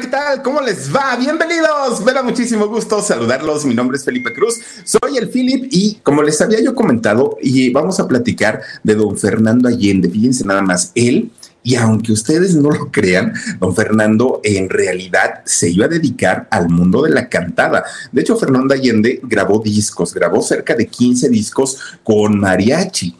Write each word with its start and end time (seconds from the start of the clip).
¿Qué 0.00 0.06
tal? 0.06 0.42
¿Cómo 0.42 0.60
les 0.60 0.94
va? 0.94 1.16
Bienvenidos. 1.16 2.04
Me 2.04 2.12
da 2.12 2.22
muchísimo 2.22 2.68
gusto 2.68 3.02
saludarlos. 3.02 3.64
Mi 3.64 3.74
nombre 3.74 3.96
es 3.96 4.04
Felipe 4.04 4.32
Cruz. 4.32 4.60
Soy 4.84 5.16
el 5.16 5.28
Philip 5.28 5.66
y 5.72 5.96
como 6.04 6.22
les 6.22 6.40
había 6.40 6.60
yo 6.60 6.74
comentado, 6.74 7.36
y 7.42 7.70
vamos 7.70 7.98
a 7.98 8.06
platicar 8.06 8.62
de 8.84 8.94
don 8.94 9.18
Fernando 9.18 9.68
Allende. 9.68 10.08
Fíjense 10.08 10.44
nada 10.44 10.62
más, 10.62 10.92
él 10.94 11.32
y 11.64 11.74
aunque 11.74 12.12
ustedes 12.12 12.54
no 12.54 12.70
lo 12.70 12.92
crean, 12.92 13.34
don 13.58 13.74
Fernando 13.74 14.40
en 14.44 14.70
realidad 14.70 15.42
se 15.44 15.68
iba 15.70 15.86
a 15.86 15.88
dedicar 15.88 16.46
al 16.50 16.68
mundo 16.68 17.02
de 17.02 17.10
la 17.10 17.28
cantada. 17.28 17.84
De 18.12 18.20
hecho, 18.20 18.36
Fernando 18.36 18.74
Allende 18.74 19.20
grabó 19.24 19.58
discos, 19.58 20.14
grabó 20.14 20.42
cerca 20.42 20.76
de 20.76 20.86
15 20.86 21.28
discos 21.28 21.78
con 22.04 22.38
mariachi. 22.38 23.17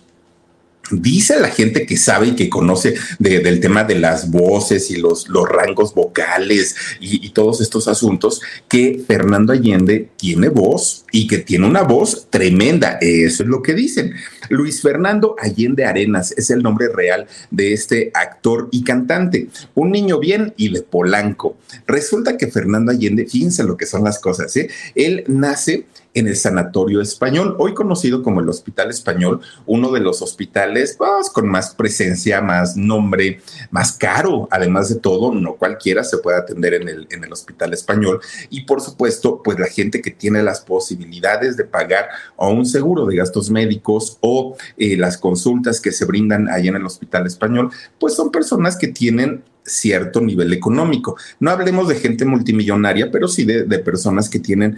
Dice 0.91 1.39
la 1.39 1.49
gente 1.49 1.87
que 1.87 1.97
sabe 1.97 2.29
y 2.29 2.35
que 2.35 2.49
conoce 2.49 2.95
del 3.19 3.61
tema 3.61 3.85
de 3.85 3.99
las 3.99 4.31
voces 4.31 4.91
y 4.91 4.97
los, 4.97 5.27
rangos 5.29 5.95
vocales 5.95 6.75
y, 7.01 7.25
y, 7.27 7.31
todos 7.31 7.61
estos 7.61 7.89
asuntos 7.89 8.41
que 8.69 9.03
Fernando 9.07 9.53
Allende 9.53 10.09
tiene 10.17 10.49
voz 10.49 11.05
y 11.13 11.27
que 11.27 11.39
tiene 11.39 11.67
una 11.67 11.83
voz 11.83 12.27
tremenda. 12.31 12.99
Eso 13.01 13.43
es 13.43 13.49
lo 13.49 13.63
que 13.63 13.75
dicen. 13.75 14.15
Luis 14.49 14.83
Fernando 14.83 15.37
Allende 15.39 15.85
Arenas 15.85 16.33
es 16.37 16.51
el 16.51 16.63
nombre 16.63 16.89
real 16.89 17.27
de 17.51 17.73
este 17.73 18.11
actor 18.15 18.69
y 18.71 18.83
cantante. 18.83 19.49
Un 19.75 19.91
niño 19.91 20.19
bien 20.19 20.55
y 20.57 20.73
de 20.73 20.83
Polanco. 20.83 21.57
Resulta 21.87 22.37
que 22.37 22.49
Fernando 22.49 22.93
Allende, 22.93 23.27
fíjense 23.27 23.65
lo 23.65 23.77
que 23.77 23.87
son 23.87 24.05
las 24.05 24.19
cosas, 24.19 24.57
¿eh? 24.57 24.69
Él 24.95 25.25
nace 25.29 25.87
en 26.19 26.29
el 26.29 26.37
Sanatorio 26.37 27.01
Español, 27.01 27.57
hoy 27.59 27.75
conocido 27.75 28.23
como 28.23 28.41
el 28.41 28.49
Hospital 28.49 28.91
Español, 28.91 29.41
uno 29.67 29.91
de 29.93 30.01
los 30.01 30.21
hospitales 30.23 30.97
pues, 30.99 31.31
con 31.31 31.49
más 31.49 31.75
presencia, 31.75 32.41
más 32.41 32.77
nombre, 32.77 33.41
más 33.71 33.93
caro, 33.93 34.49
además 34.51 34.89
de 34.89 34.97
todo, 34.97 35.33
no 35.33 35.55
cualquiera 35.55 36.05
se 36.05 36.19
puede 36.19 36.39
atender 36.39 36.75
en 36.75 36.89
el, 36.89 37.07
en 37.11 37.25
el 37.25 37.33
Hospital 37.33 37.73
Español. 37.73 38.21
Y 38.51 38.63
por 38.63 38.81
supuesto, 38.81 39.43
pues 39.43 39.59
la 39.59 39.67
gente 39.67 40.03
que 40.03 40.11
tiene 40.11 40.43
las 40.43 40.61
posibilidades 40.61 41.57
de 41.57 41.65
pagar 41.65 42.09
o 42.37 42.51
un 42.51 42.67
seguro 42.67 43.07
de 43.07 43.17
gastos 43.17 43.51
médicos 43.51 44.19
o 44.21 44.57
eh, 44.77 44.97
las 44.97 45.19
consultas 45.19 45.81
que 45.81 45.93
se 45.93 46.05
brindan 46.05 46.49
ahí 46.49 46.69
en 46.69 46.77
el 46.77 46.87
Hospital 46.87 47.27
Español, 47.27 47.71
pues 47.99 48.15
son 48.15 48.31
personas 48.31 48.77
que 48.77 48.89
tienen 48.89 49.45
cierto 49.65 50.21
nivel 50.21 50.53
económico. 50.53 51.17
No 51.41 51.51
hablemos 51.51 51.89
de 51.89 51.97
gente 51.97 52.25
multimillonaria, 52.25 53.11
pero 53.11 53.29
sí 53.29 53.45
de, 53.45 53.65
personas 53.79 54.29
que 54.29 54.41
tienen 54.41 54.77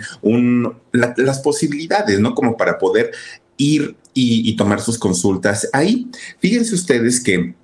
las 0.93 1.41
posibilidades, 1.41 2.21
¿no? 2.21 2.35
Como 2.35 2.57
para 2.57 2.79
poder 2.79 3.13
ir 3.57 3.97
y, 4.15 4.49
y 4.49 4.57
tomar 4.57 4.81
sus 4.81 4.99
consultas 4.99 5.69
ahí. 5.73 6.11
Fíjense 6.41 6.75
ustedes 6.75 7.23
que 7.23 7.55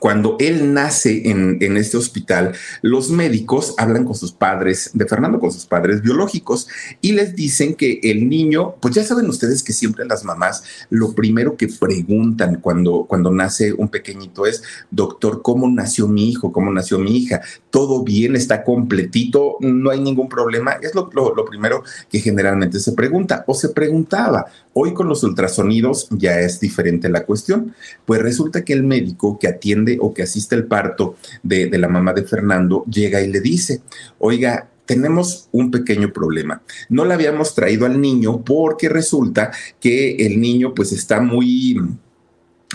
cuando 0.00 0.36
él 0.40 0.72
nace 0.72 1.28
en, 1.30 1.58
en, 1.60 1.76
este 1.76 1.98
hospital, 1.98 2.52
los 2.80 3.10
médicos 3.10 3.74
hablan 3.76 4.04
con 4.04 4.14
sus 4.14 4.32
padres, 4.32 4.90
de 4.94 5.06
Fernando, 5.06 5.38
con 5.38 5.52
sus 5.52 5.66
padres 5.66 6.00
biológicos, 6.00 6.66
y 7.02 7.12
les 7.12 7.36
dicen 7.36 7.74
que 7.74 8.00
el 8.02 8.28
niño, 8.28 8.74
pues 8.80 8.94
ya 8.94 9.04
saben 9.04 9.28
ustedes 9.28 9.62
que 9.62 9.74
siempre 9.74 10.06
las 10.06 10.24
mamás, 10.24 10.64
lo 10.88 11.12
primero 11.12 11.56
que 11.56 11.68
preguntan 11.68 12.56
cuando, 12.60 13.04
cuando 13.06 13.30
nace 13.30 13.74
un 13.74 13.88
pequeñito 13.88 14.46
es, 14.46 14.62
doctor, 14.90 15.42
¿cómo 15.42 15.68
nació 15.68 16.08
mi 16.08 16.30
hijo? 16.30 16.52
¿Cómo 16.52 16.72
nació 16.72 16.98
mi 16.98 17.16
hija? 17.16 17.42
¿Todo 17.70 18.02
bien? 18.02 18.34
¿Está 18.34 18.64
completito? 18.64 19.56
¿No 19.60 19.90
hay 19.90 20.00
ningún 20.00 20.28
problema? 20.28 20.72
Es 20.82 20.94
lo, 20.94 21.10
lo, 21.12 21.34
lo 21.34 21.44
primero 21.44 21.84
que 22.08 22.20
generalmente 22.20 22.80
se 22.80 22.92
pregunta 22.92 23.44
o 23.46 23.54
se 23.54 23.68
preguntaba. 23.68 24.46
Hoy 24.72 24.94
con 24.94 25.06
los 25.06 25.22
ultrasonidos 25.22 26.08
ya 26.10 26.40
es 26.40 26.60
diferente 26.60 27.10
la 27.10 27.24
cuestión, 27.24 27.74
pues 28.06 28.22
resulta 28.22 28.64
que 28.64 28.72
el 28.72 28.84
médico 28.84 29.38
que 29.38 29.48
atiende 29.48 29.81
o 30.00 30.12
que 30.12 30.22
asiste 30.22 30.54
al 30.54 30.64
parto 30.64 31.16
de, 31.42 31.70
la 31.78 31.88
mamá 31.88 32.12
de 32.12 32.24
Fernando 32.24 32.84
llega 32.84 33.20
y 33.20 33.28
le 33.28 33.40
dice, 33.40 33.82
oiga, 34.18 34.68
tenemos 34.86 35.48
un 35.52 35.70
pequeño 35.70 36.12
problema. 36.12 36.62
No 36.88 37.04
le 37.04 37.14
habíamos 37.14 37.54
traído 37.54 37.86
al 37.86 38.00
niño 38.00 38.42
porque 38.44 38.88
resulta 38.88 39.52
que 39.80 40.16
el 40.26 40.40
niño 40.40 40.74
pues 40.74 40.92
está 40.92 41.20
muy 41.20 41.78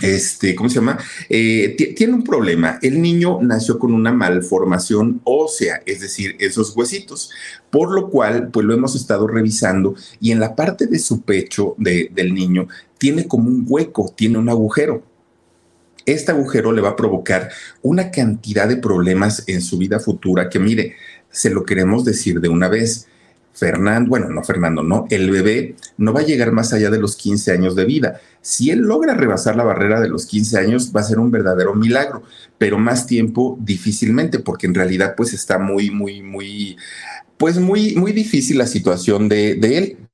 este, 0.01 0.53
¿cómo 0.53 0.69
se 0.69 0.75
llama? 0.75 0.99
Eh, 1.27 1.75
tiene 1.95 2.13
un 2.13 2.23
problema. 2.23 2.79
El 2.81 3.01
niño 3.01 3.39
nació 3.41 3.79
con 3.79 3.93
una 3.93 4.11
malformación 4.11 5.21
ósea, 5.23 5.81
es 5.85 6.01
decir, 6.01 6.35
esos 6.39 6.75
huesitos, 6.75 7.31
por 7.71 7.91
lo 7.91 8.09
cual, 8.09 8.49
pues 8.51 8.65
lo 8.65 8.73
hemos 8.73 8.95
estado 8.95 9.27
revisando 9.27 9.95
y 10.19 10.31
en 10.31 10.39
la 10.39 10.55
parte 10.55 10.87
de 10.87 10.99
su 10.99 11.21
pecho 11.21 11.75
de, 11.77 12.11
del 12.13 12.33
niño 12.33 12.67
tiene 12.97 13.27
como 13.27 13.49
un 13.49 13.65
hueco, 13.67 14.13
tiene 14.15 14.37
un 14.37 14.49
agujero. 14.49 15.03
Este 16.07 16.31
agujero 16.31 16.71
le 16.71 16.81
va 16.81 16.89
a 16.89 16.95
provocar 16.95 17.51
una 17.81 18.11
cantidad 18.11 18.67
de 18.67 18.77
problemas 18.77 19.43
en 19.45 19.61
su 19.61 19.77
vida 19.77 19.99
futura 19.99 20.49
que, 20.49 20.57
mire, 20.57 20.95
se 21.29 21.49
lo 21.49 21.65
queremos 21.65 22.05
decir 22.05 22.39
de 22.39 22.47
una 22.47 22.69
vez 22.69 23.07
Fernando, 23.57 24.09
bueno, 24.09 24.29
no 24.29 24.43
Fernando, 24.43 24.83
no, 24.83 25.05
el 25.09 25.31
bebé 25.31 25.75
no 25.97 26.13
va 26.13 26.19
a 26.21 26.25
llegar 26.25 26.51
más 26.51 26.73
allá 26.73 26.89
de 26.91 26.99
los 26.99 27.15
15 27.15 27.51
años 27.51 27.75
de 27.75 27.85
vida. 27.85 28.21
Si 28.39 28.69
él 28.69 28.79
logra 28.79 29.15
rebasar 29.15 29.55
la 29.55 29.63
barrera 29.63 29.99
de 29.99 30.09
los 30.09 30.27
15 30.27 30.59
años, 30.59 30.93
va 30.95 31.01
a 31.01 31.03
ser 31.03 31.19
un 31.19 31.29
verdadero 31.29 31.73
milagro, 31.73 32.23
pero 32.57 32.77
más 32.77 33.05
tiempo 33.05 33.57
difícilmente, 33.59 34.39
porque 34.39 34.67
en 34.67 34.75
realidad 34.75 35.15
pues 35.17 35.33
está 35.33 35.59
muy, 35.59 35.89
muy, 35.89 36.21
muy, 36.21 36.77
pues 37.37 37.57
muy, 37.59 37.95
muy 37.95 38.13
difícil 38.13 38.59
la 38.59 38.67
situación 38.67 39.27
de, 39.27 39.55
de 39.55 39.77
él. 39.77 40.06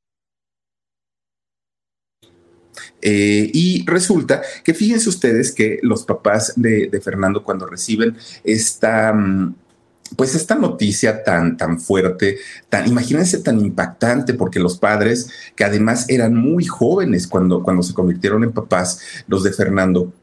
Eh, 3.06 3.52
y 3.53 3.84
resulta 3.86 4.41
que 4.64 4.74
fíjense 4.74 5.09
ustedes 5.09 5.52
que 5.52 5.78
los 5.81 6.06
papás 6.06 6.53
de, 6.56 6.90
Fernando 7.03 7.44
cuando 7.44 7.68
reciben 7.68 8.18
esta... 8.44 9.12
Um, 9.12 9.56
pues 10.16 10.36
esta 10.36 10.53
noticia 10.53 11.24
tan, 11.24 11.58
tan 11.58 11.80
fuerte, 11.80 12.38
tan, 12.69 12.88
imagínense 12.88 13.40
tan 13.40 13.59
impactante, 13.59 14.36
porque 14.36 14.59
los 14.59 14.78
padres, 14.78 15.28
que 15.56 15.63
además 15.63 16.08
eran 16.08 16.36
muy 16.36 16.66
jóvenes 16.66 17.25
cuando, 17.25 17.63
cuando 17.63 17.81
se 17.81 17.96
convirtieron 17.96 18.44
en 18.44 18.52
papás, 18.52 19.00
los 19.27 19.42
de 19.42 19.54
Fernando, 19.54 20.13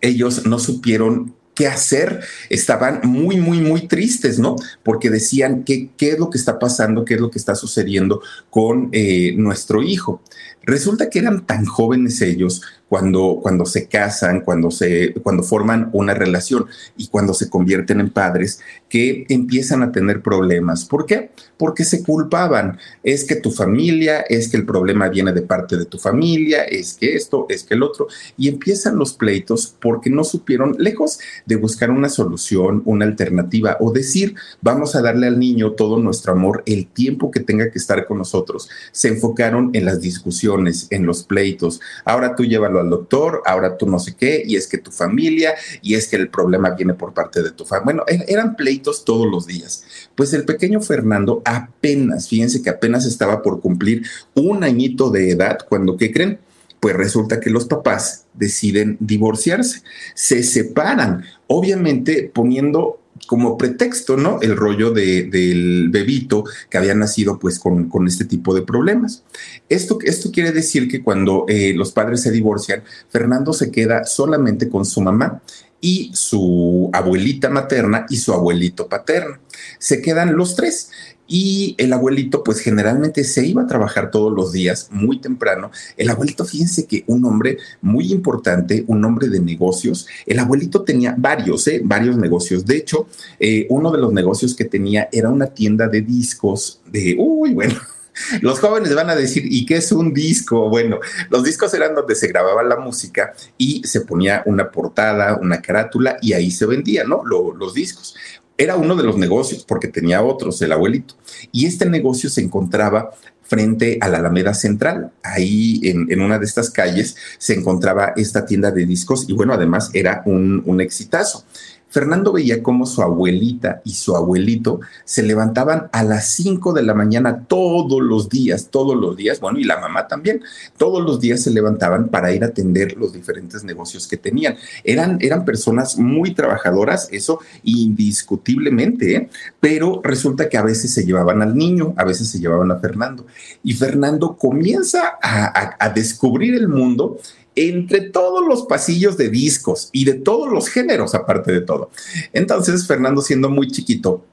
ellos 0.00 0.46
no 0.46 0.58
supieron 0.58 1.34
qué 1.54 1.68
hacer. 1.68 2.20
Estaban 2.50 3.00
muy, 3.04 3.36
muy, 3.36 3.60
muy 3.60 3.86
tristes, 3.86 4.38
¿no? 4.38 4.56
Porque 4.82 5.10
decían 5.10 5.64
qué, 5.64 5.90
qué 5.96 6.10
es 6.10 6.18
lo 6.18 6.30
que 6.30 6.38
está 6.38 6.58
pasando, 6.58 7.04
qué 7.04 7.14
es 7.14 7.20
lo 7.20 7.30
que 7.30 7.38
está 7.38 7.54
sucediendo 7.54 8.20
con 8.50 8.88
eh, 8.92 9.34
nuestro 9.36 9.82
hijo. 9.82 10.20
Resulta 10.66 11.10
que 11.10 11.18
eran 11.18 11.46
tan 11.46 11.66
jóvenes 11.66 12.20
ellos 12.22 12.62
cuando, 12.88 13.40
cuando 13.42 13.66
se 13.66 13.88
casan, 13.88 14.40
cuando, 14.40 14.70
se, 14.70 15.14
cuando 15.14 15.42
forman 15.42 15.90
una 15.92 16.14
relación 16.14 16.66
y 16.96 17.08
cuando 17.08 17.34
se 17.34 17.48
convierten 17.48 18.00
en 18.00 18.10
padres, 18.10 18.60
que 18.88 19.26
empiezan 19.28 19.82
a 19.82 19.90
tener 19.90 20.22
problemas. 20.22 20.84
¿Por 20.84 21.04
qué? 21.04 21.30
Porque 21.58 21.84
se 21.84 22.02
culpaban. 22.02 22.78
Es 23.02 23.24
que 23.24 23.36
tu 23.36 23.50
familia, 23.50 24.20
es 24.20 24.48
que 24.48 24.56
el 24.56 24.64
problema 24.64 25.08
viene 25.08 25.32
de 25.32 25.42
parte 25.42 25.76
de 25.76 25.86
tu 25.86 25.98
familia, 25.98 26.64
es 26.64 26.94
que 26.94 27.16
esto, 27.16 27.46
es 27.48 27.64
que 27.64 27.74
el 27.74 27.82
otro. 27.82 28.06
Y 28.36 28.48
empiezan 28.48 28.96
los 28.96 29.14
pleitos 29.14 29.74
porque 29.80 30.10
no 30.10 30.24
supieron, 30.24 30.76
lejos 30.78 31.18
de 31.46 31.56
buscar 31.56 31.90
una 31.90 32.08
solución, 32.08 32.82
una 32.84 33.06
alternativa 33.06 33.76
o 33.80 33.92
decir, 33.92 34.34
vamos 34.60 34.94
a 34.94 35.02
darle 35.02 35.26
al 35.26 35.38
niño 35.38 35.72
todo 35.72 35.98
nuestro 35.98 36.32
amor, 36.32 36.62
el 36.66 36.86
tiempo 36.86 37.30
que 37.30 37.40
tenga 37.40 37.70
que 37.70 37.78
estar 37.78 38.06
con 38.06 38.18
nosotros. 38.18 38.68
Se 38.92 39.08
enfocaron 39.08 39.70
en 39.72 39.84
las 39.84 40.00
discusiones 40.00 40.53
en 40.90 41.06
los 41.06 41.22
pleitos. 41.24 41.80
Ahora 42.04 42.34
tú 42.34 42.44
llévalo 42.44 42.80
al 42.80 42.90
doctor, 42.90 43.42
ahora 43.46 43.76
tú 43.76 43.86
no 43.86 43.98
sé 43.98 44.14
qué, 44.14 44.42
y 44.46 44.56
es 44.56 44.66
que 44.66 44.78
tu 44.78 44.90
familia, 44.90 45.54
y 45.82 45.94
es 45.94 46.08
que 46.08 46.16
el 46.16 46.28
problema 46.28 46.70
viene 46.70 46.94
por 46.94 47.14
parte 47.14 47.42
de 47.42 47.50
tu 47.50 47.64
familia. 47.64 47.84
Bueno, 47.84 48.04
er, 48.06 48.24
eran 48.28 48.56
pleitos 48.56 49.04
todos 49.04 49.26
los 49.26 49.46
días. 49.46 49.84
Pues 50.14 50.32
el 50.32 50.44
pequeño 50.44 50.80
Fernando 50.80 51.42
apenas, 51.44 52.28
fíjense 52.28 52.62
que 52.62 52.70
apenas 52.70 53.04
estaba 53.06 53.42
por 53.42 53.60
cumplir 53.60 54.06
un 54.34 54.64
añito 54.64 55.10
de 55.10 55.30
edad 55.30 55.58
cuando, 55.68 55.96
¿qué 55.96 56.12
creen? 56.12 56.38
Pues 56.80 56.96
resulta 56.96 57.40
que 57.40 57.50
los 57.50 57.64
papás 57.64 58.26
deciden 58.34 58.98
divorciarse, 59.00 59.82
se 60.14 60.42
separan, 60.42 61.24
obviamente 61.46 62.30
poniendo 62.32 63.00
como 63.26 63.56
pretexto, 63.58 64.16
¿no? 64.16 64.40
El 64.40 64.56
rollo 64.56 64.90
del 64.90 65.88
bebito 65.90 66.44
que 66.68 66.78
había 66.78 66.94
nacido 66.94 67.38
pues 67.38 67.58
con, 67.58 67.88
este 68.06 68.24
tipo 68.24 68.54
de 68.54 68.62
problemas. 68.62 69.24
Esto, 69.68 69.98
esto 70.02 70.30
quiere 70.30 70.52
decir 70.52 70.88
que 70.88 71.02
cuando 71.02 71.44
eh, 71.48 71.72
los 71.74 71.92
padres 71.92 72.22
se 72.22 72.30
divorcian, 72.30 72.82
Fernando 73.08 73.52
se 73.52 73.70
queda 73.70 74.04
solamente 74.04 74.68
con 74.68 74.84
su 74.84 75.00
mamá 75.00 75.42
y 75.80 76.10
su 76.14 76.88
abuelita 76.94 77.50
materna 77.50 78.06
y 78.08 78.16
su 78.16 78.32
abuelito 78.32 78.88
paterno. 78.88 79.38
Se 79.78 80.00
quedan 80.00 80.34
los 80.34 80.56
tres 80.56 80.90
y 81.26 81.74
el 81.78 81.92
abuelito, 81.92 82.44
pues 82.44 82.60
generalmente 82.60 83.24
se 83.24 83.46
iba 83.46 83.62
a 83.62 83.66
trabajar 83.66 84.10
todos 84.10 84.32
los 84.32 84.52
días, 84.52 84.88
muy 84.90 85.20
temprano. 85.20 85.70
El 85.96 86.10
abuelito, 86.10 86.44
fíjense 86.44 86.86
que 86.86 87.04
un 87.06 87.24
hombre 87.24 87.58
muy 87.80 88.12
importante, 88.12 88.84
un 88.88 89.04
hombre 89.04 89.28
de 89.28 89.40
negocios. 89.40 90.06
El 90.26 90.38
abuelito 90.38 90.82
tenía 90.82 91.14
varios, 91.16 91.66
¿eh? 91.68 91.80
varios 91.82 92.16
negocios. 92.16 92.66
De 92.66 92.76
hecho, 92.76 93.06
eh, 93.40 93.66
uno 93.70 93.90
de 93.90 93.98
los 93.98 94.12
negocios 94.12 94.54
que 94.54 94.66
tenía 94.66 95.08
era 95.12 95.30
una 95.30 95.46
tienda 95.46 95.88
de 95.88 96.02
discos 96.02 96.80
de, 96.86 97.16
uy, 97.18 97.54
bueno. 97.54 97.74
Los 98.42 98.60
jóvenes 98.60 98.94
van 98.94 99.10
a 99.10 99.16
decir, 99.16 99.42
¿y 99.44 99.66
qué 99.66 99.78
es 99.78 99.90
un 99.90 100.14
disco? 100.14 100.68
Bueno, 100.68 101.00
los 101.30 101.42
discos 101.42 101.74
eran 101.74 101.96
donde 101.96 102.14
se 102.14 102.28
grababa 102.28 102.62
la 102.62 102.76
música 102.76 103.34
y 103.58 103.82
se 103.82 104.02
ponía 104.02 104.44
una 104.46 104.70
portada, 104.70 105.36
una 105.36 105.60
carátula 105.60 106.16
y 106.22 106.32
ahí 106.32 106.52
se 106.52 106.64
vendía, 106.64 107.02
¿no? 107.02 107.24
los 107.24 107.74
discos 107.74 108.14
era 108.56 108.76
uno 108.76 108.94
de 108.94 109.02
los 109.02 109.16
negocios, 109.16 109.64
porque 109.64 109.88
tenía 109.88 110.22
otros, 110.22 110.60
el 110.62 110.72
abuelito. 110.72 111.14
Y 111.52 111.66
este 111.66 111.86
negocio 111.86 112.30
se 112.30 112.40
encontraba 112.40 113.10
frente 113.42 113.98
a 114.00 114.08
la 114.08 114.18
Alameda 114.18 114.54
Central. 114.54 115.12
Ahí 115.22 115.80
en, 115.84 116.20
una 116.20 116.38
de 116.38 116.46
estas 116.46 116.70
calles 116.70 117.16
se 117.38 117.54
encontraba 117.54 118.12
esta 118.16 118.46
tienda 118.46 118.70
de 118.70 118.86
discos 118.86 119.26
y 119.28 119.32
bueno, 119.32 119.52
además 119.52 119.90
era 119.92 120.22
un, 120.26 120.62
un 120.66 120.80
exitazo. 120.80 121.44
Fernando 121.94 122.32
veía 122.32 122.60
cómo 122.60 122.86
su 122.86 123.02
abuelita 123.02 123.80
y 123.84 123.92
su 123.92 124.16
abuelito 124.16 124.80
se 125.04 125.22
levantaban 125.22 125.90
a 125.92 126.02
las 126.02 126.28
5 126.30 126.72
de 126.72 126.82
la 126.82 126.92
mañana 126.92 127.44
todos 127.46 128.02
los 128.02 128.28
días, 128.28 128.66
todos 128.72 128.96
los 128.96 129.16
días, 129.16 129.38
bueno, 129.38 129.60
y 129.60 129.64
la 129.64 129.78
mamá 129.78 130.08
también, 130.08 130.42
todos 130.76 131.04
los 131.04 131.20
días 131.20 131.40
se 131.40 131.52
levantaban 131.52 132.08
para 132.08 132.32
ir 132.32 132.42
a 132.42 132.48
atender 132.48 132.96
los 132.96 133.12
diferentes 133.12 133.62
negocios 133.62 134.08
que 134.08 134.16
tenían. 134.16 134.56
Eran, 134.82 135.18
eran 135.20 135.44
personas 135.44 135.96
muy 135.96 136.34
trabajadoras, 136.34 137.08
eso 137.12 137.38
indiscutiblemente, 137.62 139.14
¿eh? 139.14 139.28
pero 139.60 140.00
resulta 140.02 140.48
que 140.48 140.58
a 140.58 140.62
veces 140.62 140.92
se 140.92 141.04
llevaban 141.04 141.42
al 141.42 141.54
niño, 141.54 141.94
a 141.96 142.02
veces 142.02 142.28
se 142.28 142.40
llevaban 142.40 142.72
a 142.72 142.80
Fernando, 142.80 143.24
y 143.62 143.72
Fernando 143.72 144.36
comienza 144.36 145.16
a 145.22 145.88
descubrir 145.90 146.56
el 146.56 146.66
mundo 146.66 147.18
entre 147.56 148.00
todos 148.00 148.46
los 148.46 148.66
pasillos 148.66 149.16
de 149.16 149.28
discos 149.28 149.88
y 149.92 150.04
de 150.04 150.14
todos 150.14 150.50
los 150.52 150.68
géneros, 150.68 151.14
aparte 151.14 151.52
de 151.52 151.60
todo. 151.60 151.90
Entonces, 152.32 152.86
Fernando, 152.86 153.22
siendo 153.22 153.48
muy 153.50 153.70
chiquito, 153.70 154.24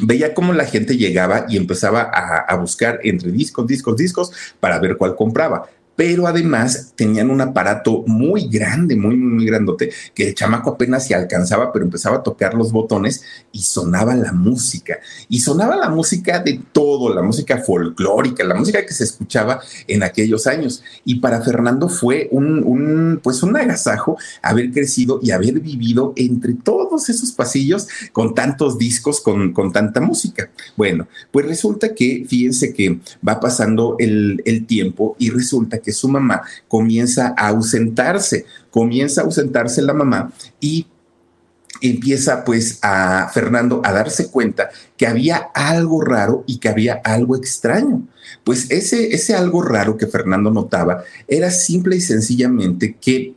veía 0.00 0.34
cómo 0.34 0.52
la 0.52 0.64
gente 0.64 0.96
llegaba 0.96 1.46
y 1.48 1.56
empezaba 1.56 2.02
a, 2.02 2.54
buscar 2.56 3.00
entre 3.02 3.32
discos, 3.32 3.66
discos, 3.66 3.96
discos 3.96 4.32
para 4.60 4.78
ver 4.78 4.96
cuál 4.96 5.16
compraba 5.16 5.68
pero 5.98 6.28
además 6.28 6.92
tenían 6.94 7.28
un 7.28 7.40
aparato 7.40 8.04
muy 8.06 8.46
grande, 8.46 8.94
muy, 8.94 9.16
muy, 9.16 9.44
grandote, 9.44 9.90
que 10.14 10.28
el 10.28 10.34
chamaco 10.36 10.70
apenas 10.70 11.04
se 11.04 11.12
alcanzaba, 11.16 11.72
pero 11.72 11.84
empezaba 11.84 12.18
a 12.18 12.22
tocar 12.22 12.54
los 12.54 12.70
botones 12.70 13.24
y 13.50 13.62
sonaba 13.62 14.14
la 14.14 14.30
música. 14.30 15.00
Y 15.28 15.40
sonaba 15.40 15.74
la 15.74 15.88
música 15.88 16.38
de 16.38 16.60
todo, 16.70 17.12
la 17.12 17.20
música 17.22 17.58
folclórica, 17.58 18.44
la 18.44 18.54
música 18.54 18.86
que 18.86 18.94
se 18.94 19.02
escuchaba 19.02 19.60
en 19.88 20.04
aquellos 20.04 20.46
años. 20.46 20.84
Y 21.04 21.16
para 21.16 21.42
Fernando 21.42 21.88
fue 21.88 22.28
un, 22.30 22.62
un 22.62 23.18
pues 23.20 23.42
un 23.42 23.56
agasajo 23.56 24.16
haber 24.40 24.70
crecido 24.70 25.18
y 25.20 25.32
haber 25.32 25.58
vivido 25.58 26.12
entre 26.14 26.54
todos 26.54 27.08
esos 27.08 27.32
pasillos 27.32 27.88
con 28.12 28.36
tantos 28.36 28.78
discos, 28.78 29.20
con, 29.20 29.52
con 29.52 29.72
tanta 29.72 30.00
música. 30.00 30.48
Bueno, 30.76 31.08
pues 31.32 31.44
resulta 31.44 31.92
que, 31.92 32.24
fíjense 32.28 32.72
que 32.72 33.00
va 33.26 33.40
pasando 33.40 33.96
el, 33.98 34.40
el 34.44 34.64
tiempo 34.64 35.16
y 35.18 35.30
resulta 35.30 35.78
que 35.78 35.87
su 35.92 36.08
mamá 36.08 36.42
comienza 36.66 37.34
a 37.36 37.48
ausentarse, 37.48 38.46
comienza 38.70 39.20
a 39.20 39.24
ausentarse 39.24 39.82
la 39.82 39.94
mamá 39.94 40.32
y 40.60 40.86
empieza 41.80 42.44
pues 42.44 42.78
a 42.82 43.30
Fernando 43.32 43.80
a 43.84 43.92
darse 43.92 44.30
cuenta 44.30 44.70
que 44.96 45.06
había 45.06 45.36
algo 45.54 46.00
raro 46.00 46.44
y 46.46 46.58
que 46.58 46.68
había 46.68 47.00
algo 47.04 47.36
extraño. 47.36 48.06
Pues 48.44 48.70
ese, 48.70 49.14
ese 49.14 49.34
algo 49.34 49.62
raro 49.62 49.96
que 49.96 50.06
Fernando 50.06 50.50
notaba 50.50 51.04
era 51.26 51.50
simple 51.50 51.96
y 51.96 52.00
sencillamente 52.00 52.96
que 53.00 53.34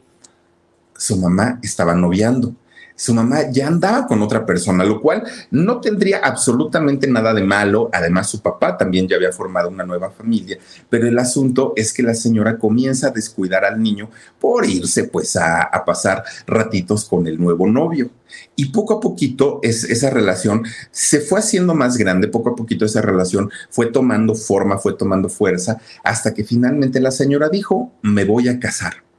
su 0.96 1.18
mamá 1.18 1.60
estaba 1.62 1.96
noviando 1.96 2.56
su 2.96 3.14
mamá 3.14 3.50
ya 3.52 3.68
andaba 3.68 4.06
con 4.08 4.22
otra 4.22 4.46
persona, 4.46 4.84
lo 4.84 5.02
cual 5.02 5.24
no 5.52 5.80
tendría 5.80 6.20
absolutamente 6.20 7.08
nada 7.08 7.34
de 7.34 7.44
malo. 7.44 7.90
Además, 7.92 8.30
su 8.30 8.42
papá 8.42 8.78
también 8.78 9.08
ya 9.08 9.16
había 9.16 9.32
formado 9.32 9.70
una 9.70 9.86
nueva 9.86 10.12
familia, 10.12 10.58
pero 10.90 11.08
el 11.08 11.18
asunto 11.18 11.74
es 11.76 11.94
que 11.94 12.04
la 12.04 12.14
señora 12.14 12.58
comienza 12.58 13.08
a 13.08 13.12
descuidar 13.12 13.66
al 13.66 13.82
niño 13.82 14.10
por 14.40 14.66
irse 14.66 15.06
pues 15.06 15.36
a, 15.36 15.70
pasar 15.86 16.24
ratitos 16.46 17.06
con 17.06 17.28
el 17.28 17.40
nuevo 17.40 17.68
novio. 17.68 18.10
Y 18.56 18.66
poco 18.66 18.96
a 18.96 19.00
poquito 19.00 19.60
es, 19.62 19.84
esa 19.84 20.10
relación 20.10 20.64
se 20.92 21.20
fue 21.20 21.40
haciendo 21.40 21.74
más 21.74 21.98
grande, 21.98 22.28
poco 22.28 22.52
a 22.52 22.56
poquito 22.56 22.86
esa 22.86 23.02
relación 23.02 23.50
fue 23.70 23.88
tomando 23.88 24.36
forma, 24.36 24.78
fue 24.78 24.94
tomando 24.94 25.28
fuerza, 25.28 25.82
hasta 26.04 26.34
que 26.34 26.44
finalmente 26.44 27.00
la 27.00 27.12
señora 27.12 27.50
dijo, 27.50 27.92
me 28.02 28.26
voy 28.26 28.48
a 28.48 28.60
casar 28.60 29.11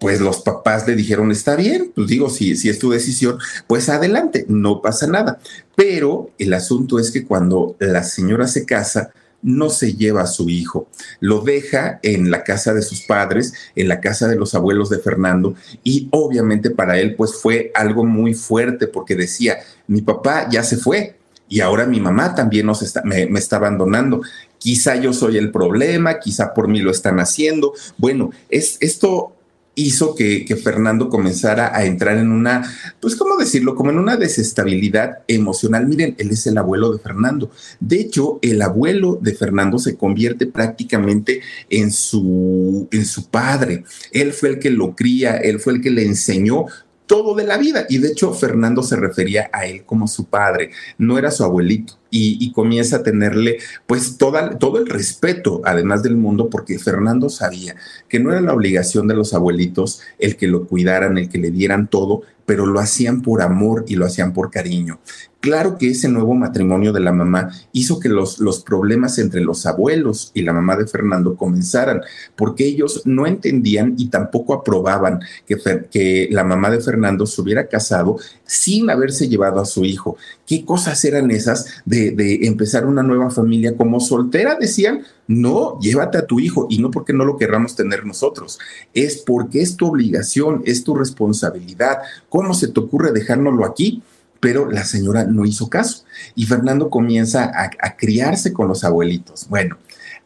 pues 0.00 0.20
los 0.20 0.40
papás 0.40 0.88
le 0.88 0.96
dijeron, 0.96 1.30
está 1.30 1.54
bien, 1.54 1.92
pues 1.94 2.08
digo, 2.08 2.30
si, 2.30 2.56
si 2.56 2.70
es 2.70 2.78
tu 2.78 2.90
decisión, 2.90 3.38
pues 3.66 3.88
adelante, 3.90 4.46
no 4.48 4.80
pasa 4.80 5.06
nada. 5.06 5.38
Pero 5.76 6.30
el 6.38 6.54
asunto 6.54 6.98
es 6.98 7.10
que 7.10 7.26
cuando 7.26 7.76
la 7.78 8.02
señora 8.02 8.48
se 8.48 8.64
casa, 8.64 9.10
no 9.42 9.68
se 9.68 9.94
lleva 9.94 10.22
a 10.22 10.26
su 10.26 10.48
hijo, 10.48 10.88
lo 11.20 11.40
deja 11.40 12.00
en 12.02 12.30
la 12.30 12.44
casa 12.44 12.74
de 12.74 12.82
sus 12.82 13.02
padres, 13.02 13.52
en 13.76 13.88
la 13.88 14.00
casa 14.00 14.26
de 14.26 14.36
los 14.36 14.54
abuelos 14.54 14.90
de 14.90 14.98
Fernando, 14.98 15.54
y 15.84 16.08
obviamente 16.10 16.70
para 16.70 16.98
él 16.98 17.14
pues 17.14 17.34
fue 17.34 17.70
algo 17.74 18.04
muy 18.04 18.34
fuerte 18.34 18.86
porque 18.86 19.14
decía, 19.16 19.58
mi 19.86 20.02
papá 20.02 20.48
ya 20.50 20.62
se 20.62 20.76
fue, 20.76 21.16
y 21.48 21.60
ahora 21.60 21.84
mi 21.84 22.00
mamá 22.00 22.34
también 22.34 22.64
nos 22.64 22.80
está, 22.80 23.02
me, 23.02 23.26
me, 23.26 23.40
está 23.40 23.56
abandonando. 23.56 24.22
Quizá 24.56 24.94
yo 24.94 25.12
soy 25.12 25.36
el 25.36 25.50
problema, 25.50 26.20
quizá 26.20 26.54
por 26.54 26.68
mí 26.68 26.78
lo 26.78 26.92
están 26.92 27.18
haciendo. 27.18 27.72
Bueno, 27.98 28.30
es, 28.48 28.76
esto 28.78 29.34
hizo 29.74 30.14
que, 30.14 30.44
Fernando 30.62 31.08
comenzara 31.08 31.74
a 31.74 31.84
entrar 31.84 32.18
en 32.18 32.32
una, 32.32 32.62
pues, 33.00 33.16
¿cómo 33.16 33.36
decirlo? 33.36 33.74
Como 33.74 33.90
en 33.90 33.98
una 33.98 34.16
desestabilidad 34.16 35.18
emocional. 35.28 35.86
Miren, 35.86 36.14
él 36.18 36.30
es 36.30 36.46
el 36.46 36.58
abuelo 36.58 36.92
de 36.92 36.98
Fernando. 36.98 37.50
De 37.78 38.00
hecho, 38.00 38.38
el 38.42 38.60
abuelo 38.62 39.18
de 39.20 39.34
Fernando 39.34 39.78
se 39.78 39.96
convierte 39.96 40.46
prácticamente 40.46 41.40
en 41.68 41.90
su, 41.90 42.88
en 42.90 43.04
su 43.06 43.28
padre. 43.28 43.84
Él 44.12 44.32
fue 44.32 44.50
el 44.50 44.58
que 44.58 44.70
lo 44.70 44.94
cría, 44.94 45.36
él 45.36 45.60
fue 45.60 45.74
el 45.74 45.80
que 45.80 45.90
le 45.90 46.04
enseñó 46.04 46.66
todo 47.10 47.34
de 47.34 47.42
la 47.42 47.58
vida. 47.58 47.86
Y 47.88 47.98
de 47.98 48.06
hecho, 48.06 48.32
Fernando 48.32 48.84
se 48.84 48.94
refería 48.94 49.50
a 49.52 49.66
él 49.66 49.82
como 49.84 50.06
su 50.06 50.26
padre, 50.26 50.70
no 50.96 51.18
era 51.18 51.32
su 51.32 51.42
abuelito 51.42 51.94
y, 52.08 52.52
comienza 52.52 52.98
a 52.98 53.02
tenerle 53.02 53.58
pues 53.88 54.16
todo 54.16 54.78
el 54.78 54.86
respeto, 54.86 55.60
además 55.64 56.04
del 56.04 56.16
mundo, 56.16 56.48
porque 56.48 56.78
Fernando 56.78 57.28
sabía 57.28 57.74
que 58.08 58.20
no 58.20 58.30
era 58.30 58.40
la 58.40 58.54
obligación 58.54 59.08
de 59.08 59.14
los 59.14 59.34
abuelitos 59.34 60.02
el 60.20 60.36
que 60.36 60.46
lo 60.46 60.68
cuidaran, 60.68 61.18
el 61.18 61.28
que 61.28 61.38
le 61.38 61.50
dieran 61.50 61.88
todo, 61.88 62.22
pero 62.46 62.64
lo 62.64 62.78
hacían 62.78 63.22
por 63.22 63.42
amor 63.42 63.84
y 63.88 63.96
lo 63.96 64.06
hacían 64.06 64.32
por 64.32 64.52
cariño. 64.52 65.00
Claro 65.40 65.78
que 65.78 65.88
ese 65.88 66.08
nuevo 66.08 66.34
matrimonio 66.34 66.92
de 66.92 67.00
la 67.00 67.12
mamá 67.12 67.50
hizo 67.72 67.98
que 67.98 68.10
los, 68.10 68.40
los 68.40 68.62
problemas 68.62 69.18
entre 69.18 69.40
los 69.40 69.64
abuelos 69.64 70.32
y 70.34 70.42
la 70.42 70.52
mamá 70.52 70.76
de 70.76 70.86
Fernando 70.86 71.34
comenzaran, 71.34 72.02
porque 72.36 72.66
ellos 72.66 73.02
no 73.06 73.26
entendían 73.26 73.94
y 73.96 74.08
tampoco 74.08 74.52
aprobaban 74.52 75.20
que, 75.46 75.56
que 75.90 76.28
la 76.30 76.44
mamá 76.44 76.70
de 76.70 76.80
Fernando 76.80 77.24
se 77.24 77.40
hubiera 77.40 77.68
casado 77.68 78.18
sin 78.44 78.90
haberse 78.90 79.28
llevado 79.28 79.60
a 79.60 79.64
su 79.64 79.86
hijo. 79.86 80.18
¿Qué 80.46 80.62
cosas 80.64 81.02
eran 81.06 81.30
esas 81.30 81.82
de, 81.86 82.10
de 82.10 82.46
empezar 82.46 82.84
una 82.84 83.02
nueva 83.02 83.30
familia 83.30 83.74
como 83.74 83.98
soltera? 83.98 84.58
Decían, 84.60 85.04
no, 85.26 85.78
llévate 85.80 86.18
a 86.18 86.26
tu 86.26 86.38
hijo 86.38 86.66
y 86.68 86.80
no 86.80 86.90
porque 86.90 87.14
no 87.14 87.24
lo 87.24 87.38
querramos 87.38 87.76
tener 87.76 88.04
nosotros, 88.04 88.58
es 88.92 89.16
porque 89.16 89.62
es 89.62 89.76
tu 89.76 89.86
obligación, 89.86 90.62
es 90.66 90.84
tu 90.84 90.94
responsabilidad. 90.94 92.00
¿Cómo 92.28 92.52
se 92.52 92.68
te 92.68 92.80
ocurre 92.80 93.12
dejárnoslo 93.12 93.64
aquí? 93.64 94.02
Pero 94.40 94.70
la 94.70 94.84
señora 94.84 95.24
no 95.24 95.44
hizo 95.44 95.68
caso 95.68 96.04
y 96.34 96.46
Fernando 96.46 96.90
comienza 96.90 97.52
a, 97.54 97.96
criarse 97.96 98.52
con 98.52 98.68
los 98.68 98.84
abuelitos. 98.84 99.46
Bueno, 99.48 99.76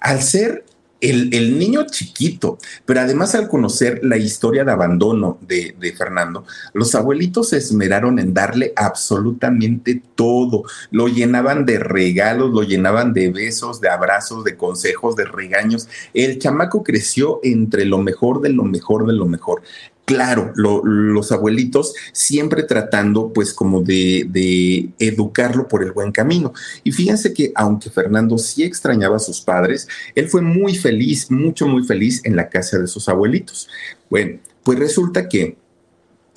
al 0.01 0.23
ser 0.23 0.65
el, 1.01 1.59
niño 1.59 1.85
chiquito, 1.85 2.59
pero 2.87 3.01
además 3.01 3.35
al 3.35 3.49
conocer 3.49 4.01
la 4.03 4.17
historia 4.17 4.65
de 4.65 4.73
abandono 4.73 5.39
de, 5.43 5.95
Fernando, 5.97 6.47
los 6.73 6.95
abuelitos 6.95 7.51
se 7.51 7.59
esmeraron 7.59 8.19
en 8.19 8.33
darle 8.33 8.73
absolutamente 8.77 10.03
todo. 10.15 10.65
Lo 10.91 11.09
llenaban 11.09 11.67
de 11.67 11.79
regalos, 11.79 12.53
lo 12.53 12.63
llenaban 12.63 13.13
de 13.13 13.31
besos, 13.31 13.81
de 13.81 13.91
abrazos, 13.91 14.45
de 14.45 14.57
consejos, 14.57 15.15
de 15.17 15.25
regaños. 15.27 15.89
El 16.15 16.39
chamaco 16.39 16.83
creció 16.83 17.41
entre 17.43 17.85
lo 17.85 17.99
mejor 17.99 18.41
de 18.41 18.51
lo 18.51 18.65
mejor 18.65 19.07
de 19.07 19.13
lo 19.13 19.27
mejor 19.27 19.63
claro, 20.05 20.53
los 20.55 21.33
abuelitos 21.33 21.95
siempre 22.13 22.63
tratando 22.63 23.33
pues 23.33 23.53
como 23.53 23.83
de, 23.83 24.27
de, 24.29 24.91
educarlo 24.99 25.69
por 25.69 25.83
el 25.83 25.93
buen 25.93 26.13
camino. 26.13 26.53
Y 26.83 26.93
fíjense 26.93 27.33
que 27.33 27.53
aunque 27.55 27.91
Fernando 27.91 28.39
sí 28.39 28.63
extrañaba 28.63 29.17
a 29.17 29.21
sus 29.21 29.41
padres, 29.41 29.89
él 30.15 30.29
fue 30.29 30.43
muy 30.43 30.75
feliz, 30.75 31.31
mucho, 31.31 31.67
muy 31.67 31.85
feliz 31.85 32.21
en 32.25 32.37
la 32.37 32.49
casa 32.49 32.79
de 32.79 32.87
sus 32.87 33.09
abuelitos. 33.09 33.69
Bueno, 34.11 34.39
pues 34.63 34.79
resulta 34.79 35.29
que 35.29 35.57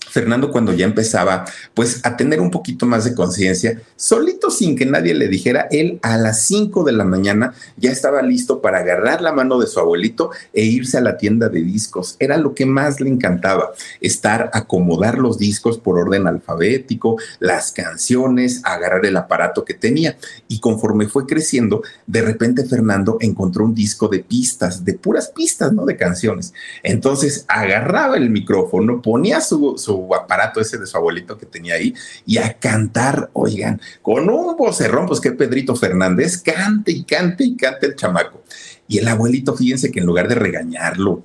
Fernando 0.10 0.52
cuando 0.52 0.74
ya 0.74 0.86
empezaba 0.86 1.46
pues 1.74 2.02
a 2.04 2.18
tener 2.18 2.40
un 2.40 2.52
poquito 2.52 2.86
más 2.86 3.04
de 3.06 3.14
conciencia, 3.14 3.82
solito 3.96 4.50
sin 4.50 4.76
que 4.76 4.86
nadie 4.86 5.14
le 5.14 5.28
dijera, 5.28 5.68
él 5.72 6.00
a 6.02 6.18
las 6.18 6.44
5 6.44 6.84
de 6.84 6.92
la 6.92 7.04
mañana 7.04 7.54
ya 7.78 7.92
estaba 7.92 8.22
listo 8.22 8.62
para 8.62 8.80
agarrar 8.80 9.22
la 9.22 9.32
mano 9.32 9.60
de 9.60 9.68
su 9.68 9.80
abuelito 9.80 10.32
e 10.54 10.64
irse 10.64 10.98
a 10.98 11.02
la 11.02 11.18
tienda 11.18 11.50
de 11.50 11.62
discos. 11.62 12.16
Era 12.20 12.38
lo 12.38 12.54
que 12.54 12.66
más 12.66 13.00
le 13.00 13.10
encantaba, 13.10 13.72
estar, 14.02 14.50
acomodar 14.54 15.18
los 15.18 15.38
discos 15.38 15.78
por 15.78 16.00
orden 16.00 16.28
alfabético, 16.28 17.18
las 17.40 17.72
canciones, 17.72 18.62
agarrar 18.64 19.06
el 19.06 19.18
aparato 19.18 19.66
que 19.66 19.74
tenía. 19.74 20.18
Y 20.48 20.60
conforme 20.60 21.08
fue 21.08 21.26
creciendo, 21.26 21.82
de 22.06 22.22
repente 22.22 22.66
Fernando 22.66 23.18
encontró 23.20 23.66
un 23.66 23.76
disco 23.76 24.08
de 24.08 24.20
pistas, 24.20 24.86
de 24.86 24.94
puras 24.94 25.30
pistas, 25.30 25.74
¿no? 25.74 25.86
De 25.86 25.98
canciones. 25.98 26.54
Entonces 26.84 27.46
agarraba 27.48 28.18
el 28.18 28.30
micrófono, 28.30 29.02
ponía 29.02 29.42
su, 29.42 29.78
su 29.78 29.97
aparato 30.16 30.60
ese 30.60 30.78
de 30.78 30.86
su 30.86 30.98
abuelito 30.98 31.38
que 31.38 31.46
tenía 31.46 31.76
ahí 31.76 31.94
y 32.26 32.38
a 32.38 32.54
cantar, 32.54 33.30
oigan, 33.34 33.82
con 34.02 34.30
un 34.30 34.56
vocerrón, 34.56 35.06
pues 35.06 35.20
que 35.20 35.32
Pedrito 35.32 35.76
Fernández 35.76 36.38
cante 36.38 36.92
y 36.92 37.04
cante 37.04 37.44
y 37.44 37.56
cante 37.56 37.88
el 37.88 37.96
chamaco. 37.96 38.44
Y 38.88 39.00
el 39.00 39.08
abuelito, 39.08 39.56
fíjense 39.56 39.92
que 39.92 40.00
en 40.00 40.06
lugar 40.06 40.28
de 40.28 40.36
regañarlo, 40.36 41.24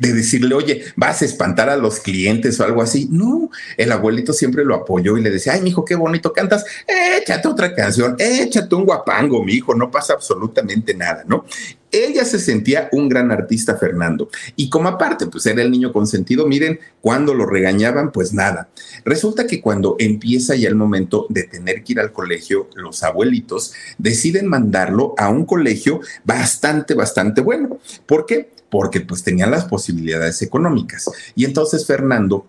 de 0.00 0.14
decirle, 0.14 0.54
oye, 0.54 0.84
vas 0.96 1.22
a 1.22 1.26
espantar 1.26 1.68
a 1.68 1.76
los 1.76 2.00
clientes 2.00 2.58
o 2.58 2.64
algo 2.64 2.82
así. 2.82 3.06
No, 3.10 3.50
el 3.76 3.92
abuelito 3.92 4.32
siempre 4.32 4.64
lo 4.64 4.74
apoyó 4.74 5.18
y 5.18 5.22
le 5.22 5.30
decía, 5.30 5.52
ay, 5.52 5.60
mijo, 5.60 5.84
qué 5.84 5.94
bonito 5.94 6.32
cantas, 6.32 6.64
échate 6.86 7.46
otra 7.46 7.74
canción, 7.74 8.16
échate 8.18 8.74
un 8.74 8.86
guapango, 8.86 9.44
mi 9.44 9.54
hijo, 9.54 9.74
no 9.74 9.90
pasa 9.90 10.14
absolutamente 10.14 10.94
nada, 10.94 11.22
¿no? 11.26 11.44
Ella 11.92 12.24
se 12.24 12.38
sentía 12.38 12.88
un 12.92 13.08
gran 13.08 13.30
artista, 13.32 13.76
Fernando. 13.76 14.28
Y 14.56 14.70
como 14.70 14.88
aparte, 14.88 15.26
pues 15.26 15.46
era 15.46 15.62
el 15.62 15.70
niño 15.70 15.92
consentido, 15.92 16.46
miren, 16.46 16.78
cuando 17.00 17.34
lo 17.34 17.46
regañaban, 17.46 18.12
pues 18.12 18.32
nada. 18.32 18.68
Resulta 19.04 19.46
que 19.46 19.60
cuando 19.60 19.96
empieza 19.98 20.54
ya 20.54 20.68
el 20.68 20.76
momento 20.76 21.26
de 21.28 21.44
tener 21.44 21.82
que 21.82 21.94
ir 21.94 22.00
al 22.00 22.12
colegio, 22.12 22.68
los 22.74 23.02
abuelitos 23.02 23.72
deciden 23.98 24.46
mandarlo 24.46 25.14
a 25.18 25.28
un 25.28 25.44
colegio 25.44 26.00
bastante, 26.24 26.94
bastante 26.94 27.40
bueno. 27.40 27.78
¿Por 28.06 28.26
qué? 28.26 28.50
Porque 28.70 29.00
pues 29.00 29.22
tenían 29.22 29.50
las 29.50 29.64
posibilidades 29.64 30.42
económicas. 30.42 31.10
Y 31.34 31.44
entonces 31.44 31.86
Fernando... 31.86 32.46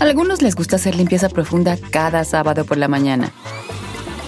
A 0.00 0.04
algunos 0.04 0.42
les 0.42 0.54
gusta 0.54 0.76
hacer 0.76 0.94
limpieza 0.94 1.28
profunda 1.28 1.76
cada 1.90 2.24
sábado 2.24 2.64
por 2.64 2.76
la 2.76 2.88
mañana. 2.88 3.32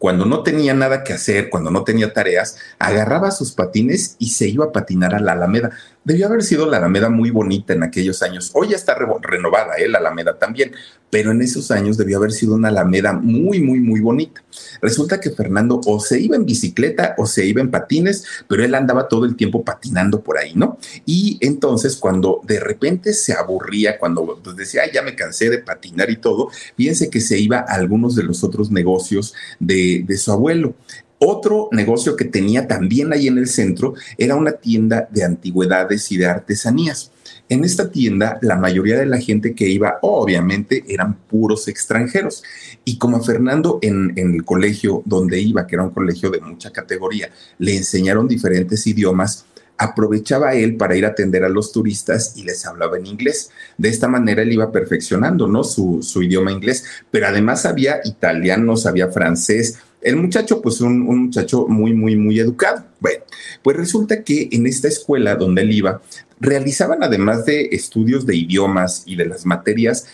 cuando 0.00 0.24
no 0.24 0.42
tenía 0.42 0.72
nada 0.72 1.04
que 1.04 1.12
hacer, 1.12 1.50
cuando 1.50 1.70
no 1.70 1.84
tenía 1.84 2.14
tareas, 2.14 2.56
agarraba 2.78 3.30
sus 3.30 3.52
patines 3.52 4.16
y 4.18 4.30
se 4.30 4.48
iba 4.48 4.64
a 4.64 4.72
patinar 4.72 5.14
a 5.14 5.20
la 5.20 5.32
Alameda. 5.32 5.72
Debió 6.02 6.26
haber 6.26 6.42
sido 6.42 6.64
la 6.64 6.78
Alameda 6.78 7.10
muy 7.10 7.30
bonita 7.30 7.74
en 7.74 7.82
aquellos 7.82 8.22
años. 8.22 8.50
Hoy 8.54 8.68
ya 8.70 8.76
está 8.76 8.96
renovada, 9.20 9.74
¿eh? 9.76 9.86
la 9.86 9.98
Alameda 9.98 10.38
también, 10.38 10.72
pero 11.10 11.30
en 11.30 11.42
esos 11.42 11.70
años 11.70 11.98
debió 11.98 12.16
haber 12.16 12.32
sido 12.32 12.54
una 12.54 12.68
Alameda 12.68 13.12
muy, 13.12 13.60
muy, 13.60 13.80
muy 13.80 14.00
bonita. 14.00 14.42
Resulta 14.80 15.20
que 15.20 15.30
Fernando 15.30 15.78
o 15.84 16.00
se 16.00 16.18
iba 16.18 16.36
en 16.36 16.46
bicicleta 16.46 17.14
o 17.18 17.26
se 17.26 17.44
iba 17.44 17.60
en 17.60 17.70
patines, 17.70 18.24
pero 18.48 18.64
él 18.64 18.74
andaba 18.74 19.08
todo 19.08 19.26
el 19.26 19.36
tiempo 19.36 19.62
patinando 19.62 20.22
por 20.22 20.38
ahí, 20.38 20.54
¿no? 20.54 20.78
Y 21.04 21.36
entonces 21.42 21.96
cuando 21.96 22.40
de 22.44 22.60
repente 22.60 23.12
se 23.12 23.34
aburría, 23.34 23.98
cuando 23.98 24.40
pues, 24.42 24.56
decía, 24.56 24.82
Ay, 24.84 24.92
ya 24.94 25.02
me 25.02 25.14
cansé 25.14 25.50
de 25.50 25.58
patinar 25.58 26.08
y 26.08 26.16
todo, 26.16 26.48
fíjense 26.78 27.10
que 27.10 27.20
se 27.20 27.38
iba 27.38 27.58
a 27.58 27.74
algunos 27.74 28.16
de 28.16 28.22
los 28.22 28.42
otros 28.42 28.70
negocios 28.70 29.34
de, 29.58 30.02
de 30.06 30.16
su 30.16 30.32
abuelo. 30.32 30.74
Otro 31.22 31.68
negocio 31.70 32.16
que 32.16 32.24
tenía 32.24 32.66
también 32.66 33.12
ahí 33.12 33.26
en 33.26 33.36
el 33.36 33.46
centro 33.46 33.92
era 34.16 34.36
una 34.36 34.52
tienda 34.52 35.06
de 35.10 35.22
antigüedades 35.22 36.10
y 36.12 36.16
de 36.16 36.24
artesanías. 36.24 37.12
En 37.50 37.62
esta 37.62 37.90
tienda, 37.90 38.38
la 38.40 38.56
mayoría 38.56 38.98
de 38.98 39.04
la 39.04 39.18
gente 39.18 39.54
que 39.54 39.68
iba, 39.68 39.98
obviamente, 40.00 40.82
eran 40.88 41.18
puros 41.28 41.68
extranjeros. 41.68 42.42
Y 42.86 42.96
como 42.96 43.18
a 43.18 43.22
Fernando 43.22 43.80
en, 43.82 44.12
el 44.16 44.44
colegio 44.44 45.02
donde 45.04 45.40
iba, 45.40 45.66
que 45.66 45.74
era 45.74 45.82
un 45.82 45.90
colegio 45.90 46.30
de 46.30 46.40
mucha 46.40 46.70
categoría, 46.70 47.30
le 47.58 47.76
enseñaron 47.76 48.26
diferentes 48.26 48.86
idiomas, 48.86 49.44
aprovechaba 49.80 50.52
él 50.52 50.76
para 50.76 50.94
ir 50.94 51.06
a 51.06 51.08
atender 51.08 51.42
a 51.42 51.48
los 51.48 51.72
turistas 51.72 52.34
y 52.36 52.42
les 52.42 52.66
hablaba 52.66 52.98
en 52.98 53.06
inglés. 53.06 53.50
De 53.78 53.88
esta 53.88 54.08
manera 54.08 54.42
él 54.42 54.52
iba 54.52 54.70
perfeccionando, 54.70 55.48
¿no? 55.48 55.64
Su, 55.64 56.02
su 56.02 56.22
idioma 56.22 56.52
inglés, 56.52 56.84
pero 57.10 57.26
además 57.26 57.62
sabía 57.62 58.00
italiano, 58.04 58.76
sabía 58.76 59.08
francés, 59.08 59.78
el 60.02 60.16
muchacho, 60.16 60.60
pues 60.60 60.80
un, 60.80 61.02
un, 61.08 61.24
muchacho 61.24 61.66
muy, 61.66 61.94
muy, 61.94 62.16
muy 62.16 62.38
educado. 62.38 62.84
Bueno, 63.00 63.24
pues 63.62 63.76
resulta 63.76 64.22
que 64.22 64.48
en 64.52 64.66
esta 64.66 64.88
escuela 64.88 65.34
donde 65.34 65.62
él 65.62 65.72
iba, 65.72 66.02
realizaban 66.40 67.02
además 67.02 67.44
de 67.46 67.68
estudios 67.72 68.26
de 68.26 68.36
idiomas 68.36 69.02
y 69.06 69.16
de 69.16 69.26
las 69.26 69.44
materias 69.46 70.06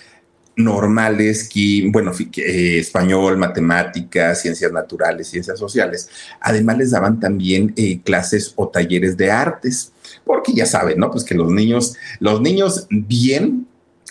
normales, 0.57 1.49
que, 1.49 1.87
bueno, 1.91 2.13
eh, 2.19 2.79
español, 2.79 3.37
matemáticas, 3.37 4.41
ciencias 4.41 4.73
naturales, 4.73 5.29
ciencias 5.29 5.59
sociales, 5.59 6.09
además 6.41 6.79
les 6.79 6.91
daban 6.91 7.21
también 7.21 7.75
eh, 7.77 8.01
clases 8.03 8.53
o 8.57 8.69
talleres 8.69 9.17
de 9.17 9.31
artes, 9.31 9.93
porque 10.25 10.55
ya 10.55 10.67
saben, 10.67 10.99
¿no? 10.99 11.11
Pues 11.11 11.25
que 11.25 11.35
los 11.35 11.51
niños, 11.51 11.95
los 12.21 12.41
niños 12.41 12.87
bien 12.91 13.67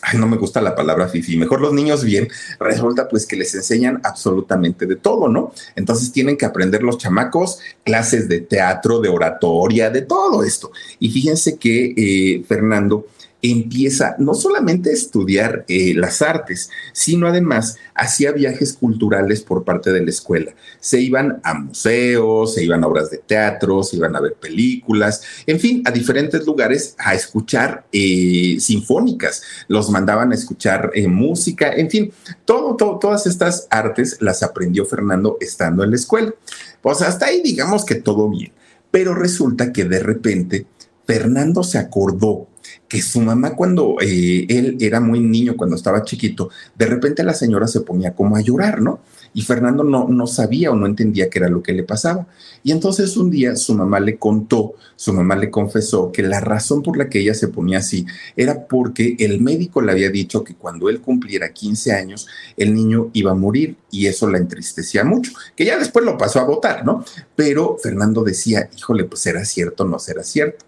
ay, 0.05 0.19
no 0.19 0.27
me 0.27 0.37
gusta 0.37 0.61
la 0.61 0.75
palabra 0.75 1.07
fifi, 1.07 1.37
mejor 1.37 1.61
los 1.61 1.73
niños 1.73 2.03
bien, 2.03 2.27
resulta 2.59 3.07
pues 3.07 3.25
que 3.25 3.35
les 3.35 3.55
enseñan 3.55 3.99
absolutamente 4.03 4.85
de 4.85 4.95
todo, 4.95 5.27
¿no? 5.27 5.51
Entonces 5.75 6.11
tienen 6.11 6.37
que 6.37 6.45
aprender 6.45 6.83
los 6.83 6.97
chamacos 6.97 7.59
clases 7.83 8.29
de 8.29 8.41
teatro, 8.41 8.99
de 8.99 9.09
oratoria, 9.09 9.89
de 9.89 10.03
todo 10.03 10.43
esto. 10.43 10.71
Y 10.99 11.09
fíjense 11.09 11.57
que 11.57 11.93
eh, 11.97 12.43
Fernando 12.47 13.07
empieza 13.51 14.15
no 14.17 14.33
solamente 14.33 14.89
a 14.89 14.93
estudiar 14.93 15.65
eh, 15.67 15.93
las 15.95 16.21
artes, 16.21 16.69
sino 16.93 17.27
además 17.27 17.77
hacía 17.93 18.31
viajes 18.31 18.73
culturales 18.73 19.41
por 19.41 19.63
parte 19.63 19.91
de 19.91 20.03
la 20.03 20.09
escuela. 20.09 20.53
Se 20.79 20.99
iban 20.99 21.39
a 21.43 21.53
museos, 21.53 22.55
se 22.55 22.63
iban 22.63 22.83
a 22.83 22.87
obras 22.87 23.11
de 23.11 23.17
teatro, 23.17 23.83
se 23.83 23.97
iban 23.97 24.15
a 24.15 24.21
ver 24.21 24.35
películas, 24.35 25.21
en 25.45 25.59
fin, 25.59 25.83
a 25.85 25.91
diferentes 25.91 26.45
lugares 26.45 26.95
a 26.97 27.13
escuchar 27.13 27.85
eh, 27.91 28.57
sinfónicas. 28.59 29.43
Los 29.67 29.89
mandaban 29.89 30.31
a 30.31 30.35
escuchar 30.35 30.91
eh, 30.93 31.07
música, 31.07 31.73
en 31.73 31.89
fin, 31.89 32.11
todo, 32.45 32.75
todas 32.75 33.27
estas 33.27 33.67
artes 33.69 34.17
las 34.21 34.43
aprendió 34.43 34.85
Fernando 34.85 35.37
estando 35.39 35.83
en 35.83 35.91
la 35.91 35.95
escuela. 35.97 36.33
Pues 36.81 37.01
hasta 37.01 37.27
ahí 37.27 37.41
digamos 37.41 37.85
que 37.85 37.95
todo 37.95 38.29
bien. 38.29 38.51
Pero 38.91 39.13
resulta 39.13 39.73
que 39.73 39.83
de 39.83 39.99
repente 39.99 40.67
Fernando 41.05 41.63
se 41.63 41.77
acordó 41.77 42.47
que 42.95 43.01
su 43.01 43.19
mamá 43.19 43.55
cuando 43.55 43.97
eh, 43.99 44.45
él 44.47 44.77
era 44.79 45.01
muy 45.01 45.19
niño, 45.19 45.57
cuando 45.57 45.75
estaba 45.75 46.03
chiquito, 46.03 46.49
de 46.75 46.85
repente 46.85 47.23
la 47.23 47.33
señora 47.33 47.67
se 47.67 47.81
ponía 47.81 48.15
como 48.15 48.37
a 48.37 48.41
llorar, 48.41 48.81
¿no? 48.81 49.01
Y 49.33 49.41
Fernando 49.41 49.83
no, 49.83 50.07
no 50.07 50.27
sabía 50.27 50.71
o 50.71 50.75
no 50.77 50.85
entendía 50.85 51.29
qué 51.29 51.39
era 51.39 51.49
lo 51.49 51.61
que 51.61 51.73
le 51.73 51.83
pasaba. 51.83 52.25
Y 52.63 52.71
entonces 52.71 53.17
un 53.17 53.29
día 53.29 53.57
su 53.57 53.73
mamá 53.73 53.99
le 53.99 54.15
contó, 54.17 54.75
su 54.95 55.11
mamá 55.11 55.35
le 55.35 55.51
confesó 55.51 56.09
que 56.13 56.23
la 56.23 56.39
razón 56.39 56.81
por 56.81 56.97
la 56.97 57.09
que 57.09 57.19
ella 57.19 57.33
se 57.33 57.49
ponía 57.49 57.79
así 57.79 58.05
era 58.37 58.65
porque 58.65 59.17
el 59.19 59.41
médico 59.41 59.81
le 59.81 59.91
había 59.91 60.09
dicho 60.09 60.45
que 60.45 60.55
cuando 60.55 60.87
él 60.87 61.01
cumpliera 61.01 61.51
15 61.51 61.91
años, 61.91 62.27
el 62.55 62.73
niño 62.73 63.09
iba 63.11 63.31
a 63.31 63.35
morir 63.35 63.75
y 63.91 64.05
eso 64.05 64.29
la 64.29 64.37
entristecía 64.37 65.03
mucho, 65.03 65.33
que 65.53 65.65
ya 65.65 65.77
después 65.77 66.05
lo 66.05 66.17
pasó 66.17 66.39
a 66.39 66.45
votar, 66.45 66.85
¿no? 66.85 67.03
Pero 67.35 67.77
Fernando 67.83 68.23
decía, 68.23 68.69
híjole, 68.77 69.03
pues 69.03 69.19
será 69.19 69.43
cierto, 69.43 69.83
no 69.83 69.99
será 69.99 70.23
cierto. 70.23 70.63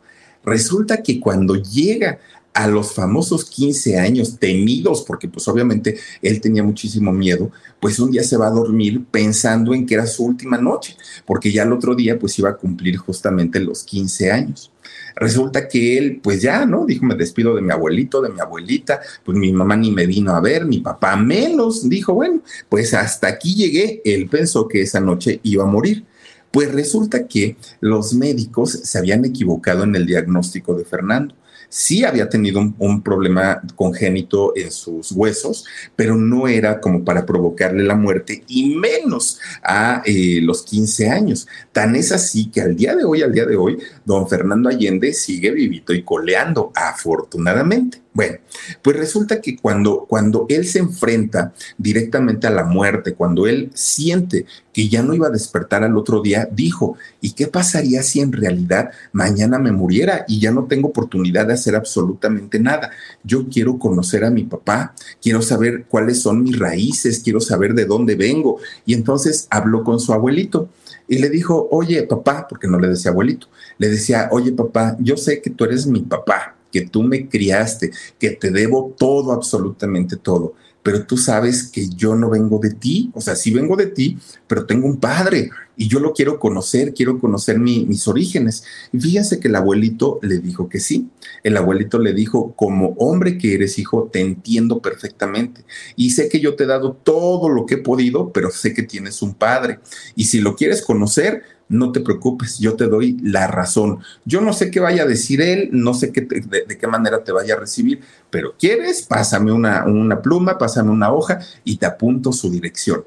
Resulta 0.47 1.03
que 1.03 1.19
cuando 1.19 1.55
llega 1.55 2.19
a 2.53 2.67
los 2.67 2.95
famosos 2.95 3.43
15 3.45 3.99
años 3.99 4.39
temidos, 4.39 5.03
porque 5.05 5.27
pues 5.27 5.45
obviamente 5.49 5.97
él 6.21 6.39
tenía 6.39 6.63
muchísimo 6.63 7.11
miedo, 7.11 7.51
pues 7.81 7.99
un 7.99 8.11
día 8.11 8.23
se 8.23 8.37
va 8.37 8.47
a 8.47 8.51
dormir 8.51 9.03
pensando 9.11 9.73
en 9.73 9.85
que 9.85 9.95
era 9.95 10.07
su 10.07 10.23
última 10.23 10.57
noche, 10.57 10.95
porque 11.25 11.51
ya 11.51 11.63
el 11.63 11.73
otro 11.73 11.93
día 11.93 12.17
pues 12.17 12.39
iba 12.39 12.49
a 12.49 12.55
cumplir 12.55 12.95
justamente 12.95 13.59
los 13.59 13.83
15 13.83 14.31
años. 14.31 14.71
Resulta 15.17 15.67
que 15.67 15.97
él, 15.97 16.21
pues 16.23 16.41
ya, 16.41 16.65
¿no? 16.65 16.85
Dijo, 16.85 17.05
me 17.05 17.15
despido 17.15 17.53
de 17.53 17.61
mi 17.61 17.73
abuelito, 17.73 18.21
de 18.21 18.29
mi 18.29 18.39
abuelita, 18.39 19.01
pues 19.25 19.37
mi 19.37 19.51
mamá 19.51 19.75
ni 19.75 19.91
me 19.91 20.07
vino 20.07 20.31
a 20.31 20.39
ver, 20.39 20.65
mi 20.65 20.79
papá 20.79 21.17
menos. 21.17 21.89
Dijo, 21.89 22.13
bueno, 22.13 22.41
pues 22.69 22.93
hasta 22.93 23.27
aquí 23.27 23.53
llegué. 23.53 24.01
Él 24.05 24.29
pensó 24.29 24.67
que 24.67 24.81
esa 24.81 25.01
noche 25.01 25.41
iba 25.43 25.63
a 25.63 25.67
morir. 25.67 26.05
Pues 26.51 26.71
resulta 26.71 27.27
que 27.27 27.57
los 27.79 28.13
médicos 28.13 28.71
se 28.71 28.97
habían 28.97 29.25
equivocado 29.25 29.83
en 29.83 29.95
el 29.95 30.05
diagnóstico 30.05 30.75
de 30.75 30.85
Fernando 30.85 31.35
sí 31.69 32.03
había 32.03 32.29
tenido 32.29 32.59
un, 32.77 33.01
problema 33.01 33.61
congénito 33.75 34.53
en 34.55 34.71
sus 34.71 35.11
huesos, 35.11 35.65
pero 35.95 36.15
no 36.15 36.47
era 36.47 36.79
como 36.79 37.03
para 37.03 37.25
provocarle 37.25 37.83
la 37.83 37.95
muerte 37.95 38.43
y 38.47 38.75
menos 38.75 39.39
a 39.63 40.01
eh, 40.05 40.39
los 40.41 40.63
15 40.63 41.09
años. 41.09 41.47
Tan 41.71 41.95
es 41.95 42.11
así 42.11 42.49
que 42.49 42.61
al 42.61 42.75
día 42.75 42.95
de 42.95 43.05
hoy, 43.05 43.21
al 43.21 43.31
día 43.31 43.45
de 43.45 43.55
hoy, 43.55 43.77
don 44.05 44.27
Fernando 44.27 44.69
Allende 44.69 45.13
sigue 45.13 45.51
vivito 45.51 45.93
y 45.93 46.03
coleando, 46.03 46.71
afortunadamente. 46.75 48.01
Bueno, 48.17 48.37
pues 48.81 48.97
resulta 48.97 49.41
que 49.41 49.57
cuando, 49.57 50.07
cuando 50.09 50.47
él 50.49 50.65
se 50.65 50.79
enfrenta 50.79 51.53
directamente 51.77 52.47
a 52.47 52.49
la 52.49 52.63
muerte, 52.63 53.13
cuando 53.13 53.45
él 53.45 53.69
siente 53.75 54.47
que 54.73 54.89
ya 54.89 55.03
no 55.03 55.13
iba 55.13 55.27
a 55.27 55.29
despertar 55.29 55.83
al 55.83 55.95
otro 55.95 56.23
día, 56.23 56.49
dijo, 56.51 56.97
¿y 57.21 57.33
qué 57.33 57.45
pasaría 57.45 58.01
si 58.01 58.19
en 58.19 58.31
realidad 58.31 58.89
mañana 59.11 59.59
me 59.59 59.71
muriera 59.71 60.25
y 60.27 60.39
ya 60.39 60.49
no 60.49 60.63
tengo 60.63 60.87
oportunidad 60.87 61.45
de 61.45 61.53
hacer 61.53 61.75
absolutamente 61.75 62.59
nada? 62.59 62.89
Yo 63.23 63.47
quiero 63.49 63.77
conocer 63.77 64.25
a 64.25 64.31
mi 64.31 64.45
papá, 64.45 64.95
quiero 65.21 65.43
saber 65.43 65.85
cuáles 65.87 66.19
son 66.19 66.41
mis 66.41 66.57
raíces, 66.57 67.21
quiero 67.23 67.39
saber 67.39 67.75
de 67.75 67.85
dónde 67.85 68.15
vengo. 68.15 68.59
Y 68.83 68.95
entonces 68.95 69.45
habló 69.51 69.83
con 69.83 69.99
su 69.99 70.11
abuelito 70.11 70.69
y 71.07 71.19
le 71.19 71.29
dijo, 71.29 71.67
oye 71.69 72.01
papá, 72.01 72.47
porque 72.49 72.67
no 72.67 72.79
le 72.79 72.87
decía 72.87 73.11
abuelito, 73.11 73.45
le 73.77 73.89
decía, 73.89 74.27
oye 74.31 74.53
papá, 74.53 74.97
yo 74.99 75.17
sé 75.17 75.39
que 75.39 75.51
tú 75.51 75.65
eres 75.65 75.85
mi 75.85 75.99
papá 75.99 76.56
que 76.71 76.81
tú 76.81 77.03
me 77.03 77.27
criaste, 77.27 77.91
que 78.19 78.31
te 78.31 78.51
debo 78.51 78.95
todo, 78.97 79.31
absolutamente 79.31 80.15
todo, 80.15 80.53
pero 80.87 81.05
tú 81.05 81.17
sabes 81.17 81.63
que 81.63 81.89
yo 81.89 82.15
no 82.15 82.29
vengo 82.29 82.59
de 82.59 82.73
ti, 82.73 83.11
o 83.13 83.19
sea, 83.19 83.35
sí 83.35 83.51
vengo 83.51 83.75
de 83.75 83.87
ti, 83.87 84.17
pero 84.47 84.65
tengo 84.65 84.87
un 84.87 85.01
padre 85.01 85.49
y 85.75 85.87
yo 85.87 85.99
lo 85.99 86.13
quiero 86.13 86.39
conocer, 86.39 86.93
quiero 86.93 87.19
conocer 87.19 87.59
mis 87.59 88.07
orígenes. 88.07 88.63
Y 88.91 88.99
fíjense 88.99 89.39
que 89.39 89.47
el 89.47 89.55
abuelito 89.55 90.17
le 90.23 90.39
dijo 90.39 90.69
que 90.69 90.79
sí. 90.79 91.09
El 91.43 91.55
abuelito 91.55 91.99
le 91.99 92.13
dijo, 92.13 92.53
como 92.55 92.95
hombre 92.97 93.37
que 93.37 93.53
eres 93.53 93.77
hijo, 93.77 94.09
te 94.11 94.21
entiendo 94.21 94.81
perfectamente. 94.81 95.65
Y 95.95 96.11
sé 96.11 96.29
que 96.29 96.39
yo 96.39 96.55
te 96.55 96.63
he 96.63 96.67
dado 96.67 96.93
todo 96.93 97.49
lo 97.49 97.65
que 97.65 97.75
he 97.75 97.79
podido, 97.79 98.31
pero 98.31 98.49
sé 98.49 98.73
que 98.73 98.83
tienes 98.83 99.21
un 99.21 99.35
padre. 99.35 99.79
Y 100.15 100.23
si 100.23 100.39
lo 100.39 100.55
quieres 100.55 100.81
conocer, 100.81 101.43
no 101.69 101.91
te 101.91 101.99
preocupes, 101.99 102.59
yo 102.59 102.75
te 102.75 102.87
doy 102.87 103.17
la 103.21 103.47
razón. 103.47 103.99
Yo 104.25 104.41
no 104.41 104.53
sé 104.53 104.71
qué 104.71 104.79
vaya 104.79 105.03
a 105.03 105.07
decir 105.07 105.41
él, 105.41 105.69
no 105.71 105.93
sé 105.93 106.11
qué 106.11 106.21
de, 106.21 106.77
qué 106.77 106.87
manera 106.87 107.23
te 107.23 107.31
vaya 107.31 107.55
a 107.55 107.59
recibir, 107.59 108.01
pero 108.29 108.55
quieres, 108.57 109.03
pásame 109.03 109.51
una, 109.51 109.85
una 109.85 110.21
pluma, 110.21 110.57
pásame 110.57 110.91
una 110.91 111.11
hoja 111.11 111.39
y 111.63 111.77
te 111.77 111.85
apunto 111.85 112.31
su 112.31 112.49
dirección. 112.49 113.03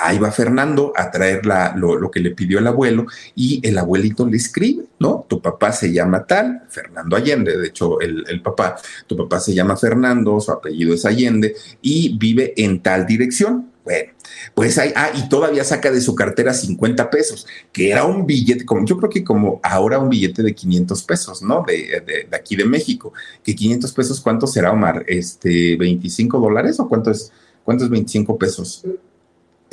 Ahí 0.00 0.18
va 0.18 0.30
Fernando 0.30 0.92
a 0.96 1.10
traer 1.10 1.42
lo, 1.44 2.10
que 2.10 2.20
le 2.20 2.30
pidió 2.30 2.60
el 2.60 2.66
abuelo 2.66 3.06
y 3.34 3.60
el 3.66 3.76
abuelito 3.78 4.26
le 4.26 4.36
escribe, 4.36 4.84
¿no? 5.00 5.26
Tu 5.28 5.42
papá 5.42 5.72
se 5.72 5.92
llama 5.92 6.24
tal, 6.24 6.62
Fernando 6.68 7.16
Allende, 7.16 7.56
de 7.56 7.66
hecho 7.66 8.00
el, 8.00 8.24
el, 8.28 8.40
papá, 8.40 8.76
tu 9.06 9.16
papá 9.16 9.40
se 9.40 9.54
llama 9.54 9.76
Fernando, 9.76 10.40
su 10.40 10.52
apellido 10.52 10.94
es 10.94 11.04
Allende 11.04 11.56
y 11.82 12.16
vive 12.16 12.54
en 12.56 12.80
tal 12.80 13.06
dirección. 13.06 13.72
Bueno, 13.88 14.12
pues 14.54 14.76
hay, 14.76 14.92
ah, 14.96 15.12
y 15.14 15.30
todavía 15.30 15.64
saca 15.64 15.90
de 15.90 16.02
su 16.02 16.14
cartera 16.14 16.52
50 16.52 17.08
pesos, 17.08 17.46
que 17.72 17.90
era 17.90 18.04
un 18.04 18.26
billete, 18.26 18.66
como 18.66 18.84
yo 18.84 18.98
creo 18.98 19.08
que 19.08 19.24
como 19.24 19.60
ahora 19.62 19.98
un 19.98 20.10
billete 20.10 20.42
de 20.42 20.54
500 20.54 21.02
pesos, 21.04 21.40
¿no? 21.40 21.64
De, 21.66 22.02
de, 22.04 22.36
aquí 22.36 22.54
de 22.54 22.66
México, 22.66 23.14
que 23.42 23.54
500 23.54 23.90
pesos, 23.92 24.20
¿cuánto 24.20 24.46
será, 24.46 24.72
Omar? 24.72 25.06
Este, 25.08 25.76
25 25.76 26.38
dólares 26.38 26.78
o 26.80 26.86
cuánto 26.86 27.10
es, 27.10 27.32
cuánto 27.64 27.84
es 27.84 27.90
25 27.90 28.36
pesos? 28.36 28.84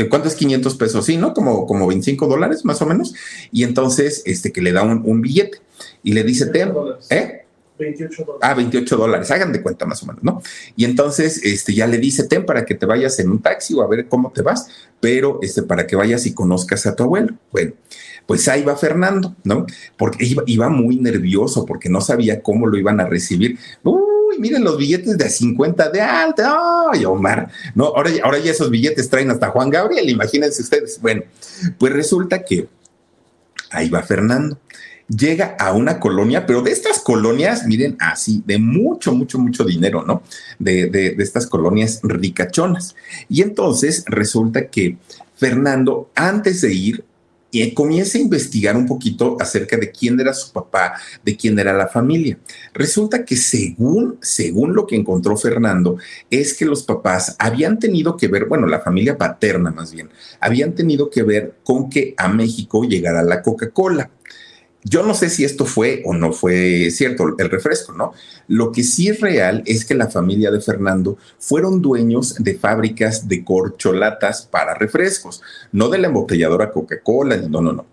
¿Cuánto 0.09 0.29
es 0.29 0.35
500 0.35 0.75
pesos? 0.75 1.05
Sí, 1.05 1.17
¿no? 1.17 1.33
Como, 1.33 1.65
como 1.65 1.85
25 1.85 2.27
dólares 2.27 2.63
más 2.63 2.81
o 2.81 2.85
menos. 2.85 3.13
Y 3.51 3.63
entonces, 3.63 4.23
este, 4.25 4.53
que 4.53 4.61
le 4.61 4.71
da 4.71 4.83
un, 4.83 5.01
un 5.03 5.19
billete 5.19 5.59
y 6.03 6.13
le 6.13 6.23
dice, 6.23 6.45
te, 6.45 6.65
¿eh? 7.09 7.44
28 7.77 8.23
dólares. 8.23 8.39
Ah, 8.41 8.53
28 8.53 8.97
dólares, 8.97 9.31
hagan 9.31 9.51
de 9.51 9.61
cuenta 9.61 9.85
más 9.85 10.01
o 10.03 10.05
menos, 10.05 10.23
¿no? 10.23 10.41
Y 10.75 10.85
entonces 10.85 11.41
este, 11.43 11.73
ya 11.73 11.87
le 11.87 11.97
dice, 11.97 12.23
ten 12.23 12.45
para 12.45 12.65
que 12.65 12.75
te 12.75 12.85
vayas 12.85 13.19
en 13.19 13.29
un 13.29 13.41
taxi 13.41 13.73
o 13.73 13.81
a 13.81 13.87
ver 13.87 14.07
cómo 14.07 14.31
te 14.31 14.41
vas, 14.41 14.67
pero 14.99 15.39
este, 15.41 15.63
para 15.63 15.85
que 15.85 15.95
vayas 15.95 16.25
y 16.25 16.33
conozcas 16.33 16.85
a 16.85 16.95
tu 16.95 17.03
abuelo. 17.03 17.35
Bueno, 17.51 17.73
pues 18.25 18.47
ahí 18.47 18.63
va 18.63 18.75
Fernando, 18.75 19.35
¿no? 19.43 19.65
Porque 19.97 20.25
iba, 20.45 20.69
muy 20.69 20.97
nervioso 20.97 21.65
porque 21.65 21.89
no 21.89 22.01
sabía 22.01 22.41
cómo 22.41 22.67
lo 22.67 22.77
iban 22.77 22.99
a 22.99 23.05
recibir. 23.05 23.59
Uy, 23.83 24.39
miren 24.39 24.63
los 24.63 24.77
billetes 24.77 25.17
de 25.17 25.29
50 25.29 25.89
de 25.89 26.01
alta. 26.01 26.57
Ay, 26.91 27.05
Omar, 27.05 27.49
no, 27.75 27.85
ahora, 27.85 28.09
ahora 28.23 28.39
ya 28.39 28.51
esos 28.51 28.69
billetes 28.69 29.09
traen 29.09 29.31
hasta 29.31 29.49
Juan 29.49 29.69
Gabriel, 29.69 30.09
imagínense 30.09 30.61
ustedes. 30.61 30.99
Bueno, 31.01 31.23
pues 31.77 31.93
resulta 31.93 32.43
que 32.43 32.67
ahí 33.69 33.89
va 33.89 34.01
Fernando 34.01 34.57
llega 35.07 35.55
a 35.59 35.73
una 35.73 35.99
colonia, 35.99 36.45
pero 36.45 36.61
de 36.61 36.71
estas 36.71 36.99
colonias, 36.99 37.65
miren, 37.65 37.95
así, 37.99 38.43
de 38.45 38.57
mucho, 38.57 39.13
mucho, 39.13 39.39
mucho 39.39 39.63
dinero, 39.63 40.03
¿no? 40.05 40.23
De, 40.59 40.87
de, 40.87 41.15
estas 41.19 41.47
colonias 41.47 41.99
ricachonas. 42.03 42.95
Y 43.29 43.41
entonces 43.41 44.03
resulta 44.07 44.67
que 44.67 44.97
Fernando, 45.35 46.09
antes 46.15 46.61
de 46.61 46.73
ir, 46.73 47.05
y 47.51 47.73
comienza 47.73 48.17
a 48.17 48.21
investigar 48.21 48.75
un 48.75 48.85
poquito 48.85 49.37
acerca 49.39 49.77
de 49.77 49.89
quién 49.89 50.19
era 50.19 50.33
su 50.33 50.51
papá, 50.51 50.95
de 51.23 51.37
quién 51.37 51.57
era 51.57 51.71
la 51.71 51.87
familia. 51.87 52.37
Resulta 52.73 53.23
que 53.23 53.37
según, 53.37 54.17
según 54.21 54.75
lo 54.75 54.85
que 54.85 54.97
encontró 54.97 55.37
Fernando, 55.37 55.97
es 56.29 56.53
que 56.53 56.65
los 56.65 56.83
papás 56.83 57.35
habían 57.39 57.79
tenido 57.79 58.17
que 58.17 58.27
ver, 58.27 58.45
bueno, 58.45 58.67
la 58.67 58.81
familia 58.81 59.17
paterna 59.17 59.71
más 59.71 59.93
bien, 59.93 60.09
habían 60.41 60.75
tenido 60.75 61.09
que 61.09 61.23
ver 61.23 61.55
con 61.63 61.89
que 61.89 62.13
a 62.17 62.27
México 62.27 62.83
llegara 62.83 63.23
la 63.23 63.41
Coca-Cola. 63.41 64.11
Yo 64.87 65.01
no 65.01 65.15
sé 65.15 65.31
si 65.31 65.43
esto 65.43 65.65
fue 65.65 66.03
o 66.05 66.13
no 66.13 66.31
fue 66.31 66.91
cierto, 66.91 67.35
el 67.39 67.49
refresco, 67.49 67.91
¿no? 67.91 68.13
Lo 68.47 68.71
que 68.71 68.83
sí 68.83 69.07
es 69.07 69.19
real 69.19 69.63
es 69.65 69.83
que 69.83 69.95
la 69.95 70.11
familia 70.11 70.51
de 70.51 70.61
Fernando 70.61 71.17
fueron 71.39 71.81
dueños 71.81 72.35
de 72.35 72.53
fábricas 72.53 73.27
de 73.27 73.43
corcholatas 73.43 74.43
para 74.43 74.75
refrescos, 74.75 75.41
no 75.71 75.89
de 75.89 75.97
la 75.97 76.07
embotelladora 76.07 76.71
Coca-Cola, 76.71 77.37
no, 77.37 77.61
no, 77.61 77.73
no. 77.73 77.85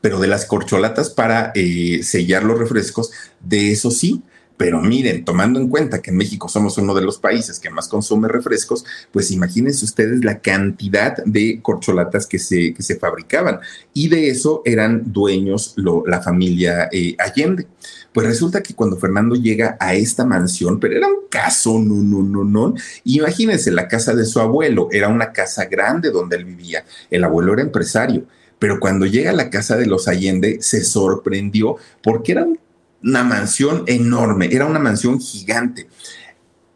Pero 0.00 0.18
de 0.18 0.26
las 0.26 0.46
corcholatas 0.46 1.10
para 1.10 1.52
eh, 1.54 2.00
sellar 2.02 2.42
los 2.42 2.58
refrescos, 2.58 3.12
de 3.38 3.70
eso 3.70 3.92
sí, 3.92 4.20
pero 4.60 4.82
miren, 4.82 5.24
tomando 5.24 5.58
en 5.58 5.68
cuenta 5.68 6.02
que 6.02 6.10
en 6.10 6.18
México 6.18 6.46
somos 6.46 6.76
uno 6.76 6.92
de 6.92 7.00
los 7.00 7.16
países 7.16 7.58
que 7.58 7.70
más 7.70 7.88
consume 7.88 8.28
refrescos, 8.28 8.84
pues 9.10 9.30
imagínense 9.30 9.86
ustedes 9.86 10.22
la 10.22 10.40
cantidad 10.40 11.16
de 11.24 11.60
corcholatas 11.62 12.26
que 12.26 12.38
se, 12.38 12.74
que 12.74 12.82
se 12.82 12.98
fabricaban. 12.98 13.60
Y 13.94 14.10
de 14.10 14.28
eso 14.28 14.60
eran 14.66 15.14
dueños 15.14 15.74
la 16.04 16.20
familia 16.20 16.90
eh, 16.92 17.16
Allende. 17.18 17.68
Pues 18.12 18.26
resulta 18.26 18.62
que 18.62 18.74
cuando 18.74 18.98
Fernando 18.98 19.34
llega 19.34 19.78
a 19.80 19.94
esta 19.94 20.26
mansión, 20.26 20.78
pero 20.78 20.94
era 20.94 21.06
un 21.06 21.28
caso, 21.30 21.78
no, 21.78 21.94
no, 21.94 22.22
no, 22.22 22.44
no. 22.44 22.74
Imagínense 23.04 23.70
la 23.70 23.88
casa 23.88 24.14
de 24.14 24.26
su 24.26 24.40
abuelo, 24.40 24.88
era 24.92 25.08
una 25.08 25.32
casa 25.32 25.64
grande 25.64 26.10
donde 26.10 26.36
él 26.36 26.44
vivía. 26.44 26.84
El 27.10 27.24
abuelo 27.24 27.54
era 27.54 27.62
empresario 27.62 28.26
pero 28.58 28.78
cuando 28.78 29.06
llega 29.06 29.30
a 29.30 29.34
la 29.34 29.48
casa 29.48 29.78
de 29.78 29.86
los 29.86 30.06
Allende 30.06 30.58
se 30.60 30.84
sorprendió 30.84 31.76
porque 32.02 32.32
era 32.32 32.44
un 32.44 32.58
una 33.02 33.24
mansión 33.24 33.84
enorme, 33.86 34.48
era 34.52 34.66
una 34.66 34.78
mansión 34.78 35.20
gigante. 35.20 35.88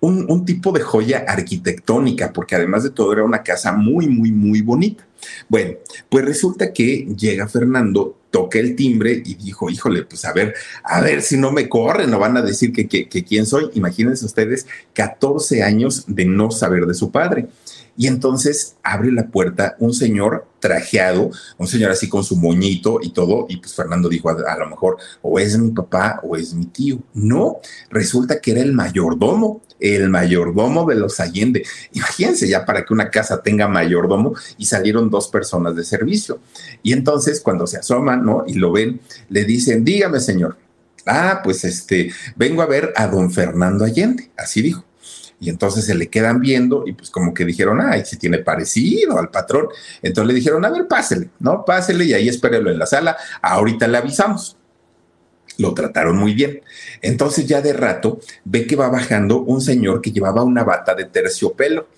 Un, 0.00 0.44
tipo 0.44 0.70
de 0.70 0.82
joya 0.82 1.24
arquitectónica, 1.26 2.30
porque 2.30 2.54
además 2.54 2.82
de 2.82 2.90
todo 2.90 3.10
era 3.14 3.24
una 3.24 3.42
casa 3.42 3.72
muy, 3.72 4.06
muy, 4.06 4.32
muy 4.32 4.60
bonita. 4.60 5.06
Bueno, 5.48 5.76
pues 6.10 6.26
resulta 6.26 6.74
que 6.74 7.06
llega 7.16 7.48
Fernando, 7.48 8.18
toca 8.30 8.58
el 8.58 8.76
timbre 8.76 9.22
y 9.24 9.34
dijo, 9.36 9.70
híjole, 9.70 10.02
pues 10.02 10.26
a 10.26 10.34
ver, 10.34 10.54
a 10.82 11.00
ver 11.00 11.22
si 11.22 11.38
no 11.38 11.52
me 11.52 11.70
corren, 11.70 12.10
no 12.10 12.18
van 12.18 12.36
a 12.36 12.42
decir 12.42 12.70
que, 12.70 12.86
que 12.86 13.24
quién 13.24 13.46
soy. 13.46 13.70
Imagínense 13.72 14.26
ustedes 14.26 14.66
14 14.92 15.62
años 15.62 16.04
de 16.06 16.26
no 16.26 16.50
saber 16.50 16.84
de 16.84 16.92
su 16.92 17.10
padre. 17.10 17.48
Y 17.96 18.06
entonces 18.06 18.76
abre 18.82 19.12
la 19.12 19.28
puerta 19.28 19.76
un 19.78 19.94
señor 19.94 20.46
trajeado, 20.58 21.30
un 21.58 21.66
señor 21.66 21.90
así 21.90 22.08
con 22.08 22.24
su 22.24 22.36
moñito 22.36 22.98
y 23.02 23.12
todo, 23.12 23.46
y 23.48 23.58
pues 23.58 23.74
Fernando 23.74 24.08
dijo, 24.08 24.30
a, 24.30 24.58
lo 24.58 24.68
mejor 24.68 24.96
o 25.22 25.38
es 25.38 25.58
mi 25.58 25.70
papá 25.70 26.20
o 26.22 26.36
es 26.36 26.54
mi 26.54 26.66
tío. 26.66 26.98
No, 27.12 27.58
resulta 27.90 28.40
que 28.40 28.52
era 28.52 28.62
el 28.62 28.72
mayordomo, 28.72 29.62
el 29.78 30.08
mayordomo 30.08 30.86
de 30.86 30.94
los 30.96 31.20
Allende. 31.20 31.64
Imagínense 31.92 32.48
ya 32.48 32.64
para 32.64 32.84
que 32.84 32.94
una 32.94 33.10
casa 33.10 33.42
tenga 33.42 33.68
mayordomo 33.68 34.34
y 34.56 34.66
salieron 34.66 35.10
dos 35.10 35.28
personas 35.28 35.76
de 35.76 35.84
servicio. 35.84 36.40
Y 36.82 36.92
entonces 36.92 37.40
cuando 37.40 37.66
se 37.66 37.78
asoman, 37.78 38.24
¿no? 38.24 38.44
Y 38.46 38.54
lo 38.54 38.72
ven, 38.72 39.00
le 39.28 39.44
dicen, 39.44 39.84
dígame 39.84 40.18
señor, 40.20 40.56
Ah, 41.06 41.40
pues 41.44 41.64
este, 41.64 42.10
vengo 42.36 42.62
a 42.62 42.66
ver 42.66 42.92
a 42.96 43.06
don 43.06 43.30
Fernando 43.30 43.84
Allende, 43.84 44.30
así 44.36 44.62
dijo. 44.62 44.84
Y 45.44 45.50
entonces 45.50 45.84
se 45.84 45.94
le 45.94 46.08
quedan 46.08 46.40
viendo 46.40 46.84
y 46.86 46.94
pues 46.94 47.10
como 47.10 47.34
que 47.34 47.44
dijeron, 47.44 47.78
ay, 47.78 48.02
si 48.06 48.16
tiene 48.16 48.38
parecido 48.38 49.18
al 49.18 49.30
patrón. 49.30 49.68
Entonces 50.00 50.28
le 50.28 50.32
dijeron, 50.32 50.64
a 50.64 50.70
ver, 50.70 50.88
pásele, 50.88 51.28
¿no? 51.38 51.66
Pásele 51.66 52.06
y 52.06 52.14
ahí 52.14 52.30
espérelo 52.30 52.70
en 52.70 52.78
la 52.78 52.86
sala, 52.86 53.14
ahorita 53.42 53.86
le 53.86 53.98
avisamos. 53.98 54.56
Lo 55.58 55.74
trataron 55.74 56.16
muy 56.16 56.32
bien. 56.32 56.62
Entonces 57.02 57.46
ya 57.46 57.60
de 57.60 57.74
rato 57.74 58.20
ve 58.46 58.66
que 58.66 58.74
va 58.74 58.88
bajando 58.88 59.42
un 59.42 59.60
señor 59.60 60.00
que 60.00 60.12
llevaba 60.12 60.42
una 60.42 60.64
bata 60.64 60.94
de 60.94 61.04
terciopelo 61.04 61.88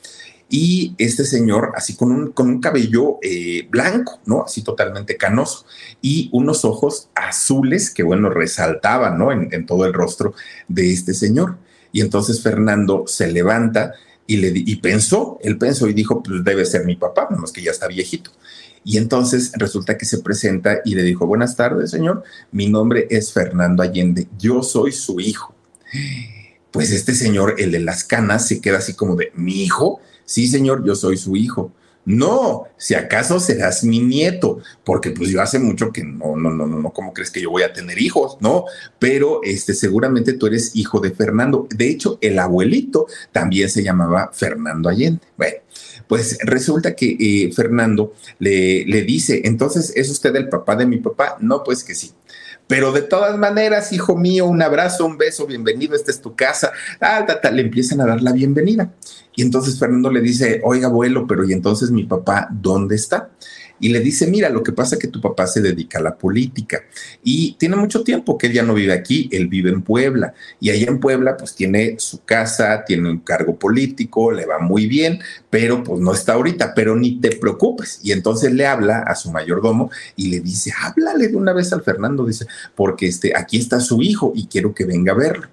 y 0.48 0.96
este 0.98 1.24
señor 1.24 1.72
así 1.76 1.94
con 1.94 2.10
un, 2.10 2.32
con 2.32 2.48
un 2.48 2.60
cabello 2.60 3.18
eh, 3.22 3.68
blanco, 3.70 4.18
¿no? 4.26 4.42
Así 4.44 4.62
totalmente 4.62 5.16
canoso 5.16 5.66
y 6.02 6.30
unos 6.32 6.64
ojos 6.64 7.10
azules 7.14 7.90
que, 7.90 8.02
bueno, 8.02 8.28
resaltaban, 8.28 9.16
¿no? 9.16 9.30
En, 9.30 9.54
en 9.54 9.66
todo 9.66 9.86
el 9.86 9.92
rostro 9.92 10.34
de 10.66 10.92
este 10.92 11.14
señor. 11.14 11.58
Y 11.96 12.02
entonces 12.02 12.42
Fernando 12.42 13.04
se 13.06 13.32
levanta 13.32 13.94
y, 14.26 14.36
le, 14.36 14.52
y 14.54 14.76
pensó, 14.76 15.38
él 15.42 15.56
pensó 15.56 15.88
y 15.88 15.94
dijo, 15.94 16.22
pues 16.22 16.44
debe 16.44 16.66
ser 16.66 16.84
mi 16.84 16.94
papá, 16.94 17.26
menos 17.30 17.50
que 17.50 17.62
ya 17.62 17.70
está 17.70 17.86
viejito. 17.86 18.32
Y 18.84 18.98
entonces 18.98 19.50
resulta 19.54 19.96
que 19.96 20.04
se 20.04 20.18
presenta 20.18 20.80
y 20.84 20.94
le 20.94 21.02
dijo, 21.02 21.26
buenas 21.26 21.56
tardes, 21.56 21.90
señor, 21.90 22.22
mi 22.52 22.68
nombre 22.68 23.06
es 23.08 23.32
Fernando 23.32 23.82
Allende, 23.82 24.28
yo 24.38 24.62
soy 24.62 24.92
su 24.92 25.20
hijo. 25.20 25.54
Pues 26.70 26.90
este 26.90 27.14
señor, 27.14 27.54
el 27.56 27.72
de 27.72 27.80
las 27.80 28.04
canas, 28.04 28.46
se 28.46 28.60
queda 28.60 28.76
así 28.76 28.92
como 28.92 29.16
de, 29.16 29.32
mi 29.34 29.62
hijo, 29.62 30.02
sí, 30.26 30.48
señor, 30.48 30.84
yo 30.84 30.96
soy 30.96 31.16
su 31.16 31.34
hijo. 31.34 31.72
No, 32.06 32.68
si 32.76 32.94
acaso 32.94 33.40
serás 33.40 33.82
mi 33.82 33.98
nieto, 33.98 34.60
porque 34.84 35.10
pues 35.10 35.28
yo 35.30 35.42
hace 35.42 35.58
mucho 35.58 35.92
que 35.92 36.04
no, 36.04 36.36
no, 36.36 36.50
no, 36.50 36.64
no, 36.64 36.78
no, 36.78 36.92
¿cómo 36.92 37.12
crees 37.12 37.32
que 37.32 37.42
yo 37.42 37.50
voy 37.50 37.64
a 37.64 37.72
tener 37.72 38.00
hijos? 38.00 38.36
No, 38.40 38.64
pero 39.00 39.40
este, 39.42 39.74
seguramente 39.74 40.32
tú 40.32 40.46
eres 40.46 40.76
hijo 40.76 41.00
de 41.00 41.10
Fernando. 41.10 41.66
De 41.74 41.88
hecho, 41.90 42.18
el 42.20 42.38
abuelito 42.38 43.08
también 43.32 43.68
se 43.68 43.82
llamaba 43.82 44.30
Fernando 44.32 44.88
Allende. 44.88 45.20
Bueno, 45.36 45.56
pues 46.06 46.38
resulta 46.42 46.94
que 46.94 47.16
eh, 47.18 47.52
Fernando 47.52 48.14
le, 48.38 48.84
le 48.86 49.02
dice, 49.02 49.42
entonces, 49.44 49.92
¿es 49.96 50.08
usted 50.08 50.36
el 50.36 50.48
papá 50.48 50.76
de 50.76 50.86
mi 50.86 50.98
papá? 50.98 51.36
No, 51.40 51.64
pues 51.64 51.82
que 51.82 51.96
sí. 51.96 52.12
Pero 52.66 52.92
de 52.92 53.02
todas 53.02 53.38
maneras, 53.38 53.92
hijo 53.92 54.16
mío, 54.16 54.46
un 54.46 54.60
abrazo, 54.60 55.06
un 55.06 55.16
beso, 55.16 55.46
bienvenido, 55.46 55.94
esta 55.94 56.10
es 56.10 56.20
tu 56.20 56.34
casa. 56.34 56.72
Ah, 57.00 57.24
le 57.52 57.62
empiezan 57.62 58.00
a 58.00 58.06
dar 58.06 58.22
la 58.22 58.32
bienvenida. 58.32 58.92
Y 59.36 59.42
entonces 59.42 59.78
Fernando 59.78 60.10
le 60.10 60.20
dice, 60.20 60.60
oiga, 60.64 60.88
abuelo, 60.88 61.26
pero 61.26 61.44
¿y 61.44 61.52
entonces 61.52 61.90
mi 61.90 62.04
papá 62.04 62.48
dónde 62.50 62.96
está? 62.96 63.30
Y 63.80 63.88
le 63.90 64.00
dice, 64.00 64.26
mira, 64.26 64.48
lo 64.48 64.62
que 64.62 64.72
pasa 64.72 64.94
es 64.94 65.00
que 65.00 65.08
tu 65.08 65.20
papá 65.20 65.46
se 65.46 65.60
dedica 65.60 65.98
a 65.98 66.02
la 66.02 66.16
política 66.16 66.82
y 67.22 67.52
tiene 67.54 67.76
mucho 67.76 68.02
tiempo 68.02 68.38
que 68.38 68.48
él 68.48 68.52
ya 68.54 68.62
no 68.62 68.74
vive 68.74 68.92
aquí, 68.92 69.28
él 69.32 69.48
vive 69.48 69.70
en 69.70 69.82
Puebla 69.82 70.34
y 70.60 70.70
allá 70.70 70.88
en 70.88 71.00
Puebla 71.00 71.36
pues 71.36 71.54
tiene 71.54 71.96
su 71.98 72.24
casa, 72.24 72.84
tiene 72.84 73.10
un 73.10 73.18
cargo 73.18 73.56
político, 73.56 74.32
le 74.32 74.46
va 74.46 74.58
muy 74.58 74.86
bien, 74.86 75.20
pero 75.50 75.82
pues 75.82 76.00
no 76.00 76.12
está 76.12 76.34
ahorita, 76.34 76.74
pero 76.74 76.96
ni 76.96 77.20
te 77.20 77.36
preocupes. 77.36 78.00
Y 78.02 78.12
entonces 78.12 78.52
le 78.52 78.66
habla 78.66 79.00
a 79.00 79.14
su 79.14 79.30
mayordomo 79.30 79.90
y 80.16 80.28
le 80.28 80.40
dice, 80.40 80.72
háblale 80.80 81.28
de 81.28 81.36
una 81.36 81.52
vez 81.52 81.72
al 81.72 81.82
Fernando, 81.82 82.24
dice, 82.24 82.46
porque 82.74 83.06
este, 83.06 83.32
aquí 83.36 83.58
está 83.58 83.80
su 83.80 84.02
hijo 84.02 84.32
y 84.34 84.46
quiero 84.46 84.74
que 84.74 84.84
venga 84.84 85.12
a 85.12 85.16
verlo. 85.16 85.48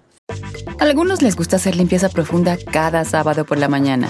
A 0.79 0.83
algunos 0.83 1.21
les 1.21 1.35
gusta 1.35 1.57
hacer 1.57 1.75
limpieza 1.75 2.09
profunda 2.09 2.57
cada 2.71 3.05
sábado 3.05 3.45
por 3.45 3.57
la 3.57 3.67
mañana. 3.67 4.09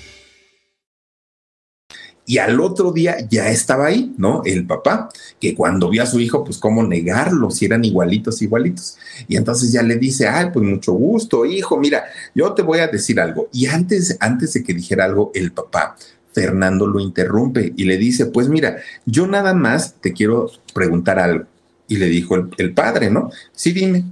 y 2.25 2.37
al 2.37 2.59
otro 2.59 2.91
día 2.91 3.17
ya 3.29 3.49
estaba 3.49 3.87
ahí, 3.87 4.13
¿no? 4.17 4.41
El 4.45 4.65
papá, 4.65 5.09
que 5.39 5.55
cuando 5.55 5.89
vio 5.89 6.03
a 6.03 6.05
su 6.05 6.19
hijo, 6.19 6.43
pues 6.43 6.57
cómo 6.57 6.83
negarlo, 6.83 7.49
si 7.51 7.65
eran 7.65 7.83
igualitos, 7.83 8.41
igualitos. 8.41 8.97
Y 9.27 9.37
entonces 9.37 9.71
ya 9.71 9.81
le 9.81 9.95
dice, 9.95 10.27
ay, 10.27 10.47
pues 10.53 10.63
mucho 10.65 10.93
gusto, 10.93 11.45
hijo, 11.45 11.77
mira, 11.77 12.05
yo 12.35 12.53
te 12.53 12.61
voy 12.61 12.79
a 12.79 12.87
decir 12.87 13.19
algo. 13.19 13.49
Y 13.51 13.65
antes, 13.67 14.17
antes 14.19 14.53
de 14.53 14.63
que 14.63 14.73
dijera 14.73 15.05
algo, 15.05 15.31
el 15.33 15.51
papá, 15.51 15.97
Fernando 16.33 16.87
lo 16.87 16.99
interrumpe 16.99 17.73
y 17.75 17.83
le 17.83 17.97
dice, 17.97 18.27
pues 18.27 18.47
mira, 18.47 18.77
yo 19.05 19.27
nada 19.27 19.53
más 19.53 19.95
te 19.95 20.13
quiero 20.13 20.49
preguntar 20.73 21.19
algo. 21.19 21.45
Y 21.87 21.97
le 21.97 22.05
dijo 22.05 22.35
el, 22.35 22.49
el 22.57 22.73
padre, 22.73 23.09
¿no? 23.09 23.31
Sí, 23.51 23.73
dime. 23.73 24.05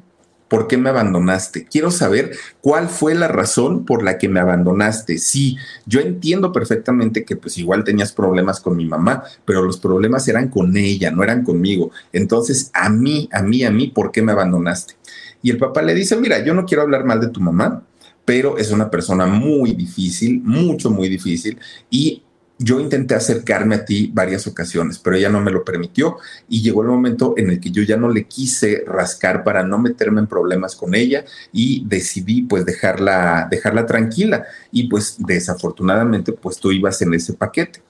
¿Por 0.49 0.67
qué 0.67 0.77
me 0.77 0.89
abandonaste? 0.89 1.65
Quiero 1.65 1.91
saber 1.91 2.31
cuál 2.59 2.89
fue 2.89 3.13
la 3.13 3.27
razón 3.27 3.85
por 3.85 4.03
la 4.03 4.17
que 4.17 4.27
me 4.27 4.39
abandonaste. 4.39 5.19
Sí, 5.19 5.57
yo 5.85 5.99
entiendo 5.99 6.51
perfectamente 6.51 7.23
que 7.23 7.35
pues 7.35 7.57
igual 7.57 7.83
tenías 7.83 8.11
problemas 8.11 8.59
con 8.59 8.75
mi 8.75 8.85
mamá, 8.85 9.23
pero 9.45 9.61
los 9.61 9.79
problemas 9.79 10.27
eran 10.27 10.49
con 10.49 10.75
ella, 10.75 11.11
no 11.11 11.23
eran 11.23 11.43
conmigo. 11.43 11.91
Entonces, 12.11 12.71
a 12.73 12.89
mí, 12.89 13.29
a 13.31 13.43
mí, 13.43 13.63
a 13.63 13.71
mí, 13.71 13.87
¿por 13.87 14.11
qué 14.11 14.21
me 14.21 14.31
abandonaste? 14.31 14.95
Y 15.41 15.51
el 15.51 15.57
papá 15.57 15.81
le 15.81 15.93
dice, 15.93 16.17
mira, 16.17 16.43
yo 16.43 16.53
no 16.53 16.65
quiero 16.65 16.81
hablar 16.81 17.05
mal 17.05 17.21
de 17.21 17.29
tu 17.29 17.39
mamá, 17.39 17.83
pero 18.25 18.57
es 18.57 18.71
una 18.71 18.89
persona 18.89 19.25
muy 19.25 19.73
difícil, 19.73 20.41
mucho, 20.43 20.89
muy 20.89 21.09
difícil, 21.09 21.57
y 21.89 22.23
yo 22.61 22.81
intenté 22.81 23.15
acercarme 23.15 23.75
a 23.75 23.85
ti 23.85 24.11
varias 24.13 24.45
ocasiones, 24.45 24.99
pero 24.99 25.15
ella 25.15 25.29
no 25.29 25.39
me 25.39 25.49
lo 25.49 25.63
permitió 25.63 26.17
y 26.49 26.61
llegó 26.61 26.81
el 26.81 26.89
momento 26.89 27.33
en 27.37 27.49
el 27.49 27.59
que 27.61 27.71
yo 27.71 27.83
ya 27.83 27.95
no 27.95 28.09
le 28.09 28.25
quise 28.25 28.83
rascar 28.85 29.45
para 29.45 29.63
no 29.63 29.79
meterme 29.79 30.19
en 30.19 30.27
problemas 30.27 30.75
con 30.75 30.93
ella 30.93 31.23
y 31.53 31.85
decidí 31.87 32.41
pues 32.41 32.65
dejarla, 32.65 33.47
dejarla 33.49 33.85
tranquila 33.85 34.45
y 34.73 34.89
pues 34.89 35.15
desafortunadamente 35.19 36.33
pues 36.33 36.57
tú 36.57 36.73
ibas 36.73 37.01
en 37.01 37.13
ese 37.13 37.33
paquete. 37.33 37.81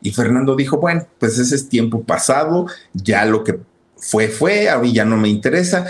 Y 0.00 0.10
Fernando 0.10 0.56
dijo, 0.56 0.78
bueno, 0.78 1.06
pues 1.18 1.38
ese 1.38 1.54
es 1.54 1.68
tiempo 1.68 2.02
pasado, 2.02 2.66
ya 2.94 3.26
lo 3.26 3.44
que 3.44 3.60
fue 3.96 4.28
fue, 4.28 4.70
a 4.70 4.78
mí 4.78 4.92
ya 4.94 5.04
no 5.04 5.18
me 5.18 5.28
interesa, 5.28 5.86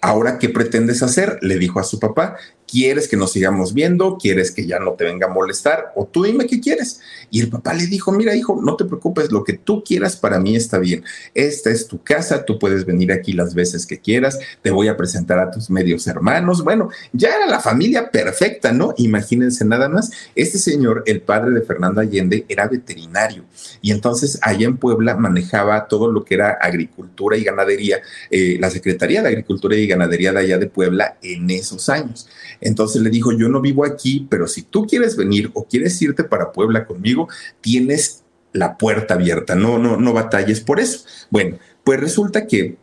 ahora 0.00 0.38
qué 0.38 0.48
pretendes 0.48 1.02
hacer, 1.02 1.38
le 1.42 1.58
dijo 1.58 1.80
a 1.80 1.84
su 1.84 1.98
papá, 1.98 2.36
¿Quieres 2.72 3.06
que 3.06 3.18
nos 3.18 3.32
sigamos 3.32 3.74
viendo? 3.74 4.16
¿Quieres 4.16 4.50
que 4.50 4.64
ya 4.64 4.78
no 4.78 4.92
te 4.92 5.04
venga 5.04 5.26
a 5.26 5.30
molestar? 5.30 5.92
O 5.94 6.06
tú 6.06 6.22
dime 6.22 6.46
qué 6.46 6.58
quieres. 6.58 7.02
Y 7.30 7.42
el 7.42 7.50
papá 7.50 7.74
le 7.74 7.86
dijo, 7.86 8.12
mira 8.12 8.34
hijo, 8.34 8.58
no 8.62 8.76
te 8.76 8.86
preocupes, 8.86 9.30
lo 9.30 9.44
que 9.44 9.52
tú 9.52 9.84
quieras 9.84 10.16
para 10.16 10.40
mí 10.40 10.56
está 10.56 10.78
bien. 10.78 11.04
Esta 11.34 11.68
es 11.68 11.86
tu 11.86 12.02
casa, 12.02 12.46
tú 12.46 12.58
puedes 12.58 12.86
venir 12.86 13.12
aquí 13.12 13.34
las 13.34 13.52
veces 13.52 13.84
que 13.84 14.00
quieras, 14.00 14.38
te 14.62 14.70
voy 14.70 14.88
a 14.88 14.96
presentar 14.96 15.38
a 15.38 15.50
tus 15.50 15.68
medios 15.68 16.06
hermanos. 16.06 16.64
Bueno, 16.64 16.88
ya 17.12 17.36
era 17.36 17.46
la 17.46 17.60
familia 17.60 18.10
perfecta, 18.10 18.72
¿no? 18.72 18.94
Imagínense 18.96 19.66
nada 19.66 19.90
más, 19.90 20.10
este 20.34 20.56
señor, 20.56 21.02
el 21.04 21.20
padre 21.20 21.50
de 21.50 21.60
Fernando 21.60 22.00
Allende, 22.00 22.46
era 22.48 22.68
veterinario 22.68 23.44
y 23.82 23.90
entonces 23.90 24.38
allá 24.42 24.66
en 24.66 24.76
Puebla 24.76 25.16
manejaba 25.16 25.88
todo 25.88 26.10
lo 26.10 26.24
que 26.24 26.34
era 26.34 26.52
agricultura 26.60 27.36
y 27.36 27.44
ganadería, 27.44 28.00
eh, 28.30 28.56
la 28.58 28.70
Secretaría 28.70 29.22
de 29.22 29.28
Agricultura 29.28 29.76
y 29.76 29.86
Ganadería 29.86 30.32
de 30.32 30.38
allá 30.38 30.58
de 30.58 30.66
Puebla 30.66 31.16
en 31.22 31.50
esos 31.50 31.88
años. 31.88 32.28
Entonces 32.62 33.02
le 33.02 33.10
dijo, 33.10 33.32
yo 33.32 33.48
no 33.48 33.60
vivo 33.60 33.84
aquí, 33.84 34.26
pero 34.30 34.46
si 34.46 34.62
tú 34.62 34.86
quieres 34.86 35.16
venir 35.16 35.50
o 35.54 35.64
quieres 35.64 36.00
irte 36.00 36.24
para 36.24 36.52
Puebla 36.52 36.86
conmigo, 36.86 37.28
tienes 37.60 38.22
la 38.52 38.76
puerta 38.76 39.14
abierta, 39.14 39.54
no, 39.54 39.78
no, 39.78 39.96
no 39.96 40.12
batalles 40.12 40.60
por 40.60 40.80
eso. 40.80 41.06
Bueno, 41.30 41.58
pues 41.84 42.00
resulta 42.00 42.46
que 42.46 42.76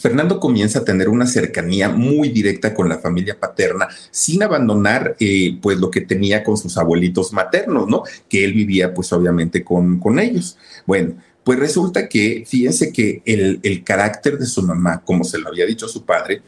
Fernando 0.00 0.40
comienza 0.40 0.80
a 0.80 0.84
tener 0.84 1.08
una 1.08 1.26
cercanía 1.26 1.88
muy 1.88 2.28
directa 2.30 2.74
con 2.74 2.88
la 2.88 2.98
familia 2.98 3.38
paterna, 3.38 3.88
sin 4.10 4.42
abandonar 4.42 5.16
eh, 5.20 5.58
pues 5.62 5.78
lo 5.78 5.90
que 5.90 6.00
tenía 6.00 6.42
con 6.42 6.56
sus 6.56 6.76
abuelitos 6.76 7.32
maternos, 7.32 7.88
¿no? 7.88 8.02
Que 8.28 8.44
él 8.44 8.52
vivía 8.54 8.92
pues 8.92 9.12
obviamente 9.12 9.62
con, 9.62 10.00
con 10.00 10.18
ellos. 10.18 10.58
Bueno, 10.86 11.14
pues 11.44 11.58
resulta 11.58 12.08
que, 12.08 12.44
fíjense 12.46 12.92
que 12.92 13.22
el, 13.24 13.60
el 13.62 13.84
carácter 13.84 14.38
de 14.38 14.46
su 14.46 14.62
mamá, 14.62 15.02
como 15.04 15.24
se 15.24 15.38
lo 15.38 15.48
había 15.48 15.66
dicho 15.66 15.86
su 15.86 16.04
padre, 16.04 16.42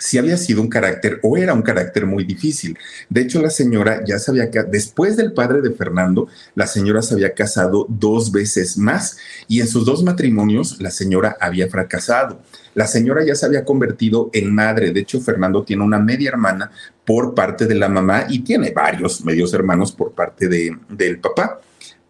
si 0.00 0.16
había 0.16 0.38
sido 0.38 0.62
un 0.62 0.68
carácter 0.68 1.20
o 1.22 1.36
era 1.36 1.52
un 1.52 1.62
carácter 1.62 2.06
muy 2.06 2.24
difícil. 2.24 2.76
De 3.10 3.20
hecho, 3.20 3.40
la 3.40 3.50
señora 3.50 4.02
ya 4.04 4.18
se 4.18 4.30
había, 4.30 4.46
después 4.46 5.16
del 5.16 5.34
padre 5.34 5.60
de 5.60 5.72
Fernando, 5.72 6.26
la 6.54 6.66
señora 6.66 7.02
se 7.02 7.14
había 7.14 7.34
casado 7.34 7.86
dos 7.88 8.32
veces 8.32 8.78
más 8.78 9.18
y 9.46 9.60
en 9.60 9.68
sus 9.68 9.84
dos 9.84 10.02
matrimonios 10.02 10.80
la 10.80 10.90
señora 10.90 11.36
había 11.38 11.68
fracasado. 11.68 12.40
La 12.74 12.86
señora 12.86 13.24
ya 13.24 13.34
se 13.34 13.44
había 13.44 13.64
convertido 13.64 14.30
en 14.32 14.54
madre. 14.54 14.90
De 14.90 15.00
hecho, 15.00 15.20
Fernando 15.20 15.64
tiene 15.64 15.84
una 15.84 15.98
media 15.98 16.30
hermana 16.30 16.70
por 17.04 17.34
parte 17.34 17.66
de 17.66 17.74
la 17.74 17.88
mamá 17.88 18.24
y 18.28 18.40
tiene 18.40 18.70
varios 18.70 19.22
medios 19.24 19.52
hermanos 19.52 19.92
por 19.92 20.12
parte 20.12 20.48
de, 20.48 20.78
del 20.88 21.18
papá. 21.18 21.60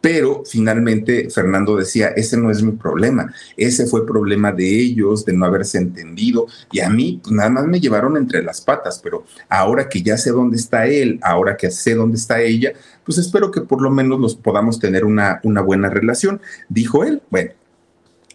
Pero 0.00 0.42
finalmente 0.46 1.28
Fernando 1.30 1.76
decía, 1.76 2.08
ese 2.08 2.36
no 2.36 2.50
es 2.50 2.62
mi 2.62 2.72
problema, 2.72 3.32
ese 3.56 3.86
fue 3.86 4.06
problema 4.06 4.50
de 4.50 4.66
ellos, 4.66 5.24
de 5.24 5.32
no 5.34 5.44
haberse 5.44 5.78
entendido, 5.78 6.46
y 6.72 6.80
a 6.80 6.88
mí 6.88 7.20
pues, 7.22 7.34
nada 7.34 7.50
más 7.50 7.66
me 7.66 7.80
llevaron 7.80 8.16
entre 8.16 8.42
las 8.42 8.60
patas, 8.60 9.00
pero 9.02 9.24
ahora 9.48 9.88
que 9.88 10.02
ya 10.02 10.16
sé 10.16 10.30
dónde 10.30 10.56
está 10.56 10.86
él, 10.86 11.18
ahora 11.22 11.56
que 11.56 11.70
sé 11.70 11.94
dónde 11.94 12.16
está 12.16 12.40
ella, 12.40 12.72
pues 13.04 13.18
espero 13.18 13.50
que 13.50 13.60
por 13.60 13.82
lo 13.82 13.90
menos 13.90 14.18
nos 14.18 14.34
podamos 14.34 14.78
tener 14.78 15.04
una, 15.04 15.40
una 15.42 15.60
buena 15.60 15.90
relación, 15.90 16.40
dijo 16.68 17.04
él. 17.04 17.22
Bueno, 17.30 17.50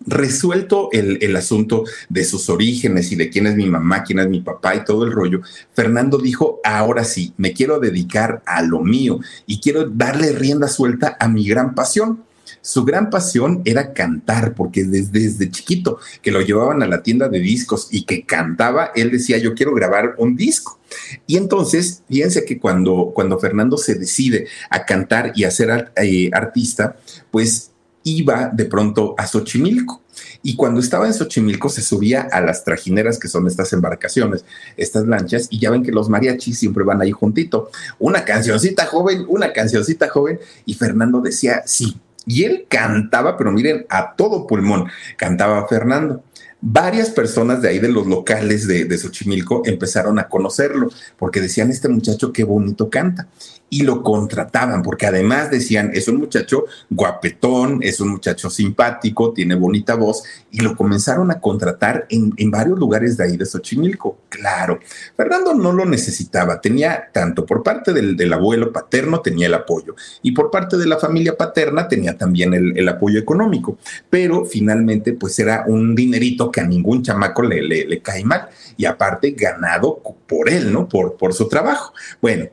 Resuelto 0.05 0.89
el, 0.91 1.35
asunto 1.35 1.85
de 2.09 2.25
sus 2.25 2.49
orígenes 2.49 3.11
y 3.11 3.15
de 3.15 3.29
quién 3.29 3.47
es 3.47 3.55
mi 3.55 3.65
mamá, 3.65 4.03
quién 4.03 4.19
es 4.19 4.27
mi 4.27 4.41
papá 4.41 4.75
y 4.75 4.83
todo 4.83 5.05
el 5.05 5.11
rollo, 5.11 5.41
Fernando 5.73 6.17
dijo, 6.17 6.59
ahora 6.63 7.05
sí, 7.05 7.33
me 7.37 7.53
quiero 7.53 7.79
dedicar 7.79 8.43
a 8.45 8.61
lo 8.61 8.81
mío 8.81 9.19
y 9.47 9.61
quiero 9.61 9.89
darle 9.89 10.33
rienda 10.33 10.67
suelta 10.67 11.15
a 11.19 11.27
mi 11.29 11.47
gran 11.47 11.73
pasión. 11.75 12.23
Su 12.61 12.83
gran 12.83 13.09
pasión 13.09 13.61
era 13.63 13.93
cantar, 13.93 14.53
porque 14.53 14.83
desde, 14.83 15.19
desde, 15.19 15.49
chiquito 15.49 15.99
que 16.21 16.31
lo 16.31 16.41
llevaban 16.41 16.83
a 16.83 16.87
la 16.87 17.01
tienda 17.01 17.29
de 17.29 17.39
discos 17.39 17.87
y 17.89 18.03
que 18.03 18.25
cantaba, 18.25 18.91
él 18.95 19.11
decía, 19.11 19.37
yo 19.37 19.55
quiero 19.55 19.73
grabar 19.73 20.15
un 20.17 20.35
disco. 20.35 20.79
Y 21.25 21.37
entonces, 21.37 22.03
fíjense 22.09 22.43
que 22.45 22.59
cuando, 22.59 23.11
cuando 23.15 23.39
Fernando 23.39 23.77
se 23.77 23.95
decide 23.95 24.47
a 24.69 24.85
cantar 24.85 25.31
y 25.35 25.43
a 25.43 25.51
ser 25.51 25.91
eh, 25.95 26.29
artista, 26.33 26.97
pues 27.31 27.71
iba 28.05 28.49
de 28.53 28.65
pronto 28.65 29.15
a 29.17 29.27
Xochimilco. 29.27 30.01
Y 30.41 30.55
cuando 30.55 30.79
estaba 30.79 31.07
en 31.07 31.13
Xochimilco 31.13 31.69
se 31.69 31.81
subía 31.81 32.21
a 32.31 32.39
las 32.39 32.63
trajineras, 32.63 33.19
que 33.19 33.27
son 33.27 33.47
estas 33.47 33.73
embarcaciones, 33.73 34.45
estas 34.77 35.05
lanchas, 35.07 35.47
y 35.49 35.59
ya 35.59 35.71
ven 35.71 35.83
que 35.83 35.91
los 35.91 36.07
mariachis 36.07 36.57
siempre 36.57 36.85
van 36.85 37.01
ahí 37.01 37.11
juntito. 37.11 37.69
Una 37.99 38.23
cancioncita 38.23 38.85
joven, 38.85 39.25
una 39.27 39.51
cancioncita 39.51 40.07
joven, 40.07 40.39
y 40.65 40.75
Fernando 40.75 41.19
decía 41.19 41.63
sí. 41.65 41.97
Y 42.27 42.43
él 42.43 42.65
cantaba, 42.69 43.37
pero 43.37 43.51
miren, 43.51 43.85
a 43.89 44.15
todo 44.15 44.47
pulmón, 44.47 44.87
cantaba 45.17 45.67
Fernando 45.67 46.23
varias 46.67 47.11
personas 47.11 47.61
de 47.61 47.69
ahí 47.69 47.77
de 47.77 47.89
los 47.89 48.07
locales 48.07 48.67
de, 48.67 48.97
Xochimilco 48.97 49.61
empezaron 49.65 50.17
a 50.17 50.27
conocerlo 50.27 50.89
porque 51.15 51.39
decían, 51.39 51.69
este 51.69 51.89
muchacho 51.89 52.33
qué 52.33 52.43
bonito 52.43 52.89
canta 52.89 53.27
y 53.69 53.81
lo 53.83 54.03
contrataban, 54.03 54.83
porque 54.83 55.07
además 55.07 55.49
decían, 55.49 55.91
es 55.93 56.07
un 56.07 56.17
muchacho 56.17 56.65
guapetón, 56.89 57.79
es 57.81 57.99
un 57.99 58.09
muchacho 58.09 58.49
simpático, 58.49 59.33
tiene 59.33 59.55
bonita 59.55 59.95
voz, 59.95 60.23
y 60.51 60.61
lo 60.61 60.75
comenzaron 60.75 61.31
a 61.31 61.39
contratar 61.41 62.05
en, 62.09 62.33
varios 62.51 62.77
lugares 62.77 63.17
de 63.17 63.25
ahí 63.25 63.37
de 63.37 63.45
Xochimilco. 63.45 64.19
Claro, 64.29 64.79
Fernando 65.17 65.53
no 65.53 65.73
lo 65.73 65.85
necesitaba, 65.85 66.61
tenía 66.61 67.09
tanto 67.11 67.45
por 67.45 67.63
parte 67.63 67.91
del, 67.91 68.33
abuelo 68.33 68.71
paterno, 68.71 69.21
tenía 69.21 69.47
el 69.47 69.53
apoyo, 69.55 69.95
y 70.21 70.31
por 70.31 70.51
parte 70.51 70.77
de 70.77 70.85
la 70.85 70.99
familia 70.99 71.35
paterna 71.35 71.87
tenía 71.87 72.17
también 72.17 72.53
el, 72.53 72.87
apoyo 72.87 73.19
económico, 73.19 73.77
pero 74.09 74.45
finalmente 74.45 75.13
pues 75.13 75.37
era 75.39 75.65
un 75.67 75.95
dinerito 75.95 76.51
que 76.51 76.61
a 76.61 76.67
ningún 76.67 77.01
chamaco 77.01 77.41
le, 77.41 77.61
le, 77.61 78.01
cae 78.01 78.23
mal, 78.23 78.47
y 78.77 78.85
aparte 78.85 79.31
ganado 79.31 80.01
por 80.27 80.49
él, 80.49 80.71
¿no? 80.71 80.87
Por, 80.87 81.17
por 81.17 81.33
su 81.33 81.47
trabajo. 81.47 81.93
Bueno, 82.21 82.47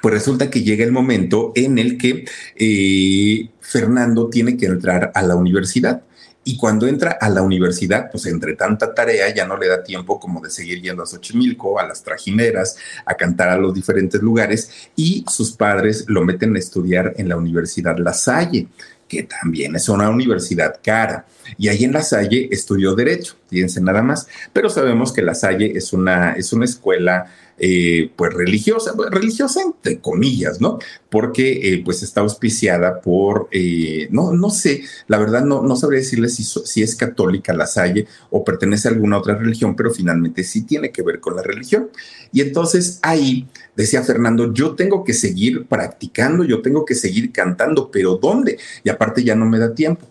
pues 0.00 0.14
resulta 0.14 0.50
que 0.50 0.62
llega 0.62 0.84
el 0.84 0.92
momento 0.92 1.52
en 1.54 1.78
el 1.78 1.98
que 1.98 2.24
eh, 2.56 3.48
Fernando 3.60 4.28
tiene 4.28 4.56
que 4.56 4.66
entrar 4.66 5.12
a 5.14 5.22
la 5.22 5.34
universidad. 5.34 6.02
Y 6.44 6.56
cuando 6.56 6.86
entra 6.86 7.18
a 7.20 7.28
la 7.28 7.42
universidad, 7.42 8.10
pues 8.10 8.24
entre 8.24 8.54
tanta 8.54 8.94
tarea 8.94 9.34
ya 9.34 9.46
no 9.46 9.58
le 9.58 9.68
da 9.68 9.82
tiempo 9.82 10.18
como 10.18 10.40
de 10.40 10.48
seguir 10.48 10.80
yendo 10.80 11.02
a 11.02 11.06
Xochimilco, 11.06 11.78
a 11.78 11.86
las 11.86 12.02
trajineras, 12.02 12.78
a 13.04 13.14
cantar 13.14 13.50
a 13.50 13.58
los 13.58 13.74
diferentes 13.74 14.22
lugares. 14.22 14.70
Y 14.96 15.26
sus 15.28 15.52
padres 15.52 16.06
lo 16.08 16.24
meten 16.24 16.56
a 16.56 16.58
estudiar 16.58 17.12
en 17.18 17.28
la 17.28 17.36
Universidad 17.36 17.98
La 17.98 18.14
Salle, 18.14 18.66
que 19.06 19.24
también 19.24 19.76
es 19.76 19.90
una 19.90 20.08
universidad 20.08 20.80
cara. 20.82 21.26
Y 21.58 21.68
ahí 21.68 21.84
en 21.84 21.92
La 21.92 22.02
Salle 22.02 22.48
estudió 22.50 22.94
Derecho, 22.94 23.34
fíjense 23.48 23.82
nada 23.82 24.00
más. 24.00 24.26
Pero 24.54 24.70
sabemos 24.70 25.12
que 25.12 25.20
La 25.20 25.34
Salle 25.34 25.76
es 25.76 25.92
una, 25.92 26.32
es 26.32 26.54
una 26.54 26.64
escuela 26.64 27.30
eh, 27.58 28.10
pues 28.14 28.32
religiosa, 28.34 28.92
religiosa 29.10 29.62
entre 29.62 29.98
comillas, 29.98 30.60
¿no? 30.60 30.78
Porque 31.10 31.72
eh, 31.72 31.82
pues 31.84 32.02
está 32.02 32.20
auspiciada 32.20 33.00
por, 33.00 33.48
eh, 33.50 34.08
no, 34.10 34.32
no 34.32 34.50
sé, 34.50 34.82
la 35.06 35.18
verdad 35.18 35.44
no, 35.44 35.62
no 35.62 35.74
sabría 35.76 36.00
decirle 36.00 36.28
si, 36.28 36.44
si 36.44 36.82
es 36.82 36.94
católica 36.94 37.52
la 37.52 37.66
Salle 37.66 38.06
o 38.30 38.44
pertenece 38.44 38.88
a 38.88 38.92
alguna 38.92 39.18
otra 39.18 39.34
religión, 39.34 39.74
pero 39.74 39.90
finalmente 39.90 40.44
sí 40.44 40.62
tiene 40.62 40.92
que 40.92 41.02
ver 41.02 41.20
con 41.20 41.36
la 41.36 41.42
religión. 41.42 41.90
Y 42.32 42.42
entonces 42.42 43.00
ahí 43.02 43.48
decía 43.74 44.02
Fernando, 44.02 44.52
yo 44.52 44.74
tengo 44.74 45.04
que 45.04 45.14
seguir 45.14 45.66
practicando, 45.66 46.44
yo 46.44 46.62
tengo 46.62 46.84
que 46.84 46.94
seguir 46.94 47.32
cantando, 47.32 47.90
pero 47.90 48.16
¿dónde? 48.16 48.58
Y 48.84 48.90
aparte 48.90 49.24
ya 49.24 49.34
no 49.34 49.46
me 49.46 49.58
da 49.58 49.74
tiempo. 49.74 50.06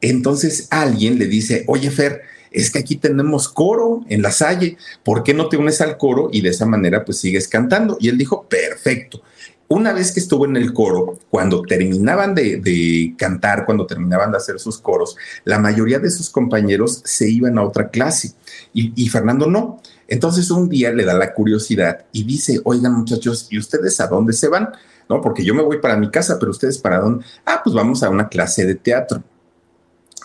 Entonces 0.00 0.66
alguien 0.70 1.18
le 1.18 1.26
dice, 1.26 1.64
oye 1.68 1.90
Fer, 1.90 2.22
es 2.54 2.70
que 2.70 2.78
aquí 2.78 2.96
tenemos 2.96 3.48
coro 3.48 4.02
en 4.08 4.22
la 4.22 4.30
Salle, 4.30 4.76
¿por 5.02 5.22
qué 5.22 5.34
no 5.34 5.48
te 5.48 5.56
unes 5.56 5.80
al 5.80 5.96
coro 5.96 6.28
y 6.32 6.40
de 6.40 6.50
esa 6.50 6.66
manera 6.66 7.04
pues 7.04 7.18
sigues 7.18 7.48
cantando? 7.48 7.96
Y 8.00 8.08
él 8.08 8.18
dijo, 8.18 8.46
perfecto. 8.48 9.22
Una 9.68 9.94
vez 9.94 10.12
que 10.12 10.20
estuvo 10.20 10.44
en 10.44 10.56
el 10.56 10.74
coro, 10.74 11.18
cuando 11.30 11.62
terminaban 11.62 12.34
de, 12.34 13.14
cantar, 13.16 13.64
cuando 13.64 13.86
terminaban 13.86 14.30
de 14.30 14.36
hacer 14.36 14.58
sus 14.58 14.76
coros, 14.76 15.16
la 15.44 15.58
mayoría 15.58 15.98
de 15.98 16.10
sus 16.10 16.28
compañeros 16.28 17.00
se 17.04 17.30
iban 17.30 17.56
a 17.56 17.64
otra 17.64 17.88
clase 17.88 18.32
y, 18.74 18.92
y 19.02 19.08
Fernando 19.08 19.46
no. 19.46 19.80
Entonces 20.08 20.50
un 20.50 20.68
día 20.68 20.92
le 20.92 21.06
da 21.06 21.14
la 21.14 21.32
curiosidad 21.32 22.04
y 22.12 22.24
dice, 22.24 22.60
oigan 22.64 22.92
muchachos, 22.92 23.46
¿y 23.50 23.58
ustedes 23.58 23.98
a 24.00 24.08
dónde 24.08 24.34
se 24.34 24.48
van? 24.48 24.68
No, 25.08 25.20
porque 25.20 25.44
yo 25.44 25.54
me 25.54 25.62
voy 25.62 25.78
para 25.78 25.96
mi 25.96 26.10
casa, 26.10 26.38
pero 26.38 26.50
ustedes 26.50 26.76
para 26.76 27.00
dónde? 27.00 27.24
Ah, 27.46 27.62
pues 27.64 27.74
vamos 27.74 28.02
a 28.02 28.10
una 28.10 28.28
clase 28.28 28.66
de 28.66 28.74
teatro. 28.74 29.22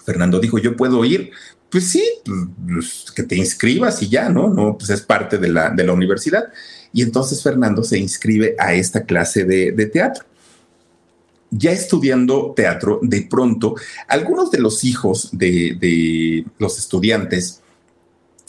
Fernando 0.06 0.40
dijo, 0.40 0.58
yo 0.58 0.78
puedo 0.78 1.04
ir, 1.04 1.32
pues 1.70 1.90
sí, 1.90 2.04
pues, 2.24 3.12
que 3.16 3.24
te 3.24 3.36
inscribas 3.36 4.02
y 4.02 4.10
ya, 4.10 4.30
¿no? 4.30 4.50
No, 4.50 4.78
pues 4.78 4.90
es 4.90 5.02
parte 5.02 5.38
de 5.38 5.50
la, 5.50 5.70
de 5.70 5.84
la 5.84 5.94
universidad. 5.94 6.46
Y 6.94 7.02
entonces 7.02 7.44
Fernando 7.44 7.84
se 7.84 7.98
inscribe 8.00 8.56
a 8.58 8.74
esta 8.74 9.04
clase 9.04 9.44
de, 9.44 9.86
teatro. 9.88 10.26
Ya 11.50 11.72
estudiando 11.72 12.54
teatro, 12.56 13.00
de 13.02 13.28
pronto, 13.30 13.76
algunos 14.08 14.52
de 14.52 14.60
los 14.60 14.84
hijos 14.84 15.30
de, 15.32 15.78
de 15.80 16.46
los 16.58 16.78
estudiantes 16.78 17.62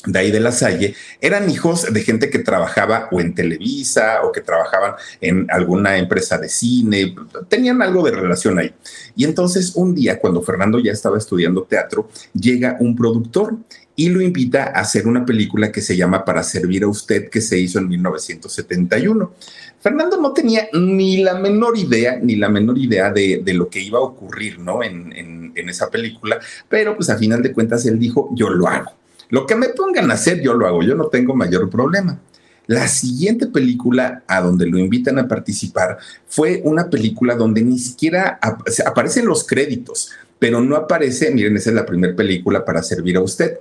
de 0.06 0.18
ahí 0.18 0.30
de 0.30 0.40
la 0.40 0.52
Salle, 0.52 0.94
eran 1.20 1.50
hijos 1.50 1.92
de 1.92 2.00
gente 2.02 2.30
que 2.30 2.38
trabajaba 2.38 3.08
o 3.10 3.20
en 3.20 3.34
Televisa 3.34 4.20
o 4.22 4.30
que 4.30 4.40
trabajaban 4.40 4.94
en 5.20 5.46
alguna 5.50 5.98
empresa 5.98 6.38
de 6.38 6.48
cine, 6.48 7.14
tenían 7.48 7.82
algo 7.82 8.04
de 8.04 8.12
relación 8.12 8.58
ahí. 8.58 8.72
Y 9.16 9.24
entonces 9.24 9.72
un 9.74 9.94
día, 9.94 10.20
cuando 10.20 10.42
Fernando 10.42 10.78
ya 10.78 10.92
estaba 10.92 11.18
estudiando 11.18 11.64
teatro, 11.64 12.08
llega 12.32 12.76
un 12.78 12.94
productor 12.94 13.56
y 13.96 14.10
lo 14.10 14.20
invita 14.20 14.66
a 14.66 14.82
hacer 14.82 15.08
una 15.08 15.26
película 15.26 15.72
que 15.72 15.80
se 15.80 15.96
llama 15.96 16.24
Para 16.24 16.44
servir 16.44 16.84
a 16.84 16.88
usted, 16.88 17.28
que 17.28 17.40
se 17.40 17.58
hizo 17.58 17.80
en 17.80 17.88
1971. 17.88 19.32
Fernando 19.80 20.20
no 20.20 20.32
tenía 20.32 20.68
ni 20.72 21.24
la 21.24 21.34
menor 21.34 21.76
idea, 21.76 22.16
ni 22.22 22.36
la 22.36 22.48
menor 22.48 22.78
idea 22.78 23.10
de, 23.10 23.42
lo 23.46 23.68
que 23.68 23.80
iba 23.80 23.98
a 23.98 24.02
ocurrir, 24.02 24.60
¿no? 24.60 24.84
En, 24.84 25.12
en 25.58 25.68
esa 25.68 25.90
película, 25.90 26.38
pero 26.68 26.96
pues 26.96 27.10
a 27.10 27.18
final 27.18 27.42
de 27.42 27.52
cuentas 27.52 27.84
él 27.86 27.98
dijo, 27.98 28.30
yo 28.34 28.48
lo 28.48 28.68
hago. 28.68 28.92
Lo 29.30 29.46
que 29.46 29.56
me 29.56 29.68
pongan 29.68 30.10
a 30.10 30.14
hacer, 30.14 30.40
yo 30.40 30.54
lo 30.54 30.66
hago, 30.66 30.82
yo 30.82 30.94
no 30.94 31.08
tengo 31.08 31.34
mayor 31.34 31.68
problema. 31.68 32.18
La 32.66 32.86
siguiente 32.86 33.46
película 33.46 34.22
a 34.26 34.40
donde 34.42 34.66
lo 34.66 34.78
invitan 34.78 35.18
a 35.18 35.26
participar 35.26 35.98
fue 36.26 36.60
una 36.64 36.90
película 36.90 37.34
donde 37.34 37.62
ni 37.62 37.78
siquiera 37.78 38.38
aparecen 38.84 39.26
los 39.26 39.46
créditos, 39.46 40.10
pero 40.38 40.60
no 40.60 40.76
aparece, 40.76 41.30
miren, 41.30 41.56
esa 41.56 41.70
es 41.70 41.76
la 41.76 41.86
primera 41.86 42.14
película 42.14 42.64
para 42.64 42.82
servir 42.82 43.16
a 43.16 43.22
usted. 43.22 43.58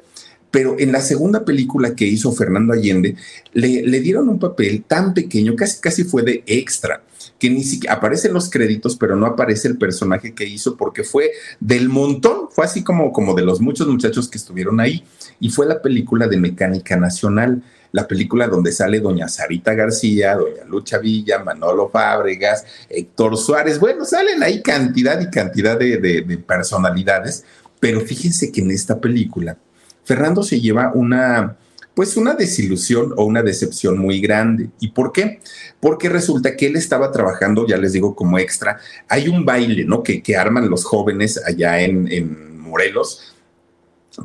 Pero 0.51 0.75
en 0.79 0.91
la 0.91 1.01
segunda 1.01 1.43
película 1.43 1.95
que 1.95 2.05
hizo 2.05 2.31
Fernando 2.31 2.73
Allende, 2.73 3.15
le, 3.53 3.83
le 3.83 3.99
dieron 3.99 4.29
un 4.29 4.39
papel 4.39 4.83
tan 4.85 5.13
pequeño, 5.13 5.55
casi, 5.55 5.79
casi 5.81 6.03
fue 6.03 6.23
de 6.23 6.43
extra 6.45 7.01
que 7.39 7.49
ni 7.49 7.63
siquiera 7.63 7.95
aparecen 7.95 8.33
los 8.33 8.49
créditos, 8.49 8.95
pero 8.95 9.15
no 9.15 9.25
aparece 9.25 9.67
el 9.67 9.77
personaje 9.77 10.33
que 10.33 10.45
hizo 10.45 10.75
porque 10.75 11.03
fue 11.03 11.31
del 11.59 11.89
montón, 11.89 12.49
fue 12.49 12.65
así 12.65 12.83
como, 12.83 13.11
como 13.11 13.33
de 13.35 13.43
los 13.43 13.61
muchos 13.61 13.87
muchachos 13.87 14.27
que 14.27 14.37
estuvieron 14.37 14.79
ahí. 14.79 15.03
Y 15.39 15.49
fue 15.49 15.65
la 15.65 15.81
película 15.81 16.27
de 16.27 16.37
Mecánica 16.37 16.95
Nacional, 16.95 17.61
la 17.91 18.07
película 18.07 18.47
donde 18.47 18.71
sale 18.71 18.99
doña 18.99 19.27
Sarita 19.27 19.73
García, 19.73 20.35
doña 20.35 20.63
Lucha 20.65 20.97
Villa, 20.97 21.43
Manolo 21.43 21.89
Fábregas, 21.89 22.65
Héctor 22.89 23.37
Suárez, 23.37 23.79
bueno, 23.79 24.05
salen 24.05 24.43
ahí 24.43 24.61
cantidad 24.61 25.19
y 25.19 25.29
cantidad 25.29 25.77
de, 25.77 25.97
de 25.97 26.37
personalidades, 26.37 27.45
pero 27.79 28.01
fíjense 28.01 28.51
que 28.51 28.61
en 28.61 28.71
esta 28.71 28.99
película, 28.99 29.57
Fernando 30.03 30.43
se 30.43 30.59
lleva 30.59 30.91
una 30.93 31.57
pues 31.97 32.15
una 32.15 32.35
desilusión 32.35 33.11
o 33.17 33.25
una 33.25 33.41
decepción 33.41 33.97
muy 33.97 34.21
grande. 34.21 34.69
¿Y 34.79 34.89
por 34.89 35.11
qué? 35.11 35.39
Porque 35.79 36.09
resulta 36.09 36.55
que 36.55 36.67
él 36.67 36.75
estaba 36.75 37.11
trabajando, 37.11 37.65
ya 37.65 37.75
les 37.75 37.91
digo, 37.91 38.15
como 38.15 38.37
extra. 38.37 38.77
Hay 39.09 39.27
un 39.27 39.43
baile, 39.45 39.83
¿no? 39.83 40.03
Que, 40.03 40.21
que 40.21 40.37
arman 40.37 40.69
los 40.69 40.85
jóvenes 40.85 41.41
allá 41.43 41.81
en 41.81 42.59
Morelos, 42.59 43.36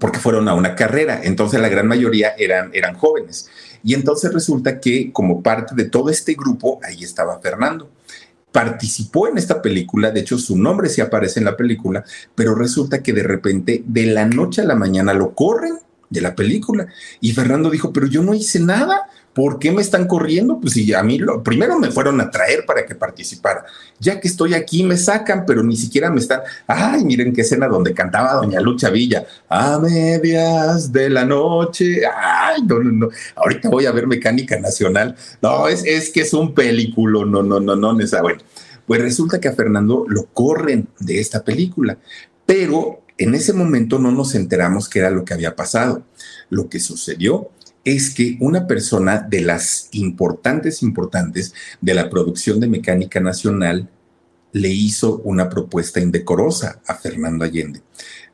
porque 0.00 0.18
fueron 0.18 0.48
a 0.48 0.54
una 0.54 0.74
carrera. 0.74 1.20
Entonces 1.22 1.60
la 1.60 1.68
gran 1.68 1.86
mayoría 1.86 2.34
eran, 2.38 2.70
eran 2.72 2.96
jóvenes. 2.96 3.48
Y 3.84 3.94
entonces 3.94 4.32
resulta 4.32 4.80
que 4.80 5.12
como 5.12 5.42
parte 5.42 5.74
de 5.74 5.84
todo 5.84 6.10
este 6.10 6.34
grupo, 6.34 6.80
ahí 6.82 7.02
estaba 7.02 7.40
Fernando. 7.40 7.90
participó 8.52 9.28
en 9.28 9.38
esta 9.38 9.62
película, 9.62 10.10
de 10.10 10.20
hecho 10.20 10.36
su 10.36 10.58
nombre 10.58 10.90
sí 10.90 11.00
aparece 11.00 11.40
en 11.40 11.46
la 11.46 11.56
película, 11.56 12.04
pero 12.34 12.54
resulta 12.54 13.02
que 13.02 13.14
de 13.14 13.22
repente 13.22 13.82
de 13.86 14.06
la 14.06 14.26
noche 14.26 14.60
a 14.60 14.66
la 14.66 14.74
mañana 14.74 15.14
lo 15.14 15.34
corren 15.34 15.78
de 16.12 16.20
la 16.20 16.34
película. 16.34 16.86
Y 17.20 17.32
Fernando 17.32 17.70
dijo, 17.70 17.92
pero 17.92 18.06
yo 18.06 18.22
no 18.22 18.34
hice 18.34 18.60
nada. 18.60 19.08
¿Por 19.32 19.58
qué 19.58 19.72
me 19.72 19.80
están 19.80 20.06
corriendo? 20.06 20.60
Pues 20.60 20.74
si 20.74 20.92
a 20.92 21.02
mí 21.02 21.18
lo, 21.18 21.42
primero 21.42 21.78
me 21.78 21.90
fueron 21.90 22.20
a 22.20 22.30
traer 22.30 22.66
para 22.66 22.84
que 22.84 22.94
participara. 22.94 23.64
Ya 23.98 24.20
que 24.20 24.28
estoy 24.28 24.52
aquí 24.52 24.82
me 24.82 24.98
sacan, 24.98 25.46
pero 25.46 25.62
ni 25.62 25.74
siquiera 25.74 26.10
me 26.10 26.20
están. 26.20 26.42
Ay, 26.66 27.02
miren 27.02 27.32
qué 27.32 27.40
escena 27.40 27.66
donde 27.66 27.94
cantaba 27.94 28.34
Doña 28.34 28.60
Lucha 28.60 28.90
Villa. 28.90 29.24
A 29.48 29.78
medias 29.78 30.92
de 30.92 31.08
la 31.08 31.24
noche. 31.24 32.02
Ay, 32.06 32.60
no, 32.62 32.78
no, 32.80 32.92
no. 32.92 33.08
Ahorita 33.36 33.70
voy 33.70 33.86
a 33.86 33.92
ver 33.92 34.06
Mecánica 34.06 34.60
Nacional. 34.60 35.16
No, 35.40 35.66
es, 35.66 35.82
es 35.86 36.10
que 36.10 36.20
es 36.20 36.34
un 36.34 36.52
película. 36.52 37.24
No, 37.24 37.42
no, 37.42 37.58
no, 37.58 37.74
no. 37.74 37.94
Bueno, 37.94 38.42
pues 38.86 39.00
resulta 39.00 39.40
que 39.40 39.48
a 39.48 39.54
Fernando 39.54 40.04
lo 40.08 40.26
corren 40.26 40.88
de 40.98 41.20
esta 41.20 41.42
película, 41.42 41.96
pero 42.44 43.01
en 43.18 43.34
ese 43.34 43.52
momento 43.52 43.98
no 43.98 44.10
nos 44.12 44.34
enteramos 44.34 44.88
qué 44.88 45.00
era 45.00 45.10
lo 45.10 45.24
que 45.24 45.34
había 45.34 45.56
pasado. 45.56 46.04
Lo 46.50 46.68
que 46.68 46.80
sucedió 46.80 47.50
es 47.84 48.10
que 48.14 48.36
una 48.40 48.66
persona 48.66 49.18
de 49.18 49.40
las 49.40 49.88
importantes, 49.92 50.82
importantes 50.82 51.54
de 51.80 51.94
la 51.94 52.08
producción 52.08 52.60
de 52.60 52.68
Mecánica 52.68 53.20
Nacional 53.20 53.88
le 54.52 54.68
hizo 54.68 55.18
una 55.24 55.48
propuesta 55.48 56.00
indecorosa 56.00 56.80
a 56.86 56.94
Fernando 56.94 57.44
Allende. 57.44 57.82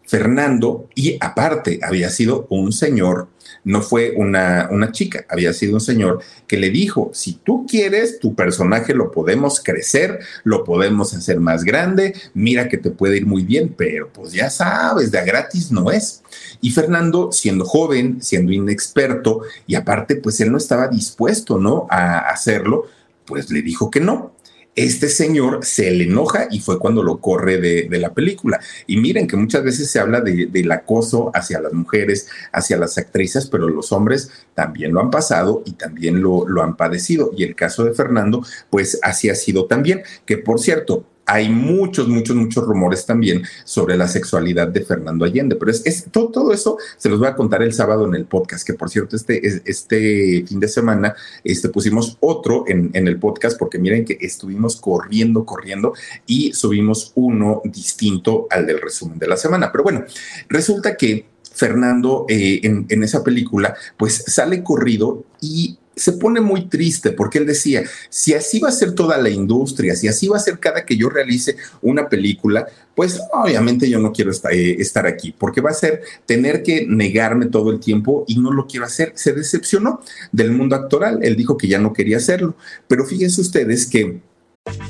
Fernando, 0.04 0.88
y 0.94 1.16
aparte 1.20 1.80
había 1.82 2.10
sido 2.10 2.46
un 2.50 2.72
señor 2.72 3.28
no 3.64 3.82
fue 3.82 4.12
una, 4.16 4.68
una 4.70 4.92
chica, 4.92 5.24
había 5.28 5.52
sido 5.52 5.74
un 5.74 5.80
señor 5.80 6.20
que 6.46 6.56
le 6.56 6.70
dijo, 6.70 7.10
si 7.12 7.34
tú 7.34 7.66
quieres, 7.68 8.18
tu 8.18 8.34
personaje 8.34 8.94
lo 8.94 9.10
podemos 9.10 9.60
crecer, 9.60 10.20
lo 10.44 10.64
podemos 10.64 11.14
hacer 11.14 11.40
más 11.40 11.64
grande, 11.64 12.14
mira 12.34 12.68
que 12.68 12.78
te 12.78 12.90
puede 12.90 13.18
ir 13.18 13.26
muy 13.26 13.42
bien, 13.42 13.74
pero 13.76 14.08
pues 14.12 14.32
ya 14.32 14.50
sabes, 14.50 15.10
de 15.10 15.18
a 15.18 15.24
gratis 15.24 15.70
no 15.70 15.90
es. 15.90 16.22
Y 16.60 16.70
Fernando, 16.70 17.30
siendo 17.32 17.64
joven, 17.64 18.22
siendo 18.22 18.52
inexperto, 18.52 19.42
y 19.66 19.74
aparte, 19.74 20.16
pues 20.16 20.40
él 20.40 20.50
no 20.50 20.58
estaba 20.58 20.88
dispuesto, 20.88 21.58
¿no? 21.58 21.86
A 21.90 22.18
hacerlo, 22.30 22.86
pues 23.26 23.50
le 23.50 23.62
dijo 23.62 23.90
que 23.90 24.00
no 24.00 24.37
este 24.84 25.08
señor 25.08 25.64
se 25.64 25.90
le 25.90 26.04
enoja 26.04 26.46
y 26.50 26.60
fue 26.60 26.78
cuando 26.78 27.02
lo 27.02 27.18
corre 27.18 27.58
de, 27.58 27.98
la 27.98 28.14
película. 28.14 28.60
Y 28.86 28.98
miren 28.98 29.26
que 29.26 29.36
muchas 29.36 29.64
veces 29.64 29.90
se 29.90 29.98
habla 29.98 30.20
del 30.20 30.70
acoso 30.70 31.32
hacia 31.34 31.60
las 31.60 31.72
mujeres, 31.72 32.28
hacia 32.52 32.76
las 32.76 32.96
actrices, 32.96 33.46
pero 33.46 33.68
los 33.68 33.90
hombres 33.92 34.30
también 34.54 34.92
lo 34.92 35.00
han 35.00 35.10
pasado 35.10 35.62
y 35.64 35.72
también 35.72 36.22
lo, 36.22 36.48
lo 36.48 36.62
han 36.62 36.76
padecido. 36.76 37.32
Y 37.36 37.42
el 37.42 37.56
caso 37.56 37.84
de 37.84 37.92
Fernando, 37.92 38.44
pues 38.70 39.00
así 39.02 39.28
ha 39.28 39.34
sido 39.34 39.66
también, 39.66 40.02
que 40.24 40.38
por 40.38 40.60
cierto, 40.60 41.04
hay 41.28 41.50
muchos, 41.50 42.08
muchos, 42.08 42.34
muchos 42.34 42.64
rumores 42.64 43.04
también 43.04 43.42
sobre 43.64 43.98
la 43.98 44.08
sexualidad 44.08 44.68
de 44.68 44.80
Fernando 44.80 45.26
Allende, 45.26 45.56
pero 45.56 45.70
es, 45.70 46.06
todo, 46.10 46.28
todo, 46.28 46.52
eso 46.54 46.78
se 46.96 47.10
los 47.10 47.18
voy 47.18 47.28
a 47.28 47.36
contar 47.36 47.62
el 47.62 47.74
sábado 47.74 48.06
en 48.06 48.14
el 48.14 48.24
podcast, 48.24 48.66
que 48.66 48.72
por 48.72 48.88
cierto, 48.88 49.14
este, 49.14 49.46
este 49.66 50.44
fin 50.48 50.58
de 50.58 50.68
semana 50.68 51.14
este, 51.44 51.68
pusimos 51.68 52.16
otro 52.20 52.64
en, 52.66 52.90
el 52.94 53.18
podcast, 53.18 53.58
porque 53.58 53.78
miren 53.78 54.06
que 54.06 54.16
estuvimos 54.20 54.76
corriendo, 54.76 55.44
corriendo 55.44 55.92
y 56.26 56.52
subimos 56.54 57.12
uno 57.14 57.60
distinto 57.64 58.46
al 58.50 58.66
del 58.66 58.80
resumen 58.80 59.18
de 59.18 59.28
la 59.28 59.36
semana. 59.36 59.70
Pero 59.70 59.84
bueno, 59.84 60.04
resulta 60.48 60.96
que 60.96 61.26
Fernando 61.52 62.24
eh, 62.28 62.60
en, 62.62 62.86
en, 62.88 63.02
esa 63.02 63.22
película, 63.22 63.76
pues 63.98 64.24
sale 64.26 64.62
corrido 64.62 65.24
y 65.40 65.76
se 65.98 66.12
pone 66.12 66.40
muy 66.40 66.68
triste 66.68 67.10
porque 67.10 67.38
él 67.38 67.46
decía, 67.46 67.82
si 68.08 68.34
así 68.34 68.58
va 68.60 68.68
a 68.68 68.72
ser 68.72 68.92
toda 68.92 69.18
la 69.18 69.28
industria, 69.28 69.94
si 69.94 70.08
así 70.08 70.28
va 70.28 70.36
a 70.36 70.40
ser 70.40 70.58
cada 70.58 70.84
que 70.84 70.96
yo 70.96 71.08
realice 71.08 71.56
una 71.82 72.08
película, 72.08 72.66
pues 72.94 73.20
obviamente 73.32 73.88
yo 73.88 73.98
no 73.98 74.12
quiero 74.12 74.32
eh, 74.50 74.76
estar, 74.78 75.06
aquí 75.06 75.34
porque 75.36 75.60
va 75.60 75.70
a 75.70 75.74
ser 75.74 76.02
tener 76.26 76.62
que 76.62 76.86
negarme 76.86 77.46
todo 77.46 77.70
el 77.70 77.80
tiempo 77.80 78.24
y 78.26 78.38
no 78.38 78.52
lo 78.52 78.66
quiero 78.66 78.86
hacer. 78.86 79.12
Se 79.14 79.32
decepcionó 79.32 80.00
del 80.32 80.52
mundo 80.52 80.76
actoral, 80.76 81.20
él 81.22 81.36
dijo 81.36 81.56
que 81.56 81.68
ya 81.68 81.78
no 81.78 81.92
quería 81.92 82.16
hacerlo, 82.16 82.56
pero 82.86 83.04
fíjense 83.04 83.40
ustedes 83.40 83.86
que... 83.86 84.20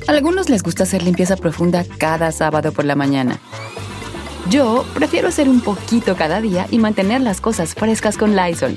A 0.08 0.12
algunos 0.12 0.48
les 0.48 0.62
gusta 0.62 0.82
hacer 0.82 1.02
limpieza 1.02 1.36
profunda 1.36 1.84
cada 1.98 2.32
sábado 2.32 2.72
por 2.72 2.84
la 2.84 2.96
mañana. 2.96 3.40
Yo 4.50 4.86
prefiero 4.94 5.28
hacer 5.28 5.48
un 5.48 5.60
poquito 5.60 6.16
cada 6.16 6.40
día 6.40 6.66
y 6.70 6.78
mantener 6.78 7.20
las 7.20 7.40
cosas 7.40 7.74
frescas 7.74 8.16
con 8.16 8.34
Lysol. 8.34 8.76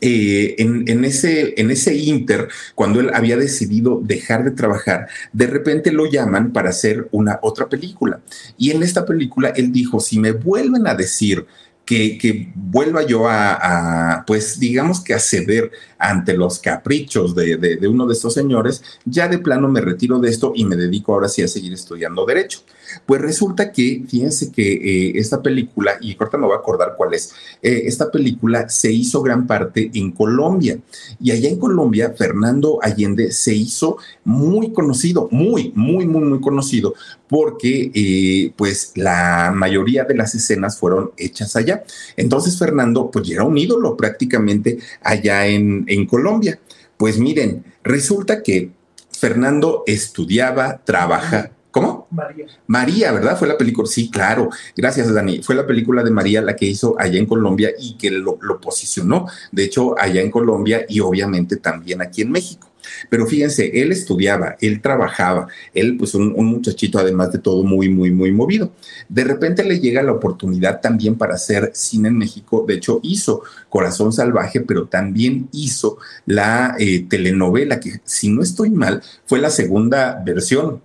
Eh, 0.00 0.56
en, 0.58 1.04
ese, 1.04 1.54
en 1.56 1.70
ese 1.70 1.94
inter, 1.94 2.48
cuando 2.74 3.00
él 3.00 3.10
había 3.14 3.36
decidido 3.36 4.00
dejar 4.02 4.44
de 4.44 4.50
trabajar, 4.50 5.08
de 5.32 5.46
repente 5.46 5.90
lo 5.90 6.10
llaman 6.10 6.52
para 6.52 6.70
hacer 6.70 7.08
una 7.12 7.38
otra 7.42 7.68
película. 7.68 8.20
Y 8.58 8.72
en 8.72 8.82
esta 8.82 9.06
película 9.06 9.50
él 9.56 9.72
dijo, 9.72 10.00
si 10.00 10.18
me 10.18 10.32
vuelven 10.32 10.86
a 10.86 10.94
decir 10.94 11.46
que, 11.86 12.52
vuelva 12.54 13.06
yo 13.06 13.28
a, 13.28 14.24
pues 14.26 14.58
digamos 14.58 15.00
que 15.00 15.14
a 15.14 15.20
ceder 15.20 15.70
ante 15.98 16.34
los 16.34 16.58
caprichos 16.58 17.34
de, 17.34 17.78
uno 17.88 18.06
de 18.06 18.12
estos 18.12 18.34
señores, 18.34 18.82
ya 19.04 19.28
de 19.28 19.38
plano 19.38 19.68
me 19.68 19.80
retiro 19.80 20.18
de 20.18 20.30
esto 20.30 20.52
y 20.54 20.64
me 20.64 20.76
dedico 20.76 21.12
ahora 21.12 21.28
sí 21.28 21.42
a 21.42 21.48
seguir 21.48 21.72
estudiando 21.72 22.24
derecho. 22.26 22.60
Pues 23.04 23.20
resulta 23.20 23.72
que, 23.72 24.04
fíjense 24.08 24.52
que 24.52 24.72
eh, 24.72 25.12
esta 25.16 25.42
película, 25.42 25.96
y 26.00 26.16
ahorita 26.18 26.38
me 26.38 26.46
voy 26.46 26.54
a 26.54 26.60
acordar 26.60 26.94
cuál 26.96 27.14
es, 27.14 27.32
eh, 27.62 27.82
esta 27.84 28.10
película 28.10 28.68
se 28.68 28.92
hizo 28.92 29.22
gran 29.22 29.46
parte 29.46 29.90
en 29.94 30.12
Colombia. 30.12 30.78
Y 31.20 31.30
allá 31.30 31.48
en 31.48 31.58
Colombia, 31.58 32.14
Fernando 32.16 32.78
Allende 32.82 33.32
se 33.32 33.54
hizo 33.54 33.98
muy 34.24 34.72
conocido, 34.72 35.28
muy, 35.30 35.72
muy, 35.74 36.06
muy, 36.06 36.22
muy 36.22 36.40
conocido, 36.40 36.94
porque 37.28 37.90
eh, 37.94 38.52
pues 38.56 38.92
la 38.94 39.52
mayoría 39.54 40.04
de 40.04 40.14
las 40.14 40.34
escenas 40.34 40.78
fueron 40.78 41.10
hechas 41.16 41.56
allá. 41.56 41.84
Entonces 42.16 42.58
Fernando 42.58 43.10
pues 43.10 43.28
era 43.28 43.44
un 43.44 43.58
ídolo 43.58 43.96
prácticamente 43.96 44.78
allá 45.02 45.46
en, 45.46 45.85
en 45.86 46.06
Colombia. 46.06 46.58
Pues 46.96 47.18
miren, 47.18 47.64
resulta 47.82 48.42
que 48.42 48.70
Fernando 49.10 49.82
estudiaba, 49.86 50.82
trabaja, 50.84 51.52
¿Cómo? 51.76 52.06
María. 52.10 52.46
María, 52.68 53.12
¿verdad? 53.12 53.38
Fue 53.38 53.46
la 53.46 53.58
película, 53.58 53.86
sí, 53.86 54.10
claro. 54.10 54.48
Gracias, 54.74 55.12
Dani. 55.12 55.42
Fue 55.42 55.54
la 55.54 55.66
película 55.66 56.02
de 56.02 56.10
María 56.10 56.40
la 56.40 56.56
que 56.56 56.64
hizo 56.64 56.96
allá 56.98 57.18
en 57.18 57.26
Colombia 57.26 57.70
y 57.78 57.98
que 57.98 58.10
lo, 58.10 58.38
posicionó, 58.62 59.26
de 59.52 59.64
hecho, 59.64 59.94
allá 60.00 60.22
en 60.22 60.30
Colombia 60.30 60.86
y 60.88 61.00
obviamente 61.00 61.56
también 61.56 62.00
aquí 62.00 62.22
en 62.22 62.30
México. 62.30 62.70
Pero 63.08 63.26
fíjense, 63.26 63.70
él 63.80 63.92
estudiaba, 63.92 64.56
él 64.60 64.80
trabajaba, 64.80 65.48
él 65.74 65.96
pues 65.96 66.14
un, 66.14 66.32
muchachito 66.46 66.98
además 66.98 67.32
de 67.32 67.38
todo 67.38 67.62
muy, 67.62 67.88
muy, 67.88 68.10
muy 68.10 68.32
movido. 68.32 68.72
De 69.08 69.24
repente 69.24 69.64
le 69.64 69.80
llega 69.80 70.02
la 70.02 70.12
oportunidad 70.12 70.80
también 70.80 71.16
para 71.16 71.34
hacer 71.34 71.70
cine 71.74 72.08
en 72.08 72.18
México. 72.18 72.64
De 72.66 72.74
hecho, 72.74 73.00
hizo 73.02 73.42
Corazón 73.68 74.12
Salvaje, 74.12 74.60
pero 74.60 74.86
también 74.86 75.48
hizo 75.52 75.98
la 76.26 76.76
eh, 76.78 77.06
telenovela 77.08 77.80
que, 77.80 78.00
si 78.04 78.28
no 78.30 78.42
estoy 78.42 78.70
mal, 78.70 79.02
fue 79.26 79.40
la 79.40 79.50
segunda 79.50 80.22
versión 80.24 80.80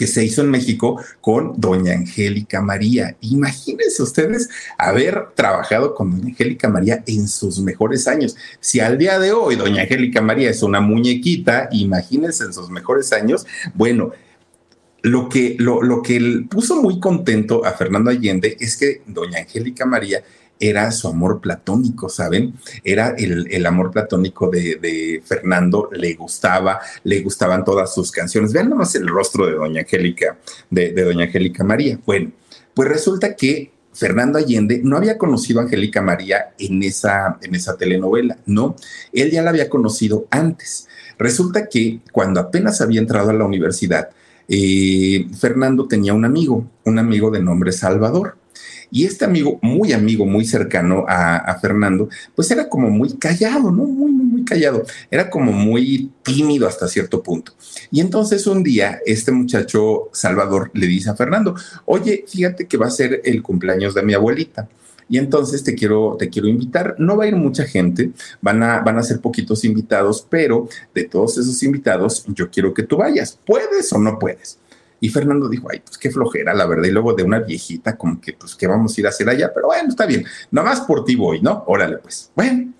que 0.00 0.06
se 0.06 0.24
hizo 0.24 0.40
en 0.40 0.48
México 0.48 0.98
con 1.20 1.60
doña 1.60 1.92
Angélica 1.92 2.62
María. 2.62 3.18
Imagínense 3.20 4.02
ustedes 4.02 4.48
haber 4.78 5.32
trabajado 5.34 5.94
con 5.94 6.10
doña 6.10 6.28
Angélica 6.28 6.70
María 6.70 7.04
en 7.06 7.28
sus 7.28 7.60
mejores 7.60 8.08
años. 8.08 8.34
Si 8.60 8.80
al 8.80 8.96
día 8.96 9.18
de 9.18 9.32
hoy 9.32 9.56
doña 9.56 9.82
Angélica 9.82 10.22
María 10.22 10.48
es 10.48 10.62
una 10.62 10.80
muñequita, 10.80 11.68
imagínense 11.72 12.44
en 12.44 12.54
sus 12.54 12.70
mejores 12.70 13.12
años. 13.12 13.46
Bueno, 13.74 14.12
lo 15.02 15.28
que, 15.28 15.56
lo, 15.58 15.82
lo 15.82 16.00
que 16.00 16.46
puso 16.48 16.80
muy 16.80 16.98
contento 16.98 17.62
a 17.66 17.72
Fernando 17.72 18.08
Allende 18.08 18.56
es 18.58 18.78
que 18.78 19.02
doña 19.06 19.40
Angélica 19.40 19.84
María 19.84 20.24
era 20.60 20.92
su 20.92 21.08
amor 21.08 21.40
platónico, 21.40 22.10
¿saben? 22.10 22.54
Era 22.84 23.14
el, 23.16 23.66
amor 23.66 23.90
platónico 23.90 24.48
de, 24.50 25.22
Fernando, 25.24 25.88
le 25.90 26.14
gustaba, 26.14 26.80
le 27.02 27.20
gustaban 27.22 27.64
todas 27.64 27.94
sus 27.94 28.12
canciones. 28.12 28.52
Vean 28.52 28.68
nomás 28.68 28.94
el 28.94 29.08
rostro 29.08 29.46
de 29.46 29.54
doña 29.54 29.80
Angélica, 29.80 30.38
de, 30.68 30.92
doña 30.92 31.24
Angélica 31.24 31.64
María. 31.64 31.98
Bueno, 32.04 32.30
pues 32.74 32.88
resulta 32.88 33.34
que 33.34 33.72
Fernando 33.92 34.38
Allende 34.38 34.80
no 34.84 34.98
había 34.98 35.18
conocido 35.18 35.60
a 35.60 35.64
Angélica 35.64 36.02
María 36.02 36.54
en 36.58 36.82
esa, 36.82 37.38
en 37.42 37.54
esa 37.54 37.76
telenovela, 37.76 38.38
no, 38.46 38.76
él 39.12 39.30
ya 39.30 39.42
la 39.42 39.50
había 39.50 39.68
conocido 39.68 40.26
antes. 40.30 40.86
Resulta 41.18 41.68
que 41.68 42.00
cuando 42.12 42.38
apenas 42.38 42.80
había 42.80 43.00
entrado 43.00 43.30
a 43.30 43.34
la 43.34 43.44
universidad, 43.44 44.10
eh, 44.52 45.28
Fernando 45.38 45.86
tenía 45.86 46.12
un 46.12 46.24
amigo, 46.24 46.68
un 46.84 46.98
amigo 46.98 47.30
de 47.30 47.40
nombre 47.40 47.72
Salvador. 47.72 48.36
Y 48.90 49.04
este 49.04 49.24
amigo, 49.24 49.58
muy 49.62 49.92
amigo, 49.92 50.26
muy 50.26 50.44
cercano 50.44 51.04
a, 51.08 51.58
Fernando, 51.60 52.08
pues 52.34 52.50
era 52.50 52.68
como 52.68 52.90
muy 52.90 53.14
callado, 53.14 53.70
¿no? 53.70 53.84
Muy, 53.84 54.10
muy, 54.10 54.24
muy 54.24 54.44
callado. 54.44 54.84
Era 55.10 55.30
como 55.30 55.52
muy 55.52 56.10
tímido 56.22 56.66
hasta 56.66 56.88
cierto 56.88 57.22
punto. 57.22 57.52
Y 57.90 58.00
entonces 58.00 58.46
un 58.46 58.62
día 58.62 59.00
este 59.06 59.32
muchacho 59.32 60.08
Salvador 60.12 60.70
le 60.74 60.86
dice 60.86 61.10
a 61.10 61.16
Fernando, 61.16 61.54
oye, 61.84 62.24
fíjate 62.26 62.66
que 62.66 62.76
va 62.76 62.86
a 62.86 62.90
ser 62.90 63.20
el 63.24 63.42
cumpleaños 63.42 63.94
de 63.94 64.02
mi 64.02 64.14
abuelita. 64.14 64.68
Y 65.10 65.18
entonces 65.18 65.64
te 65.64 65.74
quiero, 65.74 66.16
te 66.16 66.30
quiero 66.30 66.46
invitar. 66.46 66.94
No 66.98 67.16
va 67.16 67.24
a 67.24 67.26
ir 67.26 67.34
mucha 67.34 67.64
gente, 67.64 68.12
van 68.40 68.62
a, 68.62 68.78
van 68.80 68.96
a 68.96 69.02
ser 69.02 69.20
poquitos 69.20 69.64
invitados, 69.64 70.24
pero 70.30 70.68
de 70.94 71.04
todos 71.04 71.36
esos 71.36 71.60
invitados, 71.64 72.24
yo 72.28 72.48
quiero 72.48 72.72
que 72.72 72.84
tú 72.84 72.98
vayas. 72.98 73.36
¿Puedes 73.44 73.92
o 73.92 73.98
no 73.98 74.20
puedes? 74.20 74.58
Y 75.00 75.08
Fernando 75.08 75.48
dijo, 75.48 75.68
ay, 75.70 75.80
pues 75.80 75.96
qué 75.98 76.10
flojera, 76.10 76.54
la 76.54 76.66
verdad. 76.66 76.84
Y 76.84 76.90
luego 76.90 77.14
de 77.14 77.22
una 77.22 77.40
viejita, 77.40 77.96
como 77.96 78.20
que, 78.20 78.34
pues, 78.34 78.54
¿qué 78.54 78.66
vamos 78.66 78.96
a 78.96 79.00
ir 79.00 79.06
a 79.06 79.10
hacer 79.10 79.28
allá? 79.28 79.50
Pero 79.54 79.68
bueno, 79.68 79.88
está 79.88 80.06
bien. 80.06 80.24
Nomás 80.50 80.82
por 80.82 81.04
ti 81.04 81.16
voy, 81.16 81.40
¿no? 81.40 81.64
Órale, 81.66 81.98
pues. 81.98 82.30
Bueno, 82.36 82.72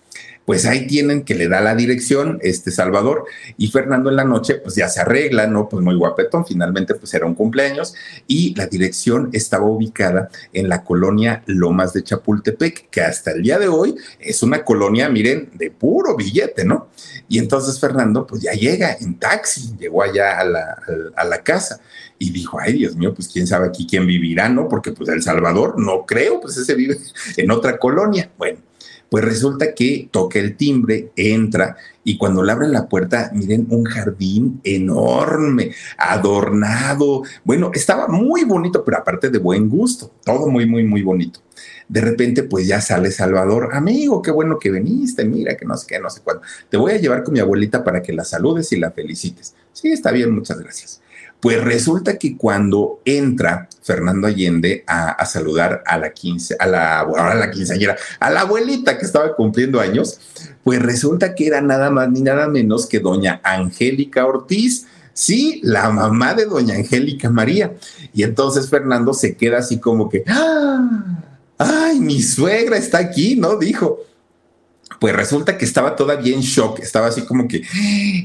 pues 0.50 0.66
ahí 0.66 0.88
tienen 0.88 1.22
que 1.22 1.36
le 1.36 1.46
da 1.46 1.60
la 1.60 1.76
dirección 1.76 2.40
este 2.42 2.72
Salvador 2.72 3.24
y 3.56 3.68
Fernando 3.68 4.10
en 4.10 4.16
la 4.16 4.24
noche 4.24 4.56
pues 4.56 4.74
ya 4.74 4.88
se 4.88 5.00
arregla, 5.00 5.46
¿no? 5.46 5.68
Pues 5.68 5.80
muy 5.80 5.94
guapetón, 5.94 6.44
finalmente 6.44 6.96
pues 6.96 7.14
era 7.14 7.24
un 7.24 7.36
cumpleaños 7.36 7.94
y 8.26 8.52
la 8.56 8.66
dirección 8.66 9.30
estaba 9.32 9.66
ubicada 9.66 10.28
en 10.52 10.68
la 10.68 10.82
colonia 10.82 11.44
Lomas 11.46 11.92
de 11.92 12.02
Chapultepec, 12.02 12.90
que 12.90 13.00
hasta 13.00 13.30
el 13.30 13.44
día 13.44 13.60
de 13.60 13.68
hoy 13.68 13.94
es 14.18 14.42
una 14.42 14.64
colonia, 14.64 15.08
miren, 15.08 15.50
de 15.54 15.70
puro 15.70 16.16
billete, 16.16 16.64
¿no? 16.64 16.88
Y 17.28 17.38
entonces 17.38 17.78
Fernando 17.78 18.26
pues 18.26 18.42
ya 18.42 18.50
llega 18.50 18.96
en 19.00 19.20
taxi, 19.20 19.76
llegó 19.78 20.02
allá 20.02 20.40
a 20.40 20.44
la, 20.44 20.82
a 21.14 21.24
la 21.26 21.44
casa 21.44 21.78
y 22.18 22.32
dijo, 22.32 22.58
ay 22.58 22.72
Dios 22.72 22.96
mío, 22.96 23.14
pues 23.14 23.28
quién 23.28 23.46
sabe 23.46 23.68
aquí 23.68 23.86
quién 23.88 24.04
vivirá, 24.04 24.48
¿no? 24.48 24.68
Porque 24.68 24.90
pues 24.90 25.10
El 25.10 25.22
Salvador 25.22 25.78
no 25.78 26.04
creo, 26.06 26.40
pues 26.40 26.56
ese 26.56 26.74
vive 26.74 26.98
en 27.36 27.52
otra 27.52 27.78
colonia. 27.78 28.28
Bueno, 28.36 28.58
pues 29.10 29.24
resulta 29.24 29.74
que 29.74 30.08
toca 30.10 30.38
el 30.38 30.56
timbre, 30.56 31.10
entra 31.16 31.76
y 32.04 32.16
cuando 32.16 32.42
le 32.42 32.52
abren 32.52 32.72
la 32.72 32.88
puerta, 32.88 33.30
miren 33.34 33.66
un 33.70 33.84
jardín 33.84 34.60
enorme, 34.64 35.72
adornado. 35.98 37.22
Bueno, 37.44 37.70
estaba 37.74 38.08
muy 38.08 38.44
bonito, 38.44 38.84
pero 38.84 38.98
aparte 38.98 39.28
de 39.28 39.38
buen 39.38 39.68
gusto, 39.68 40.10
todo 40.24 40.48
muy, 40.48 40.66
muy, 40.66 40.84
muy 40.84 41.02
bonito. 41.02 41.40
De 41.90 42.00
repente, 42.00 42.44
pues 42.44 42.68
ya 42.68 42.80
sale 42.80 43.10
Salvador, 43.10 43.70
amigo, 43.72 44.22
qué 44.22 44.30
bueno 44.30 44.60
que 44.60 44.70
viniste, 44.70 45.24
mira, 45.24 45.56
que 45.56 45.64
no 45.66 45.76
sé 45.76 45.88
qué, 45.88 45.98
no 45.98 46.08
sé 46.08 46.20
cuándo. 46.20 46.40
Te 46.68 46.76
voy 46.76 46.92
a 46.92 46.98
llevar 46.98 47.24
con 47.24 47.34
mi 47.34 47.40
abuelita 47.40 47.82
para 47.82 48.00
que 48.00 48.12
la 48.12 48.22
saludes 48.22 48.70
y 48.70 48.76
la 48.76 48.92
felicites. 48.92 49.56
Sí, 49.72 49.90
está 49.90 50.12
bien, 50.12 50.30
muchas 50.32 50.60
gracias. 50.60 51.00
Pues 51.40 51.60
resulta 51.64 52.16
que 52.16 52.36
cuando 52.36 53.00
entra 53.04 53.68
Fernando 53.82 54.28
Allende 54.28 54.84
a, 54.86 55.24
saludar 55.26 55.82
a 55.84 55.98
la 55.98 56.12
quince, 56.12 56.54
a 56.60 56.66
la, 56.68 57.00
ahora 57.00 57.34
la 57.34 57.50
quinceañera, 57.50 57.96
a 58.20 58.30
la 58.30 58.42
abuelita 58.42 58.96
que 58.96 59.04
estaba 59.04 59.34
cumpliendo 59.34 59.80
años, 59.80 60.20
pues 60.62 60.80
resulta 60.80 61.34
que 61.34 61.48
era 61.48 61.60
nada 61.60 61.90
más 61.90 62.08
ni 62.08 62.20
nada 62.20 62.46
menos 62.46 62.86
que 62.86 63.00
doña 63.00 63.40
Angélica 63.42 64.26
Ortiz. 64.26 64.86
Sí, 65.12 65.60
la 65.64 65.90
mamá 65.90 66.34
de 66.34 66.44
doña 66.44 66.76
Angélica 66.76 67.30
María. 67.30 67.74
Y 68.14 68.22
entonces 68.22 68.70
Fernando 68.70 69.12
se 69.12 69.34
queda 69.36 69.58
así 69.58 69.80
como 69.80 70.08
que, 70.08 70.22
¡ah! 70.28 71.29
¡Ay, 71.62 72.00
mi 72.00 72.22
suegra 72.22 72.78
está 72.78 72.96
aquí! 72.96 73.36
¿No? 73.36 73.56
Dijo 73.58 73.98
pues 75.00 75.16
resulta 75.16 75.56
que 75.56 75.64
estaba 75.64 75.96
todavía 75.96 76.34
en 76.34 76.42
shock, 76.42 76.78
estaba 76.80 77.06
así 77.06 77.22
como 77.22 77.48
que 77.48 77.62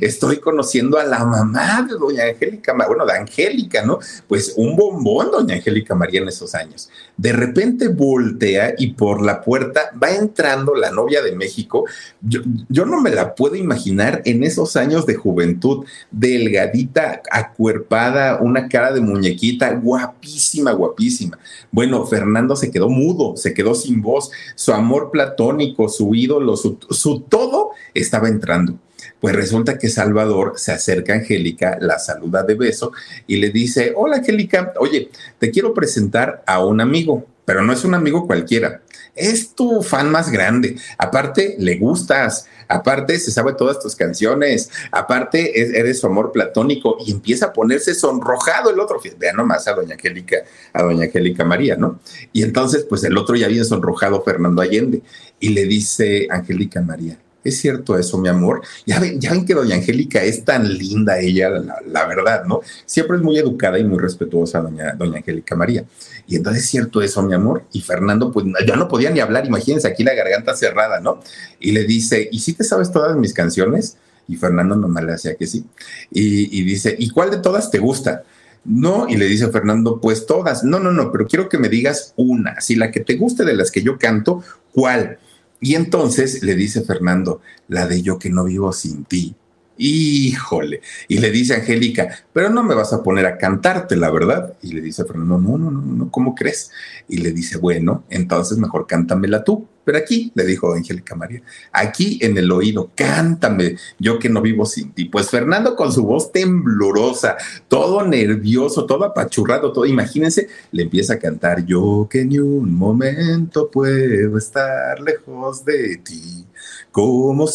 estoy 0.02 0.40
conociendo 0.40 1.00
a 1.00 1.06
la 1.06 1.24
mamá 1.24 1.88
de 1.90 1.98
doña 1.98 2.26
Angélica, 2.26 2.74
bueno, 2.86 3.06
de 3.06 3.14
Angélica, 3.14 3.86
¿no? 3.86 4.00
Pues 4.28 4.54
un 4.58 4.76
bombón, 4.76 5.32
doña 5.32 5.56
Angélica 5.56 5.96
María 5.96 6.20
en 6.20 6.28
esos 6.28 6.54
años. 6.54 6.90
De 7.16 7.32
repente 7.32 7.88
voltea 7.88 8.76
y 8.78 8.88
por 8.88 9.24
la 9.24 9.42
puerta 9.42 9.92
va 10.02 10.12
entrando 10.12 10.76
la 10.76 10.92
novia 10.92 11.22
de 11.22 11.34
México. 11.34 11.86
Yo, 12.22 12.42
yo 12.68 12.86
no 12.86 13.00
me 13.00 13.10
la 13.10 13.36
puedo 13.36 13.56
imaginar 13.56 14.22
en 14.26 14.44
esos 14.44 14.76
años 14.76 15.06
de 15.06 15.16
juventud, 15.16 15.86
delgadita, 16.12 17.22
acuerpada, 17.32 18.42
una 18.42 18.68
cara 18.68 18.92
de 18.92 19.00
muñequita, 19.00 19.74
guapísima, 19.76 20.74
guapísima. 20.74 21.40
Bueno, 21.72 22.06
Fernando 22.06 22.58
se 22.58 22.70
quedó 22.70 22.90
mudo, 22.90 23.38
se 23.38 23.54
quedó 23.54 23.76
sin 23.76 24.02
voz, 24.02 24.30
su 24.56 24.74
amor 24.74 25.10
platónico, 25.10 25.88
su 25.88 26.14
ídolo, 26.14 26.58
su, 26.58 26.65
todo 26.74 27.72
estaba 27.94 28.28
entrando. 28.28 28.80
Pues 29.20 29.36
resulta 29.36 29.78
que 29.78 29.90
Salvador 29.90 30.54
se 30.58 30.72
acerca 30.72 31.14
a 31.14 31.18
Angélica, 31.18 31.78
la 31.80 32.00
saluda 32.00 32.44
de 32.44 32.56
beso 32.56 32.92
y 33.28 33.38
le 33.38 33.50
dice, 33.50 33.94
hola 33.96 34.18
Angélica, 34.18 34.74
oye, 34.78 35.10
te 35.40 35.52
quiero 35.52 35.74
presentar 35.74 36.44
a 36.46 36.64
un 36.64 36.82
amigo, 36.82 37.26
pero 37.46 37.64
no 37.64 37.72
es 37.72 37.86
un 37.86 37.94
amigo 37.94 38.28
cualquiera, 38.28 38.82
es 39.16 39.56
tu 39.56 39.82
fan 39.82 40.12
más 40.12 40.30
grande. 40.30 40.76
Aparte, 40.98 41.56
le 41.58 41.78
gustas, 41.78 42.48
aparte 42.68 43.18
se 43.20 43.32
sabe 43.32 43.54
todas 43.54 43.80
tus 43.80 43.96
canciones, 43.96 44.70
aparte 44.92 45.80
eres 45.80 46.00
su 46.00 46.08
amor 46.08 46.32
platónico 46.32 46.98
y 47.06 47.12
empieza 47.12 47.48
a 47.48 47.54
ponerse 47.54 47.96
sonrojado 47.96 48.70
el 48.70 48.80
otro. 48.80 49.00
Vean 49.18 49.38
nomás 49.38 49.68
a 49.68 49.74
doña 49.74 49.94
Angélica, 49.94 50.38
a 50.74 50.84
doña 50.84 51.06
Angélica 51.06 51.46
María, 51.46 51.76
¿no? 51.78 52.00
Y 52.34 52.44
entonces, 52.44 52.86
pues 52.88 53.04
el 53.04 53.18
otro 53.18 53.36
ya 53.36 53.48
viene 53.48 53.64
sonrojado 53.64 54.22
Fernando 54.24 54.62
Allende 54.62 55.02
y 55.40 55.50
le 55.50 55.66
dice 55.66 56.28
Angélica 56.30 56.82
María, 56.82 57.18
¿Es 57.46 57.60
cierto 57.60 57.96
eso, 57.98 58.18
mi 58.18 58.28
amor? 58.28 58.64
Ya 58.86 59.00
ven, 59.00 59.46
que 59.46 59.54
doña 59.54 59.76
Angélica 59.76 60.24
es 60.24 60.44
tan 60.44 60.68
linda 60.68 61.20
ella, 61.20 61.50
la, 61.50 62.06
verdad, 62.08 62.44
¿no? 62.46 62.62
Siempre 62.86 63.18
es 63.18 63.24
muy 63.24 63.38
educada 63.38 63.80
y 63.80 63.84
muy 63.84 64.00
respetuosa 64.00 64.62
doña, 64.62 64.94
doña 64.94 65.18
Angélica 65.18 65.56
María. 65.56 65.86
Y 66.28 66.36
entonces 66.36 66.64
es 66.64 66.70
cierto 66.70 67.02
eso, 67.02 67.22
mi 67.22 67.34
amor. 67.34 67.64
Y 67.72 67.82
Fernando, 67.82 68.32
pues 68.32 68.46
ya 68.68 68.76
no 68.76 68.88
podía 68.88 69.12
ni 69.12 69.20
hablar, 69.20 69.46
imagínense 69.46 69.88
aquí 69.88 70.04
la 70.04 70.16
garganta 70.16 70.56
cerrada, 70.56 71.00
¿no? 71.00 71.20
Y 71.60 71.72
le 71.72 71.84
dice, 71.84 72.28
¿y 72.32 72.40
si 72.40 72.54
te 72.54 72.64
sabes 72.64 72.92
todas 72.92 73.16
mis 73.16 73.34
canciones? 73.34 73.98
Y 74.28 74.38
Fernando 74.38 74.76
nomás 74.76 75.04
le 75.04 75.14
hacía 75.14 75.36
que 75.36 75.46
sí. 75.46 75.66
Y, 76.12 76.60
y 76.60 76.64
dice, 76.64 76.96
¿y 76.98 77.12
cuál 77.12 77.30
de 77.30 77.38
todas 77.38 77.70
te 77.70 77.78
gusta? 77.78 78.24
No, 78.64 79.08
y 79.08 79.18
le 79.18 79.26
dice 79.26 79.50
Fernando, 79.50 80.02
pues 80.02 80.26
todas. 80.26 80.64
No, 80.64 80.80
no, 80.80 80.92
no, 80.92 81.12
pero 81.12 81.28
quiero 81.28 81.48
que 81.48 81.60
me 81.60 81.70
digas 81.70 82.14
una. 82.16 82.60
Si 82.62 82.76
la 82.76 82.90
que 82.90 83.02
te 83.02 83.16
guste 83.16 83.46
de 83.46 83.56
las 83.56 83.70
que 83.70 83.84
yo 83.84 84.00
canto, 84.00 84.44
¿cuál? 84.74 85.20
Y 85.66 85.74
entonces 85.74 86.44
le 86.44 86.54
dice 86.54 86.84
Fernando, 86.84 87.42
la 87.70 87.88
de 87.88 88.04
yo 88.04 88.20
que 88.20 88.30
no 88.30 88.44
vivo 88.44 88.72
sin 88.72 89.04
ti. 89.04 89.34
Híjole. 89.78 90.82
Y 91.08 91.18
le 91.18 91.32
dice 91.32 91.56
Angélica, 91.56 92.08
pero 92.32 92.50
no 92.50 92.64
me 92.64 92.76
vas 92.76 92.94
a 92.94 93.04
poner 93.04 93.26
a 93.26 93.38
cantarte, 93.38 93.96
la 93.96 94.10
verdad. 94.10 94.54
Y 94.62 94.74
le 94.74 94.82
dice 94.82 95.04
Fernando, 95.06 95.38
no, 95.38 95.58
no, 95.58 95.72
no, 95.72 95.82
no, 95.82 96.12
¿cómo 96.12 96.34
crees? 96.34 96.72
Y 97.08 97.18
le 97.18 97.32
dice, 97.32 97.58
bueno, 97.58 98.06
entonces 98.10 98.58
mejor 98.58 98.88
cántamela 98.88 99.44
tú. 99.44 99.68
Pero 99.86 100.00
aquí, 100.00 100.32
le 100.34 100.46
dijo 100.46 100.74
Angélica 100.74 101.14
María, 101.16 101.44
aquí 101.72 102.18
en 102.22 102.36
el 102.38 102.52
oído, 102.52 102.92
cántame, 102.96 103.78
yo 104.00 104.18
que 104.18 104.30
no 104.30 104.42
vivo 104.42 104.66
sin 104.66 104.92
ti. 104.94 105.06
Pues 105.06 105.30
Fernando 105.30 105.76
con 105.76 105.94
su 105.94 106.04
voz 106.04 106.32
temblorosa, 106.32 107.38
todo 107.68 108.04
nervioso, 108.04 108.88
todo 108.88 109.06
apachurrado, 109.06 109.72
todo, 109.72 109.86
imagínense, 109.86 110.48
le 110.72 110.84
empieza 110.84 111.14
a 111.14 111.20
cantar, 111.20 111.64
yo 111.66 112.08
que 112.10 112.26
ni 112.26 112.40
un 112.40 112.74
momento 112.74 113.70
puedo 113.70 114.40
estar 114.40 115.00
lejos 115.00 115.64
de 115.64 115.98
ti. 115.98 116.48
¿Cómo 116.96 117.46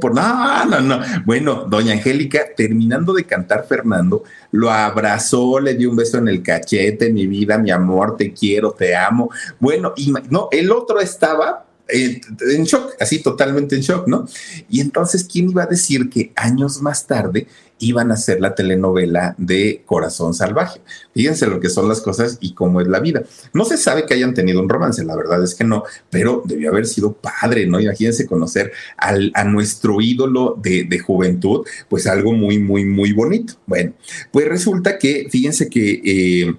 por 0.00 0.12
No, 0.12 0.64
no, 0.64 0.80
no. 0.80 1.00
Bueno, 1.24 1.66
doña 1.68 1.92
Angélica, 1.92 2.46
terminando 2.56 3.12
de 3.12 3.22
cantar 3.22 3.64
Fernando, 3.64 4.24
lo 4.50 4.72
abrazó, 4.72 5.60
le 5.60 5.74
dio 5.74 5.88
un 5.90 5.94
beso 5.94 6.18
en 6.18 6.26
el 6.26 6.42
cachete, 6.42 7.12
mi 7.12 7.28
vida, 7.28 7.58
mi 7.58 7.70
amor, 7.70 8.16
te 8.16 8.32
quiero, 8.32 8.72
te 8.72 8.96
amo. 8.96 9.30
Bueno, 9.60 9.92
y 9.96 10.12
no, 10.30 10.48
el 10.50 10.72
otro 10.72 10.98
estaba 10.98 11.67
eh, 11.88 12.20
en 12.50 12.64
shock, 12.64 12.92
así 13.00 13.20
totalmente 13.20 13.74
en 13.74 13.80
shock, 13.80 14.06
¿no? 14.06 14.26
Y 14.68 14.80
entonces, 14.80 15.24
¿quién 15.24 15.48
iba 15.50 15.62
a 15.62 15.66
decir 15.66 16.10
que 16.10 16.32
años 16.36 16.82
más 16.82 17.06
tarde 17.06 17.46
iban 17.80 18.10
a 18.10 18.14
hacer 18.14 18.40
la 18.40 18.54
telenovela 18.54 19.34
de 19.38 19.82
Corazón 19.86 20.34
Salvaje? 20.34 20.80
Fíjense 21.14 21.46
lo 21.46 21.60
que 21.60 21.70
son 21.70 21.88
las 21.88 22.02
cosas 22.02 22.36
y 22.40 22.52
cómo 22.52 22.82
es 22.82 22.88
la 22.88 23.00
vida. 23.00 23.22
No 23.54 23.64
se 23.64 23.78
sabe 23.78 24.04
que 24.04 24.14
hayan 24.14 24.34
tenido 24.34 24.60
un 24.60 24.68
romance, 24.68 25.02
la 25.02 25.16
verdad 25.16 25.42
es 25.42 25.54
que 25.54 25.64
no, 25.64 25.84
pero 26.10 26.42
debió 26.44 26.70
haber 26.70 26.86
sido 26.86 27.14
padre, 27.14 27.66
¿no? 27.66 27.80
Imagínense 27.80 28.26
conocer 28.26 28.72
a 28.98 29.44
nuestro 29.44 30.00
ídolo 30.00 30.58
de, 30.60 30.98
juventud, 30.98 31.66
pues 31.88 32.06
algo 32.06 32.32
muy, 32.32 32.58
muy, 32.58 32.84
muy 32.84 33.12
bonito. 33.12 33.54
Bueno, 33.66 33.94
pues 34.30 34.46
resulta 34.46 34.98
que, 34.98 35.28
fíjense 35.30 35.68
que... 35.68 36.02
Eh, 36.04 36.54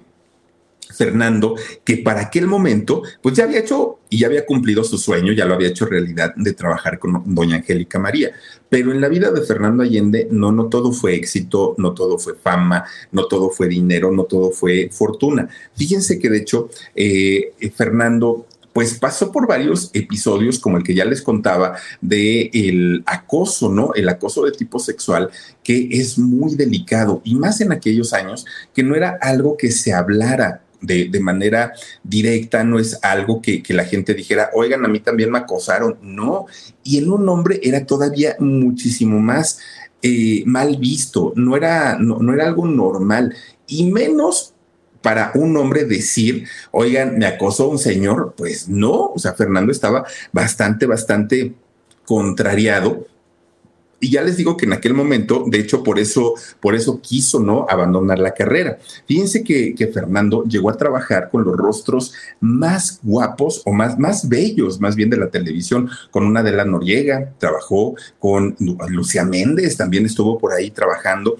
Fernando, 1.00 1.54
que 1.82 1.96
para 1.96 2.20
aquel 2.20 2.46
momento, 2.46 3.02
pues 3.22 3.34
ya 3.34 3.44
había 3.44 3.60
hecho 3.60 4.00
y 4.10 4.18
ya 4.18 4.26
había 4.26 4.44
cumplido 4.44 4.84
su 4.84 4.98
sueño, 4.98 5.32
ya 5.32 5.46
lo 5.46 5.54
había 5.54 5.68
hecho 5.68 5.86
realidad 5.86 6.34
de 6.36 6.52
trabajar 6.52 6.98
con 6.98 7.22
doña 7.34 7.56
Angélica 7.56 7.98
María. 7.98 8.32
Pero 8.68 8.92
en 8.92 9.00
la 9.00 9.08
vida 9.08 9.30
de 9.30 9.40
Fernando 9.40 9.82
Allende, 9.82 10.28
no, 10.30 10.52
no 10.52 10.66
todo 10.66 10.92
fue 10.92 11.14
éxito, 11.14 11.74
no 11.78 11.94
todo 11.94 12.18
fue 12.18 12.34
fama, 12.34 12.84
no 13.12 13.24
todo 13.28 13.48
fue 13.48 13.66
dinero, 13.66 14.12
no 14.12 14.24
todo 14.24 14.50
fue 14.50 14.90
fortuna. 14.92 15.48
Fíjense 15.74 16.18
que 16.18 16.28
de 16.28 16.36
hecho, 16.36 16.68
eh, 16.94 17.54
Fernando 17.74 18.44
pues 18.74 18.98
pasó 18.98 19.32
por 19.32 19.48
varios 19.48 19.90
episodios 19.94 20.58
como 20.58 20.76
el 20.76 20.84
que 20.84 20.94
ya 20.94 21.04
les 21.04 21.22
contaba 21.22 21.76
de 22.00 23.02
acoso, 23.06 23.68
¿no? 23.72 23.94
El 23.94 24.08
acoso 24.08 24.44
de 24.44 24.52
tipo 24.52 24.78
sexual 24.78 25.30
que 25.64 25.88
es 25.90 26.18
muy 26.18 26.54
delicado 26.54 27.20
y 27.24 27.34
más 27.34 27.60
en 27.62 27.72
aquellos 27.72 28.12
años 28.12 28.44
que 28.74 28.82
no 28.82 28.94
era 28.94 29.18
algo 29.20 29.56
que 29.56 29.72
se 29.72 29.92
hablara 29.92 30.62
de, 30.80 31.08
de 31.08 31.20
manera 31.20 31.72
directa, 32.02 32.64
no 32.64 32.78
es 32.78 32.98
algo 33.02 33.42
que, 33.42 33.62
que, 33.62 33.74
la 33.74 33.84
gente 33.84 34.14
dijera, 34.14 34.50
oigan, 34.54 34.84
a 34.84 34.88
mí 34.88 35.00
también 35.00 35.30
me 35.30 35.38
acosaron. 35.38 35.98
No, 36.02 36.46
y 36.82 36.98
en 36.98 37.10
un 37.10 37.28
hombre 37.28 37.60
era 37.62 37.84
todavía 37.84 38.36
muchísimo 38.38 39.20
más 39.20 39.58
eh, 40.02 40.44
mal 40.46 40.76
visto, 40.78 41.34
no 41.36 41.56
era, 41.56 41.98
no, 41.98 42.20
no 42.20 42.32
era 42.32 42.46
algo 42.46 42.66
normal, 42.66 43.34
y 43.66 43.90
menos 43.90 44.54
para 45.02 45.30
un 45.34 45.54
hombre 45.58 45.84
decir, 45.84 46.46
oigan, 46.70 47.18
me 47.18 47.26
acosó 47.26 47.68
un 47.68 47.78
señor, 47.78 48.32
pues 48.34 48.66
no, 48.66 49.12
o 49.12 49.18
sea, 49.18 49.34
Fernando 49.34 49.72
estaba 49.72 50.06
bastante, 50.32 50.86
bastante 50.86 51.52
contrariado 52.06 53.06
y 54.00 54.10
ya 54.10 54.22
les 54.22 54.38
digo 54.38 54.56
que 54.56 54.64
en 54.64 54.72
aquel 54.72 54.94
momento, 54.94 55.44
de 55.46 55.58
hecho, 55.58 55.82
por 55.82 55.98
eso, 55.98 56.34
por 56.58 56.74
eso 56.74 57.00
quiso 57.02 57.38
no 57.38 57.66
abandonar 57.68 58.18
la 58.18 58.32
carrera. 58.32 58.78
Fíjense 59.06 59.44
que, 59.44 59.90
Fernando 59.92 60.44
llegó 60.44 60.70
a 60.70 60.76
trabajar 60.76 61.28
con 61.30 61.44
los 61.44 61.56
rostros 61.56 62.14
más 62.40 63.00
guapos 63.02 63.60
o 63.66 63.72
más, 63.72 63.98
más 63.98 64.28
bellos, 64.28 64.80
más 64.80 64.96
bien 64.96 65.10
de 65.10 65.18
la 65.18 65.28
televisión, 65.28 65.90
con 66.10 66.24
una 66.24 66.42
de 66.42 66.52
la 66.52 66.64
Noriega, 66.64 67.34
trabajó 67.38 67.94
con 68.18 68.56
Lucía 68.88 69.24
Méndez, 69.24 69.76
también 69.76 70.06
estuvo 70.06 70.38
por 70.38 70.52
ahí 70.52 70.70
trabajando. 70.70 71.36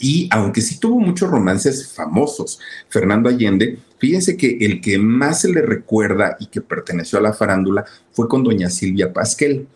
Y 0.00 0.28
aunque 0.32 0.60
sí 0.60 0.78
tuvo 0.78 0.98
muchos 0.98 1.30
romances 1.30 1.92
famosos, 1.94 2.60
Fernando 2.90 3.30
Allende, 3.30 3.78
fíjense 3.98 4.36
que 4.36 4.58
el 4.60 4.82
que 4.82 4.98
más 4.98 5.40
se 5.40 5.48
le 5.48 5.62
recuerda 5.62 6.36
y 6.40 6.46
que 6.46 6.60
perteneció 6.60 7.18
a 7.18 7.22
la 7.22 7.32
farándula 7.32 7.86
fue 8.12 8.28
con 8.28 8.42
doña 8.42 8.68
Silvia 8.68 9.12
Pasquel 9.12 9.66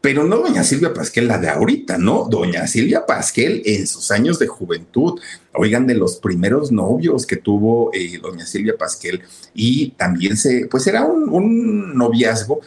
pero 0.00 0.24
no 0.24 0.36
doña 0.38 0.62
Silvia 0.62 0.94
Pasquel, 0.94 1.26
la 1.26 1.38
de 1.38 1.48
ahorita, 1.48 1.98
¿no? 1.98 2.28
Doña 2.30 2.66
Silvia 2.66 3.04
Pasquel 3.04 3.62
en 3.64 3.86
sus 3.86 4.10
años 4.10 4.38
de 4.38 4.46
juventud, 4.46 5.20
oigan, 5.54 5.86
de 5.86 5.94
los 5.94 6.16
primeros 6.16 6.70
novios 6.70 7.26
que 7.26 7.36
tuvo 7.36 7.90
eh, 7.92 8.18
doña 8.22 8.46
Silvia 8.46 8.76
Pasquel 8.78 9.22
y 9.54 9.90
también 9.90 10.36
se, 10.36 10.66
pues 10.70 10.86
era 10.86 11.04
un, 11.04 11.28
un 11.28 11.96
noviazgo 11.96 12.60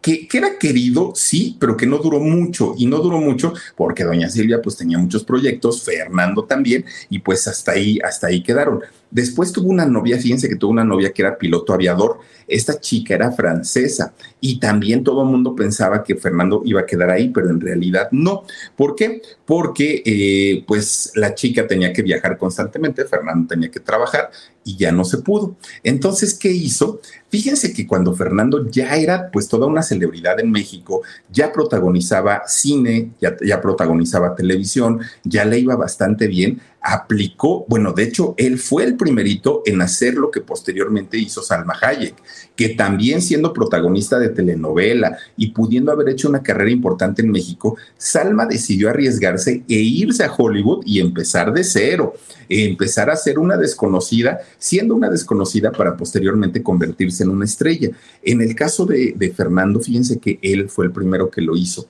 que, 0.00 0.28
que, 0.28 0.38
era 0.38 0.56
querido, 0.56 1.12
sí, 1.16 1.56
pero 1.58 1.76
que 1.76 1.86
no 1.86 1.98
duró 1.98 2.20
mucho. 2.20 2.74
Y 2.78 2.86
no 2.86 2.98
duró 2.98 3.18
mucho 3.18 3.52
porque 3.76 4.04
doña 4.04 4.28
Silvia 4.28 4.62
pues 4.62 4.76
tenía 4.76 4.98
muchos 4.98 5.24
proyectos, 5.24 5.82
Fernando 5.82 6.44
también, 6.44 6.84
y 7.10 7.18
pues 7.18 7.48
hasta 7.48 7.72
ahí, 7.72 7.98
hasta 8.04 8.28
ahí 8.28 8.42
quedaron. 8.42 8.82
Después 9.10 9.52
tuvo 9.52 9.70
una 9.70 9.86
novia, 9.86 10.18
fíjense 10.18 10.48
que 10.48 10.56
tuvo 10.56 10.72
una 10.72 10.84
novia 10.84 11.12
que 11.12 11.22
era 11.22 11.38
piloto 11.38 11.72
aviador. 11.72 12.18
Esta 12.46 12.78
chica 12.80 13.14
era 13.14 13.32
francesa 13.32 14.14
y 14.40 14.58
también 14.58 15.04
todo 15.04 15.22
el 15.22 15.28
mundo 15.28 15.54
pensaba 15.54 16.02
que 16.02 16.16
Fernando 16.16 16.62
iba 16.64 16.80
a 16.80 16.86
quedar 16.86 17.10
ahí, 17.10 17.30
pero 17.30 17.50
en 17.50 17.60
realidad 17.60 18.08
no. 18.10 18.44
¿Por 18.76 18.94
qué? 18.94 19.22
Porque 19.44 20.02
eh, 20.04 20.64
pues 20.66 21.12
la 21.14 21.34
chica 21.34 21.66
tenía 21.66 21.92
que 21.92 22.02
viajar 22.02 22.36
constantemente, 22.38 23.04
Fernando 23.04 23.48
tenía 23.48 23.70
que 23.70 23.80
trabajar 23.80 24.30
y 24.64 24.76
ya 24.76 24.92
no 24.92 25.04
se 25.04 25.18
pudo. 25.18 25.56
Entonces, 25.82 26.34
¿qué 26.34 26.50
hizo? 26.50 27.00
Fíjense 27.30 27.72
que 27.72 27.86
cuando 27.86 28.14
Fernando 28.14 28.68
ya 28.70 28.96
era 28.96 29.30
pues 29.30 29.48
toda 29.48 29.66
una 29.66 29.82
celebridad 29.82 30.38
en 30.40 30.50
México, 30.50 31.02
ya 31.30 31.52
protagonizaba 31.52 32.42
cine, 32.46 33.12
ya, 33.20 33.36
ya 33.44 33.60
protagonizaba 33.62 34.34
televisión, 34.34 35.00
ya 35.24 35.44
le 35.46 35.58
iba 35.58 35.74
bastante 35.76 36.26
bien, 36.26 36.60
aplicó, 36.90 37.66
bueno, 37.68 37.92
de 37.92 38.04
hecho, 38.04 38.34
él 38.38 38.58
fue 38.58 38.84
el 38.84 38.96
primerito 38.96 39.62
en 39.66 39.82
hacer 39.82 40.14
lo 40.14 40.30
que 40.30 40.40
posteriormente 40.40 41.18
hizo 41.18 41.42
Salma 41.42 41.76
Hayek, 41.78 42.14
que 42.56 42.70
también 42.70 43.20
siendo 43.20 43.52
protagonista 43.52 44.18
de 44.18 44.30
telenovela 44.30 45.18
y 45.36 45.50
pudiendo 45.50 45.92
haber 45.92 46.08
hecho 46.08 46.30
una 46.30 46.42
carrera 46.42 46.70
importante 46.70 47.20
en 47.20 47.30
México, 47.30 47.76
Salma 47.98 48.46
decidió 48.46 48.88
arriesgarse 48.88 49.64
e 49.68 49.74
irse 49.74 50.24
a 50.24 50.32
Hollywood 50.32 50.82
y 50.86 51.00
empezar 51.00 51.52
de 51.52 51.62
cero, 51.62 52.14
empezar 52.48 53.10
a 53.10 53.16
ser 53.16 53.38
una 53.38 53.58
desconocida, 53.58 54.40
siendo 54.56 54.94
una 54.94 55.10
desconocida 55.10 55.70
para 55.70 55.94
posteriormente 55.94 56.62
convertirse 56.62 57.22
en 57.22 57.28
una 57.28 57.44
estrella. 57.44 57.90
En 58.22 58.40
el 58.40 58.54
caso 58.54 58.86
de, 58.86 59.12
de 59.14 59.30
Fernando, 59.30 59.78
fíjense 59.80 60.18
que 60.18 60.38
él 60.40 60.70
fue 60.70 60.86
el 60.86 60.92
primero 60.92 61.30
que 61.30 61.42
lo 61.42 61.54
hizo 61.54 61.86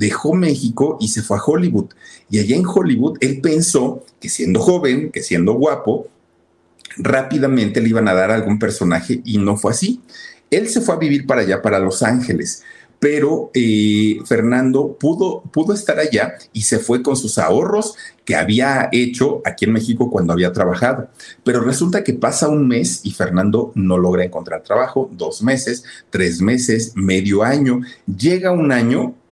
dejó 0.00 0.32
México 0.32 0.96
y 0.98 1.08
se 1.08 1.22
fue 1.22 1.36
a 1.36 1.42
Hollywood. 1.44 1.90
Y 2.30 2.38
allá 2.38 2.56
en 2.56 2.64
Hollywood 2.66 3.18
él 3.20 3.42
pensó 3.42 4.02
que 4.18 4.30
siendo 4.30 4.58
joven, 4.58 5.12
que 5.12 5.22
siendo 5.22 5.52
guapo, 5.52 6.08
rápidamente 6.96 7.82
le 7.82 7.90
iban 7.90 8.08
a 8.08 8.14
dar 8.14 8.30
algún 8.30 8.58
personaje 8.58 9.20
y 9.26 9.36
no 9.36 9.58
fue 9.58 9.72
así. 9.72 10.00
Él 10.50 10.70
se 10.70 10.80
fue 10.80 10.94
a 10.94 10.98
vivir 10.98 11.26
para 11.26 11.42
allá, 11.42 11.60
para 11.60 11.78
Los 11.78 12.02
Ángeles, 12.02 12.62
pero 12.98 13.50
eh, 13.52 14.18
Fernando 14.24 14.96
pudo, 14.98 15.42
pudo 15.52 15.74
estar 15.74 15.98
allá 15.98 16.34
y 16.54 16.62
se 16.62 16.78
fue 16.78 17.02
con 17.02 17.16
sus 17.16 17.36
ahorros 17.38 17.94
que 18.24 18.36
había 18.36 18.88
hecho 18.92 19.42
aquí 19.44 19.66
en 19.66 19.74
México 19.74 20.10
cuando 20.10 20.32
había 20.32 20.52
trabajado. 20.52 21.10
Pero 21.44 21.60
resulta 21.60 22.02
que 22.02 22.14
pasa 22.14 22.48
un 22.48 22.66
mes 22.66 23.02
y 23.04 23.10
Fernando 23.10 23.70
no 23.74 23.98
logra 23.98 24.24
encontrar 24.24 24.62
trabajo, 24.62 25.10
dos 25.12 25.42
meses, 25.42 25.84
tres 26.08 26.40
meses, 26.40 26.92
medio 26.94 27.42
año, 27.42 27.82
llega 28.06 28.50
un 28.50 28.72
año 28.72 29.14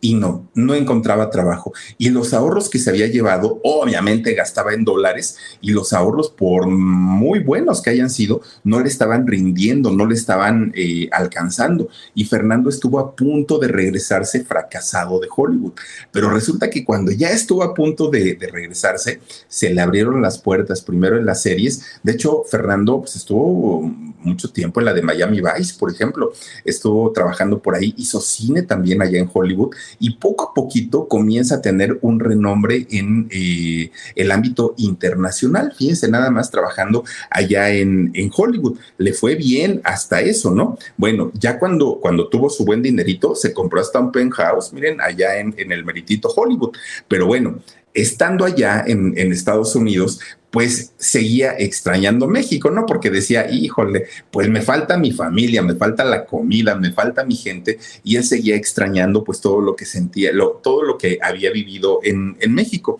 y 0.00 0.14
no, 0.14 0.48
no 0.54 0.74
encontraba 0.74 1.30
trabajo. 1.30 1.72
Y 1.98 2.08
los 2.08 2.32
ahorros 2.32 2.70
que 2.70 2.78
se 2.78 2.90
había 2.90 3.06
llevado, 3.06 3.60
obviamente 3.62 4.34
gastaba 4.34 4.72
en 4.72 4.84
dólares 4.84 5.36
y 5.60 5.72
los 5.72 5.92
ahorros, 5.92 6.30
por 6.30 6.66
muy 6.68 7.40
buenos 7.40 7.82
que 7.82 7.90
hayan 7.90 8.10
sido, 8.10 8.40
no 8.64 8.80
le 8.80 8.88
estaban 8.88 9.26
rindiendo, 9.26 9.90
no 9.90 10.06
le 10.06 10.14
estaban 10.14 10.72
eh, 10.74 11.08
alcanzando. 11.12 11.88
Y 12.14 12.24
Fernando 12.24 12.70
estuvo 12.70 12.98
a 12.98 13.14
punto 13.14 13.58
de 13.58 13.68
regresarse 13.68 14.44
fracasado 14.44 15.20
de 15.20 15.28
Hollywood. 15.34 15.72
Pero 16.10 16.30
resulta 16.30 16.70
que 16.70 16.84
cuando 16.84 17.10
ya 17.12 17.30
estuvo 17.30 17.62
a 17.62 17.74
punto 17.74 18.08
de, 18.08 18.38
regresarse, 18.40 19.20
se 19.48 19.70
le 19.70 19.80
abrieron 19.80 20.22
las 20.22 20.38
puertas, 20.38 20.80
primero 20.80 21.16
en 21.18 21.26
las 21.26 21.42
series. 21.42 21.82
De 22.02 22.12
hecho, 22.12 22.42
Fernando 22.50 23.00
pues, 23.00 23.16
estuvo 23.16 23.82
mucho 23.82 24.50
tiempo 24.50 24.80
en 24.80 24.86
la 24.86 24.94
de 24.94 25.02
Miami 25.02 25.40
Vice, 25.40 25.74
por 25.78 25.90
ejemplo. 25.90 26.32
Estuvo 26.64 27.12
trabajando 27.12 27.60
por 27.60 27.74
ahí, 27.74 27.94
hizo 27.96 28.20
cine 28.20 28.62
también 28.62 29.02
allá 29.02 29.18
en 29.18 29.30
Hollywood 29.32 29.74
y 29.98 30.10
poco 30.14 30.50
a 30.50 30.54
poquito 30.54 31.08
comienza 31.08 31.56
a 31.56 31.62
tener 31.62 31.98
un 32.02 32.20
renombre 32.20 32.86
en 32.90 33.28
eh, 33.30 33.90
el 34.14 34.30
ámbito 34.30 34.74
internacional. 34.76 35.72
Fíjense, 35.76 36.08
nada 36.08 36.30
más 36.30 36.50
trabajando 36.50 37.04
allá 37.30 37.70
en, 37.70 38.10
en, 38.14 38.30
Hollywood. 38.34 38.78
Le 38.98 39.12
fue 39.12 39.34
bien 39.34 39.80
hasta 39.84 40.20
eso, 40.20 40.50
¿no? 40.50 40.78
Bueno, 40.96 41.32
ya 41.34 41.58
cuando, 41.58 41.98
cuando 42.00 42.28
tuvo 42.28 42.48
su 42.50 42.64
buen 42.64 42.82
dinerito, 42.82 43.34
se 43.34 43.52
compró 43.52 43.80
hasta 43.80 43.98
un 43.98 44.12
penthouse, 44.12 44.72
miren, 44.72 45.00
allá 45.00 45.38
en, 45.38 45.54
en 45.56 45.72
el 45.72 45.84
meritito 45.84 46.28
Hollywood. 46.28 46.76
Pero 47.08 47.26
bueno, 47.26 47.60
estando 47.94 48.44
allá 48.44 48.84
en, 48.86 49.16
Estados 49.32 49.74
Unidos, 49.74 50.20
pues 50.50 50.92
seguía 50.96 51.54
extrañando 51.58 52.26
México, 52.26 52.70
¿no? 52.70 52.86
Porque 52.86 53.10
decía, 53.10 53.50
híjole, 53.50 54.06
pues 54.30 54.48
me 54.48 54.62
falta 54.62 54.96
mi 54.96 55.12
familia, 55.12 55.62
me 55.62 55.76
falta 55.76 56.04
la 56.04 56.24
comida, 56.24 56.74
me 56.74 56.92
falta 56.92 57.24
mi 57.24 57.36
gente, 57.36 57.78
y 58.02 58.16
él 58.16 58.24
seguía 58.24 58.56
extrañando 58.56 59.22
pues 59.22 59.40
todo 59.40 59.60
lo 59.60 59.76
que 59.76 59.84
sentía, 59.84 60.32
todo 60.62 60.82
lo 60.82 60.98
que 60.98 61.18
había 61.22 61.50
vivido 61.52 62.00
en 62.02 62.36
México. 62.52 62.98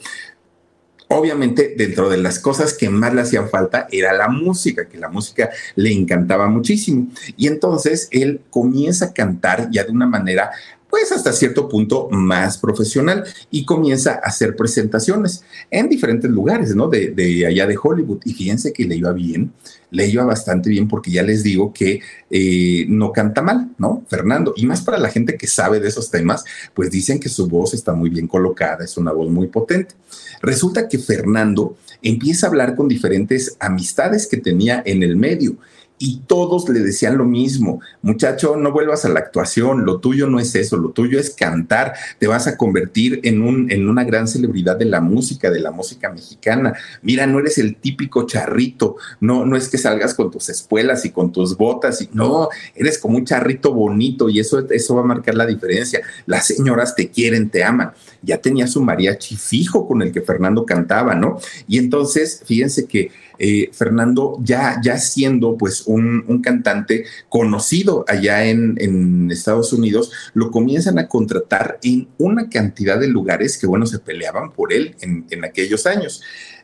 Obviamente, 1.13 1.75
dentro 1.77 2.09
de 2.09 2.19
las 2.19 2.39
cosas 2.39 2.73
que 2.73 2.89
más 2.89 3.13
le 3.13 3.23
hacían 3.23 3.51
falta 3.51 3.89
era 3.91 4.13
la 4.13 4.29
música, 4.29 4.89
que 4.89 4.97
la 4.97 5.09
música 5.09 5.51
le 5.75 5.91
encantaba 5.93 6.49
muchísimo. 6.49 7.09
Y 7.37 7.49
entonces 7.49 8.07
él 8.13 8.43
comienza 8.49 9.07
a 9.07 9.13
cantar 9.13 9.69
ya 9.73 9.83
de 9.83 9.91
una 9.91 10.07
manera 10.07 10.53
pues 10.91 11.13
hasta 11.13 11.33
cierto 11.33 11.69
punto 11.69 12.09
más 12.11 12.59
profesional 12.59 13.25
y 13.51 13.65
comienza 13.65 14.15
a 14.15 14.29
hacer 14.29 14.57
presentaciones 14.57 15.45
en 15.71 15.89
diferentes 15.89 16.31
lugares, 16.31 16.75
¿no? 16.75 16.89
De, 16.89 17.47
allá 17.47 17.67
de 17.67 17.79
Hollywood. 17.81 18.21
Y 18.25 18.35
fíjense 18.35 18.73
que 18.73 18.85
le 18.85 18.97
iba 18.97 19.13
bien, 19.13 19.53
le 19.91 20.07
iba 20.09 20.25
bastante 20.25 20.69
bien 20.69 20.89
porque 20.89 21.11
ya 21.11 21.23
les 21.23 21.43
digo 21.43 21.73
que 21.73 22.01
eh, 22.31 22.87
no 22.89 23.13
canta 23.13 23.41
mal, 23.41 23.71
¿no? 23.79 24.05
Fernando. 24.09 24.53
Y 24.57 24.67
más 24.67 24.83
para 24.83 24.99
la 24.99 25.11
gente 25.11 25.37
que 25.37 25.47
sabe 25.47 25.81
de 25.81 25.89
esos 25.89 26.11
temas, 26.11 26.45
pues 26.75 26.91
dicen 26.91 27.21
que 27.21 27.29
su 27.29 27.47
voz 27.47 27.73
está 27.73 27.93
muy 27.93 28.11
bien 28.11 28.27
colocada, 28.27 28.85
es 28.85 28.97
una 28.97 29.13
voz 29.13 29.31
muy 29.31 29.47
potente. 29.47 29.95
Resulta 30.43 30.89
que 30.89 30.99
Fernando 30.99 31.77
empieza 32.03 32.47
a 32.47 32.51
hablar 32.51 32.75
con 32.75 32.89
diferentes 32.89 33.57
amistades 33.61 34.27
que 34.27 34.39
tenía 34.39 34.83
en 34.85 35.03
el 35.03 35.17
medio 35.17 35.57
y 36.03 36.23
todos 36.27 36.67
le 36.71 36.81
decían 36.81 37.19
lo 37.19 37.27
mismo, 37.27 37.81
muchacho, 38.01 38.57
no 38.57 38.73
vuelvas 38.73 39.05
a 39.05 39.11
la 39.11 39.21
actuación, 39.21 39.85
lo 39.85 40.01
tuyo 40.01 40.29
no 40.29 40.41
es 40.41 40.55
eso, 40.55 40.79
lo 40.79 40.93
tuyo 40.93 41.21
es 41.21 41.29
cantar, 41.29 41.93
te 42.19 42.27
vas 42.27 42.47
a 42.47 42.57
convertir 42.57 43.21
en, 43.23 43.43
un, 43.43 43.71
en 43.71 43.87
una 43.87 44.03
gran 44.03 44.27
celebridad 44.27 44.79
de 44.79 44.87
la 44.87 45.03
música, 45.03 45.51
de 45.51 45.61
la 45.61 45.71
música 45.71 46.11
mexicana. 46.11 46.73
Mira, 47.03 47.27
no 47.27 47.39
eres 47.39 47.59
el 47.59 47.77
típico 47.77 48.25
charrito, 48.25 48.97
no, 49.21 49.45
no 49.45 49.59
es 49.59 49.69
que 49.69 49.77
salgas 49.77 50.15
con 50.15 50.31
tus 50.31 50.49
espuelas 50.49 51.05
y 51.05 51.11
con 51.11 51.33
tus 51.33 51.55
botas, 51.55 52.01
y, 52.01 52.09
no, 52.15 52.49
eres 52.75 52.99
como 52.99 53.19
un 53.19 53.27
charrito 53.27 53.75
bonito 53.75 54.31
y 54.31 54.41
eso, 54.41 54.67
eso 54.71 54.95
va 54.95 55.03
a 55.03 55.05
marcar 55.05 55.35
la 55.35 55.45
diferencia. 55.45 56.01
Las 56.25 56.47
señoras 56.47 56.95
te 56.95 57.11
quieren, 57.11 57.51
te 57.51 57.63
aman. 57.63 57.93
Ya 58.23 58.39
tenía 58.39 58.67
su 58.67 58.83
mariachi 58.83 59.37
fijo 59.37 59.87
con 59.87 60.01
el 60.01 60.13
que 60.13 60.23
Fernando 60.23 60.65
cantaba, 60.65 61.15
¿no? 61.15 61.39
Y 61.69 61.77
entonces, 61.77 62.43
fíjense 62.47 62.87
que 62.87 63.11
eh, 63.43 63.71
Fernando, 63.73 64.39
ya, 64.43 64.79
ya 64.85 64.99
siendo 64.99 65.57
pues 65.57 65.85
un, 65.87 66.43
cantante 66.43 67.07
conocido 67.31 68.05
allá 68.07 68.45
en, 68.45 69.31
Estados 69.31 69.73
Unidos, 69.73 70.13
lo 70.35 70.51
comienzan 70.51 70.99
a 70.99 71.09
contratar 71.09 71.79
en 71.83 72.09
una 72.19 72.51
cantidad 72.51 73.01
de 73.01 73.09
lugares 73.09 73.57
que, 73.57 73.67
bueno, 73.67 73.87
se 73.87 73.99
peleaban 73.99 74.53
por 74.53 74.75
él 74.75 74.95
en, 75.01 75.25
en 75.31 75.45
aquellos 75.45 75.87
años. 75.87 76.21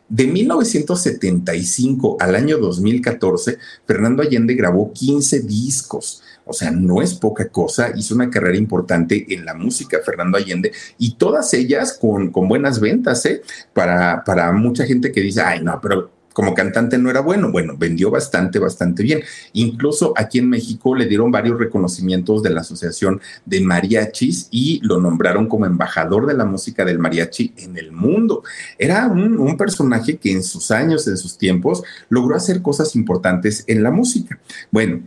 De 0.09 0.27
1975 0.27 2.18
al 2.20 2.37
año 2.37 2.59
2014, 2.59 3.57
Fernando 3.87 4.22
Allende 4.22 4.55
grabó 4.55 4.93
15 4.93 5.41
discos. 5.41 6.22
O 6.45 6.53
sea, 6.53 6.70
no 6.70 7.01
es 7.03 7.14
poca 7.14 7.49
cosa, 7.49 7.91
hizo 7.97 8.14
una 8.14 8.31
carrera 8.31 8.57
importante 8.57 9.27
en 9.35 9.45
la 9.45 9.55
música, 9.55 9.99
Fernando 10.05 10.37
Allende, 10.39 10.72
y 10.99 11.14
todas 11.14 11.53
ellas 11.55 11.99
con, 12.01 12.31
con 12.31 12.49
buenas 12.49 12.79
ventas, 12.79 13.24
¿eh? 13.27 13.43
Para, 13.72 14.22
para 14.24 14.53
mucha 14.53 14.85
gente 14.87 15.11
que 15.11 15.22
dice, 15.22 15.41
ay, 15.41 15.61
no, 15.62 15.81
pero 15.81 16.16
como 16.37 16.53
cantante 16.53 16.99
no 16.99 17.09
era 17.09 17.20
bueno. 17.20 17.51
Bueno, 17.51 17.78
vendió 17.78 18.11
bastante, 18.11 18.59
bastante 18.59 19.03
bien. 19.03 19.22
Incluso 19.55 20.12
aquí 20.18 20.39
en 20.39 20.51
México 20.51 20.95
le 20.95 21.07
dieron 21.07 21.30
varios 21.30 21.59
reconocimientos 21.59 22.43
de 22.43 22.51
la 22.51 22.61
Asociación 22.61 23.22
de 23.47 23.62
Mariachis 23.62 24.49
y 24.51 24.78
lo 24.82 25.01
nombraron 25.01 25.49
como 25.49 25.64
embajador 25.64 26.26
de 26.26 26.34
la 26.34 26.45
música 26.45 26.84
del 26.84 26.99
mariachi 26.99 27.55
en 27.57 27.78
el 27.78 27.91
mundo. 27.91 28.43
Era 28.76 29.07
un, 29.07 29.39
un 29.39 29.57
personaje 29.57 30.18
que 30.18 30.30
en 30.30 30.43
sus 30.43 30.70
años, 30.70 31.09
en 31.09 31.16
sus 31.16 31.39
tiempos, 31.39 31.82
logró 32.11 32.37
hacer 32.37 32.61
cosas 32.61 32.95
importantes 32.97 33.64
en 33.66 33.82
la 33.82 33.91
música. 33.91 34.39
Bueno, 34.70 35.05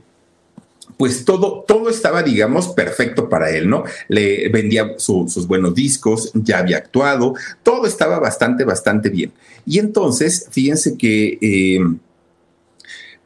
pues 0.99 1.23
todo, 1.23 1.63
todo 1.65 1.89
estaba, 1.89 2.23
digamos, 2.23 2.67
perfecto 2.67 3.29
para 3.29 3.49
él, 3.51 3.69
¿no? 3.69 3.85
Le 4.09 4.49
vendía 4.49 4.95
sus 4.97 5.47
buenos 5.47 5.73
discos, 5.73 6.29
ya 6.33 6.57
había 6.57 6.75
actuado, 6.75 7.35
todo 7.63 7.87
estaba 7.87 8.19
bastante, 8.19 8.65
bastante 8.65 9.07
bien. 9.07 9.31
Y 9.65 9.79
entonces, 9.79 10.47
fíjense 10.51 10.97
que 10.97 11.37
eh, 11.41 11.79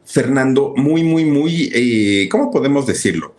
Fernando, 0.04 0.72
muy, 0.76 1.02
muy, 1.02 1.24
muy, 1.24 1.72
eh, 1.74 2.28
¿cómo 2.30 2.52
podemos 2.52 2.86
decirlo? 2.86 3.34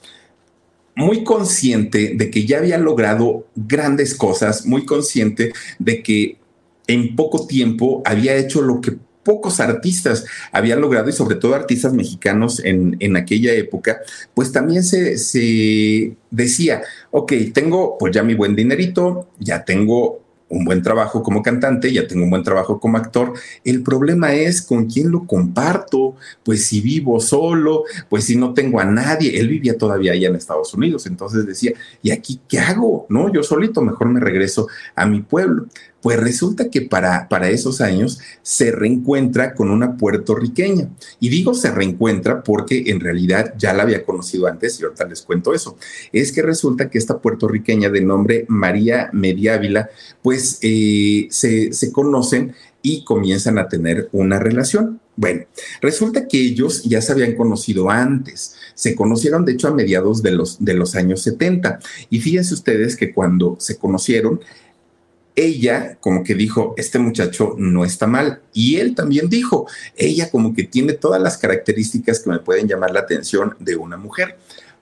Muy 0.97 1.23
consciente 1.23 2.11
de 2.15 2.29
que 2.29 2.45
ya 2.45 2.57
había 2.57 2.77
logrado 2.77 3.47
grandes 3.55 4.15
cosas, 4.15 4.65
muy 4.65 4.83
consciente 4.83 5.53
de 5.79 6.03
que 6.03 6.39
en 6.87 7.15
poco 7.15 7.47
tiempo 7.47 8.01
había 8.03 8.35
hecho 8.35 8.61
lo 8.61 8.81
que 8.81 8.97
pocos 9.25 9.59
artistas 9.59 10.23
habían 10.53 10.79
logrado, 10.79 11.09
y 11.09 11.13
sobre 11.13 11.35
todo 11.35 11.55
artistas 11.55 11.91
mexicanos 11.93 12.63
en, 12.63 12.95
en 12.99 13.17
aquella 13.17 13.51
época, 13.53 13.99
pues 14.33 14.53
también 14.53 14.83
se, 14.83 15.17
se 15.17 16.15
decía, 16.31 16.83
ok, 17.11 17.33
tengo 17.53 17.97
pues 17.97 18.13
ya 18.13 18.23
mi 18.23 18.35
buen 18.35 18.55
dinerito, 18.55 19.27
ya 19.39 19.65
tengo 19.65 20.21
un 20.47 20.63
buen 20.63 20.83
trabajo 20.83 21.23
como 21.23 21.41
cantante, 21.41 21.91
ya 21.91 22.07
tengo 22.07 22.23
un 22.23 22.29
buen 22.29 22.43
trabajo 22.43 22.79
como 22.79 22.97
actor. 22.97 23.33
El 23.63 23.81
problema 23.81 24.33
es 24.35 24.61
con 24.61 24.85
quién 24.85 25.09
lo 25.11 25.25
comparto, 25.25 26.15
pues 26.43 26.67
si 26.67 26.81
vivo 26.81 27.19
solo, 27.19 27.83
pues 28.09 28.25
si 28.25 28.35
no 28.35 28.53
tengo 28.53 28.79
a 28.79 28.85
nadie. 28.85 29.39
Él 29.39 29.47
vivía 29.47 29.77
todavía 29.77 30.13
allá 30.13 30.29
en 30.29 30.35
Estados 30.35 30.73
Unidos, 30.73 31.07
entonces 31.07 31.45
decía, 31.45 31.73
¿y 32.01 32.11
aquí 32.11 32.39
qué 32.47 32.59
hago? 32.59 33.07
No, 33.09 33.33
yo 33.33 33.41
solito 33.41 33.81
mejor 33.81 34.09
me 34.09 34.19
regreso 34.19 34.67
a 34.95 35.05
mi 35.05 35.21
pueblo. 35.21 35.65
Pues 36.05 36.19
resulta 36.19 36.69
que 36.69 36.81
para, 36.81 37.27
para 37.29 37.49
esos 37.49 37.81
años 37.81 38.19
se 38.43 38.69
reencuentra 38.71 39.55
con 39.55 39.71
una 39.71 39.97
puertorriqueña. 39.97 40.91
Y 41.19 41.29
digo 41.29 41.55
se 41.55 41.71
reencuentra 41.71 42.43
porque 42.43 42.83
en 42.85 42.99
realidad 42.99 43.55
ya 43.57 43.73
la 43.73 43.81
había 43.81 44.05
conocido 44.05 44.45
antes 44.45 44.79
y 44.79 44.83
ahorita 44.83 45.07
les 45.07 45.23
cuento 45.23 45.51
eso. 45.51 45.77
Es 46.11 46.31
que 46.31 46.43
resulta 46.43 46.91
que 46.91 46.99
esta 46.99 47.17
puertorriqueña 47.17 47.89
de 47.89 48.01
nombre 48.01 48.45
María 48.49 49.09
Mediávila, 49.13 49.89
pues 50.21 50.59
eh, 50.61 51.25
se, 51.31 51.73
se 51.73 51.91
conocen 51.91 52.53
y 52.83 53.03
comienzan 53.03 53.57
a 53.57 53.67
tener 53.67 54.07
una 54.11 54.37
relación. 54.37 55.01
Bueno, 55.15 55.45
resulta 55.81 56.27
que 56.27 56.39
ellos 56.39 56.83
ya 56.83 57.01
se 57.01 57.13
habían 57.13 57.33
conocido 57.33 57.89
antes, 57.89 58.57
se 58.75 58.93
conocieron 58.93 59.43
de 59.43 59.53
hecho 59.53 59.69
a 59.69 59.73
mediados 59.73 60.21
de 60.21 60.31
los, 60.31 60.63
de 60.63 60.75
los 60.75 60.93
años 60.93 61.23
70 61.23 61.79
y 62.11 62.19
fíjense 62.19 62.53
ustedes 62.53 62.95
que 62.95 63.11
cuando 63.11 63.55
se 63.59 63.77
conocieron, 63.77 64.41
ella 65.35 65.97
como 65.99 66.23
que 66.23 66.35
dijo, 66.35 66.73
este 66.77 66.99
muchacho 66.99 67.55
no 67.57 67.83
está 67.83 68.07
mal. 68.07 68.41
Y 68.53 68.77
él 68.77 68.95
también 68.95 69.29
dijo, 69.29 69.67
ella 69.95 70.29
como 70.29 70.53
que 70.53 70.63
tiene 70.63 70.93
todas 70.93 71.21
las 71.21 71.37
características 71.37 72.19
que 72.19 72.29
me 72.29 72.39
pueden 72.39 72.67
llamar 72.67 72.91
la 72.91 73.01
atención 73.01 73.55
de 73.59 73.75
una 73.75 73.97
mujer. 73.97 74.37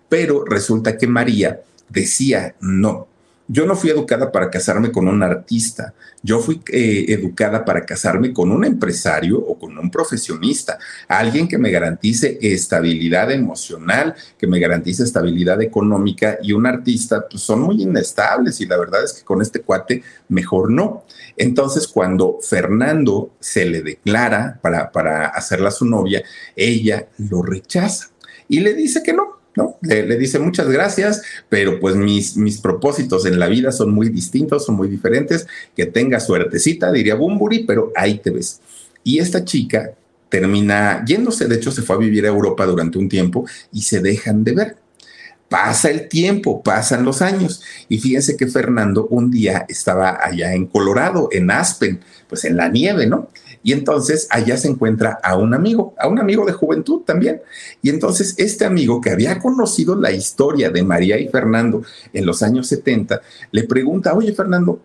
Pero 0.10 0.46
resulta 0.46 0.98
que 0.98 1.08
María 1.08 1.62
decía, 1.90 2.56
no, 2.62 3.08
yo 3.48 3.66
no 3.66 3.76
fui 3.76 3.90
educada 3.90 4.32
para 4.32 4.50
casarme 4.50 4.92
con 4.92 5.08
un 5.08 5.22
artista, 5.22 5.94
yo 6.22 6.40
fui 6.40 6.62
eh, 6.72 7.06
educada 7.10 7.66
para 7.66 7.86
casarme 7.86 8.32
con 8.32 8.52
un 8.52 8.64
empresario 8.64 9.38
o 9.38 9.60
con 9.60 9.78
un 9.78 9.92
profesionista, 9.92 10.80
alguien 11.08 11.48
que 11.48 11.58
me 11.58 11.70
garantice 11.70 12.38
estabilidad 12.42 13.32
emocional, 13.32 14.16
que 14.38 14.48
me 14.48 14.60
garantice 14.60 15.04
estabilidad 15.04 15.62
económica 15.62 16.38
y 16.42 16.54
un 16.54 16.66
artista, 16.66 17.28
pues 17.30 17.44
son 17.44 17.62
muy 17.62 17.82
inestables 17.82 18.62
y 18.62 18.66
la 18.66 18.78
verdad 18.78 19.04
es 19.04 19.14
que 19.14 19.24
con 19.24 19.42
este 19.42 19.62
cuate 19.62 20.04
mejor 20.30 20.72
no. 20.72 21.04
Entonces 21.36 21.88
cuando 21.88 22.40
Fernando 22.42 23.32
se 23.40 23.66
le 23.66 23.82
declara 23.82 24.60
para, 24.62 24.92
para 24.92 25.28
hacerla 25.28 25.72
su 25.72 25.86
novia, 25.86 26.24
ella 26.56 27.08
lo 27.18 27.42
rechaza 27.42 28.10
y 28.48 28.62
le 28.62 28.74
dice 28.74 29.04
que 29.04 29.14
no, 29.14 29.43
Le, 29.82 30.18
dice 30.18 30.40
muchas 30.40 30.68
gracias, 30.68 31.22
pero 31.50 31.80
pues 31.80 31.96
mis, 31.96 32.38
mis 32.38 32.60
propósitos 32.60 33.26
en 33.26 33.40
la 33.40 33.48
vida 33.48 33.72
son 33.72 33.94
muy 33.94 34.10
distintos, 34.10 34.66
son 34.66 34.76
muy 34.76 34.88
diferentes. 34.88 35.48
Que 35.76 35.86
tenga 35.86 36.20
suertecita, 36.20 36.92
diría 36.92 37.16
Bumburi, 37.16 37.64
pero 37.64 37.92
ahí 37.96 38.20
te 38.20 38.32
ves. 38.32 38.62
Y 39.04 39.20
esta 39.20 39.44
chica 39.44 39.92
termina 40.30 41.06
yéndose, 41.06 41.48
de 41.48 41.56
hecho 41.56 41.72
se 41.72 41.84
fue 41.84 41.96
a 41.96 42.00
vivir 42.00 42.26
a 42.26 42.30
Europa 42.30 42.66
durante 42.66 42.98
un 42.98 43.08
tiempo 43.08 43.46
y 43.72 43.84
se 43.84 44.02
dejan 44.02 44.44
de 44.44 44.54
ver. 44.54 44.78
Pasa 45.48 45.92
el 45.92 46.08
tiempo, 46.08 46.64
pasan 46.64 47.06
los 47.06 47.22
años 47.22 47.62
y 47.88 48.00
fíjense 48.00 48.36
que 48.36 48.48
Fernando 48.48 49.06
un 49.12 49.30
día 49.30 49.68
estaba 49.70 50.18
allá 50.20 50.56
en 50.56 50.66
Colorado, 50.66 51.30
en 51.32 51.52
Aspen, 51.52 52.00
pues 52.28 52.46
en 52.46 52.58
la 52.58 52.70
nieve, 52.70 53.06
¿no? 53.06 53.30
Y 53.64 53.72
entonces 53.72 54.28
allá 54.30 54.58
se 54.58 54.68
encuentra 54.68 55.20
a 55.24 55.38
un 55.38 55.54
amigo, 55.54 55.96
a 55.98 56.08
un 56.08 56.20
amigo 56.20 56.46
de 56.46 56.52
juventud 56.52 57.02
también. 57.02 57.42
Y 57.82 57.90
entonces 57.90 58.36
este 58.38 58.66
amigo 58.66 59.00
que 59.00 59.10
había 59.10 59.40
conocido 59.40 59.96
la 59.96 60.12
historia 60.12 60.70
de 60.70 60.84
María 60.84 61.18
y 61.18 61.30
Fernando 61.30 61.82
en 62.12 62.26
los 62.26 62.44
años 62.44 62.68
70, 62.68 63.22
le 63.52 63.64
pregunta, 63.64 64.14
oye 64.14 64.34
Fernando, 64.34 64.82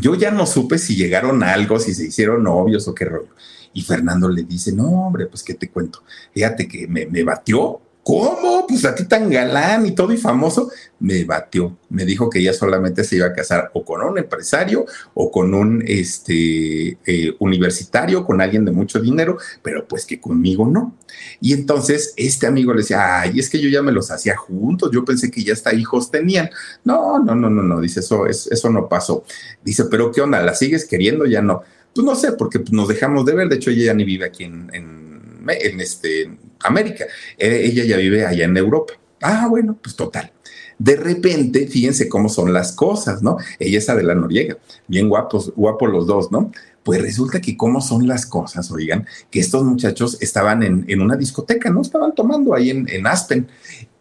yo 0.00 0.16
ya 0.16 0.32
no 0.32 0.46
supe 0.46 0.78
si 0.78 0.96
llegaron 0.96 1.42
a 1.42 1.52
algo, 1.52 1.78
si 1.78 1.94
se 1.94 2.06
hicieron 2.06 2.42
novios 2.42 2.88
o 2.88 2.94
qué 2.94 3.04
rollo. 3.04 3.28
Y 3.72 3.82
Fernando 3.82 4.28
le 4.28 4.42
dice, 4.42 4.72
no, 4.72 5.06
hombre, 5.06 5.26
pues 5.26 5.42
qué 5.42 5.54
te 5.54 5.70
cuento. 5.70 6.02
Fíjate 6.32 6.66
que 6.66 6.88
me, 6.88 7.06
me 7.06 7.22
batió 7.22 7.80
¿Cómo? 8.06 8.64
Pues 8.68 8.84
a 8.84 8.94
ti 8.94 9.04
tan 9.06 9.28
galán 9.28 9.84
y 9.84 9.90
todo 9.90 10.12
y 10.12 10.16
famoso, 10.16 10.70
me 11.00 11.24
batió. 11.24 11.76
Me 11.88 12.04
dijo 12.04 12.30
que 12.30 12.38
ella 12.38 12.52
solamente 12.52 13.02
se 13.02 13.16
iba 13.16 13.26
a 13.26 13.32
casar 13.32 13.72
o 13.74 13.84
con 13.84 14.00
un 14.00 14.16
empresario 14.16 14.86
o 15.12 15.28
con 15.28 15.52
un 15.52 15.82
este, 15.84 16.98
eh, 17.04 17.34
universitario, 17.40 18.24
con 18.24 18.40
alguien 18.40 18.64
de 18.64 18.70
mucho 18.70 19.00
dinero, 19.00 19.38
pero 19.60 19.88
pues 19.88 20.06
que 20.06 20.20
conmigo 20.20 20.68
no. 20.68 20.94
Y 21.40 21.52
entonces 21.52 22.14
este 22.16 22.46
amigo 22.46 22.72
le 22.72 22.82
decía, 22.82 23.22
ay, 23.22 23.40
es 23.40 23.50
que 23.50 23.58
yo 23.58 23.68
ya 23.68 23.82
me 23.82 23.90
los 23.90 24.12
hacía 24.12 24.36
juntos, 24.36 24.92
yo 24.92 25.04
pensé 25.04 25.28
que 25.28 25.42
ya 25.42 25.54
hasta 25.54 25.74
hijos 25.74 26.08
tenían. 26.08 26.48
No, 26.84 27.18
no, 27.18 27.34
no, 27.34 27.50
no, 27.50 27.64
no, 27.64 27.80
dice, 27.80 27.98
eso, 27.98 28.28
eso 28.28 28.70
no 28.70 28.88
pasó. 28.88 29.24
Dice, 29.64 29.86
pero 29.90 30.12
¿qué 30.12 30.20
onda? 30.20 30.40
¿La 30.42 30.54
sigues 30.54 30.84
queriendo? 30.84 31.26
Ya 31.26 31.42
no. 31.42 31.62
Pues 31.92 32.04
no 32.04 32.14
sé, 32.14 32.30
porque 32.34 32.62
nos 32.70 32.86
dejamos 32.86 33.26
de 33.26 33.34
ver. 33.34 33.48
De 33.48 33.56
hecho, 33.56 33.70
ella 33.70 33.86
ya 33.86 33.94
ni 33.94 34.04
vive 34.04 34.26
aquí 34.26 34.44
en, 34.44 34.70
en 34.72 35.80
este, 35.80 36.30
América. 36.66 37.06
Eh, 37.38 37.62
ella 37.64 37.84
ya 37.84 37.96
vive 37.96 38.26
allá 38.26 38.44
en 38.44 38.56
Europa. 38.56 38.94
Ah, 39.20 39.46
bueno, 39.48 39.76
pues 39.80 39.96
total. 39.96 40.32
De 40.78 40.96
repente, 40.96 41.66
fíjense 41.66 42.08
cómo 42.08 42.28
son 42.28 42.52
las 42.52 42.72
cosas, 42.72 43.22
¿no? 43.22 43.38
Ella 43.58 43.78
es 43.78 43.88
Adela 43.88 44.14
Noriega, 44.14 44.58
bien 44.86 45.08
guapos, 45.08 45.52
guapos 45.56 45.90
los 45.90 46.06
dos, 46.06 46.30
¿no? 46.30 46.52
Pues 46.82 47.00
resulta 47.00 47.40
que 47.40 47.56
cómo 47.56 47.80
son 47.80 48.06
las 48.06 48.26
cosas, 48.26 48.70
oigan, 48.70 49.06
que 49.30 49.40
estos 49.40 49.64
muchachos 49.64 50.18
estaban 50.20 50.62
en, 50.62 51.00
una 51.00 51.16
discoteca, 51.16 51.70
¿no? 51.70 51.80
Estaban 51.80 52.14
tomando 52.14 52.54
ahí 52.54 52.70
en, 52.70 52.88
en, 52.88 53.06
Aspen. 53.06 53.48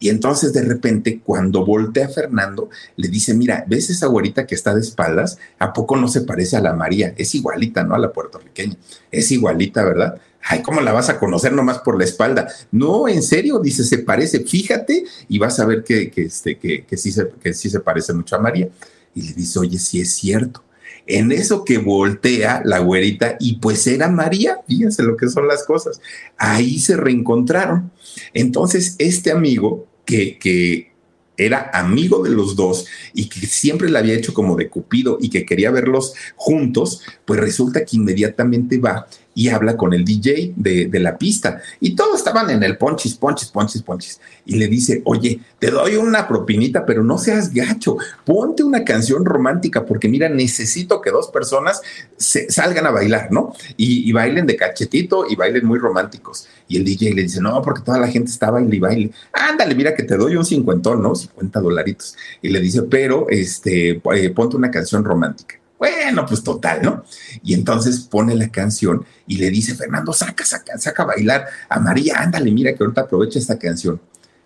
Y 0.06 0.10
entonces 0.10 0.54
de 0.54 0.62
repente, 0.62 1.20
cuando 1.26 1.66
voltea 1.66 2.06
a 2.06 2.10
Fernando, 2.10 2.70
le 2.96 3.08
dice, 3.08 3.34
mira, 3.34 3.66
¿ves 3.68 3.90
esa 3.90 4.06
güerita 4.06 4.46
que 4.46 4.54
está 4.54 4.76
de 4.76 4.82
espaldas? 4.82 5.40
¿A 5.58 5.74
poco 5.74 5.96
no 5.98 6.08
se 6.08 6.22
parece 6.22 6.56
a 6.56 6.62
la 6.62 6.74
María? 6.74 7.16
Es 7.18 7.34
igualita, 7.34 7.84
¿no? 7.84 7.96
A 7.96 7.98
la 7.98 8.14
puertorriqueña. 8.14 8.78
Es 9.12 9.32
igualita, 9.32 9.84
¿verdad? 9.84 10.22
Ay, 10.44 10.62
¿cómo 10.62 10.80
la 10.82 10.92
vas 10.92 11.10
a 11.10 11.18
conocer 11.18 11.54
nomás 11.54 11.80
por 11.80 11.98
la 11.98 12.04
espalda? 12.04 12.48
No, 12.72 13.08
en 13.08 13.24
serio, 13.24 13.58
dice, 13.58 13.84
se 13.84 13.98
parece, 13.98 14.42
fíjate 14.42 15.06
y 15.28 15.40
vas 15.40 15.60
a 15.60 15.66
ver 15.66 15.84
que, 15.84 16.14
este, 16.16 16.60
que, 16.60 16.98
sí 16.98 17.12
se, 17.12 17.30
que 17.42 17.56
sí 17.56 17.72
se 17.72 17.80
parece 17.80 18.14
mucho 18.14 18.36
a 18.36 18.40
María. 18.40 18.70
Y 19.16 19.24
le 19.24 19.34
dice, 19.34 19.58
oye, 19.58 19.80
sí 19.80 20.02
es 20.02 20.14
cierto. 20.14 20.64
En 21.08 21.32
eso 21.32 21.66
que 21.66 21.80
voltea 21.80 22.62
la 22.64 22.78
güerita 22.78 23.38
y 23.40 23.58
pues 23.58 23.88
era 23.88 24.08
María, 24.08 24.60
fíjense 24.68 25.02
lo 25.02 25.18
que 25.18 25.30
son 25.30 25.48
las 25.48 25.64
cosas. 25.64 26.00
Ahí 26.38 26.78
se 26.78 26.96
reencontraron. 26.96 27.92
Entonces, 28.36 28.94
este 29.00 29.32
amigo 29.32 29.88
que, 30.06 30.94
era 31.38 31.70
amigo 31.74 32.24
de 32.24 32.30
los 32.30 32.56
dos 32.56 32.86
y 33.14 33.28
que 33.28 33.46
siempre 33.46 33.90
le 33.90 34.00
había 34.00 34.14
hecho 34.14 34.34
como 34.34 34.56
de 34.56 34.70
cupido 34.70 35.18
y 35.20 35.30
que 35.30 35.46
quería 35.46 35.70
verlos 35.70 36.14
juntos, 36.38 37.02
pues 37.26 37.42
resulta 37.42 37.84
que 37.84 37.98
inmediatamente 37.98 38.78
va 38.78 39.06
y 39.36 39.50
habla 39.50 39.76
con 39.76 39.94
el 39.94 40.06
DJ 40.06 40.54
de, 40.56 40.90
la 41.00 41.18
pista. 41.18 41.62
Y 41.82 41.94
todos 41.94 42.20
estaban 42.20 42.50
en 42.50 42.64
el 42.64 42.78
ponchis, 42.78 43.16
ponchis, 43.16 43.50
ponchis, 43.50 43.84
ponchis. 43.84 44.22
Y 44.46 44.56
le 44.56 44.68
dice, 44.68 45.02
oye, 45.04 45.42
te 45.60 45.70
doy 45.70 45.98
una 45.98 46.26
propinita, 46.26 46.86
pero 46.86 47.04
no 47.04 47.18
seas 47.18 47.54
gacho, 47.54 47.98
ponte 48.24 48.64
una 48.64 48.86
canción 48.86 49.26
romántica, 49.26 49.86
porque 49.86 50.08
mira, 50.08 50.30
necesito 50.30 51.02
que 51.02 51.12
dos 51.12 51.28
personas 51.28 51.82
se, 52.16 52.50
salgan 52.50 52.86
a 52.86 52.92
bailar, 52.92 53.28
¿no? 53.32 53.54
Y, 53.76 54.16
bailen 54.16 54.46
de 54.46 54.56
cachetito 54.56 55.26
y 55.30 55.36
bailen 55.36 55.66
muy 55.66 55.78
románticos. 55.78 56.48
Y 56.70 56.78
el 56.78 56.86
DJ 56.86 57.14
le 57.14 57.24
dice, 57.24 57.42
no, 57.42 57.62
porque 57.62 57.82
toda 57.82 58.00
la 58.00 58.08
gente 58.08 58.32
está 58.32 58.50
baile 58.50 58.74
y 58.74 58.80
baile. 58.80 59.12
Ándale, 59.34 59.76
mira 59.76 59.94
que 59.94 60.04
te 60.04 60.16
doy 60.16 60.38
un 60.38 60.46
cincuentón, 60.46 61.02
¿no? 61.02 61.14
50 61.14 61.60
dolaritos. 61.60 62.16
Y 62.42 62.48
le 62.48 62.62
dice, 62.62 62.84
pero 62.84 63.28
este, 63.30 64.02
eh, 64.14 64.30
ponte 64.30 64.56
una 64.56 64.72
canción 64.72 65.04
romántica. 65.04 65.56
Bueno, 65.86 66.26
pues 66.26 66.44
total, 66.44 66.82
¿no? 66.82 67.04
Y 67.44 67.54
entonces 67.54 68.00
pone 68.00 68.34
la 68.34 68.50
canción 68.50 69.06
y 69.28 69.38
le 69.38 69.52
dice, 69.52 69.76
Fernando, 69.76 70.14
saca, 70.14 70.44
saca, 70.44 70.80
saca 70.80 71.04
a 71.04 71.06
bailar 71.06 71.46
a 71.70 71.80
María, 71.80 72.22
ándale, 72.22 72.52
mira 72.52 72.74
que 72.74 72.84
ahorita 72.84 73.02
aprovecha 73.02 73.38
esta 73.38 73.60
canción. 73.60 74.02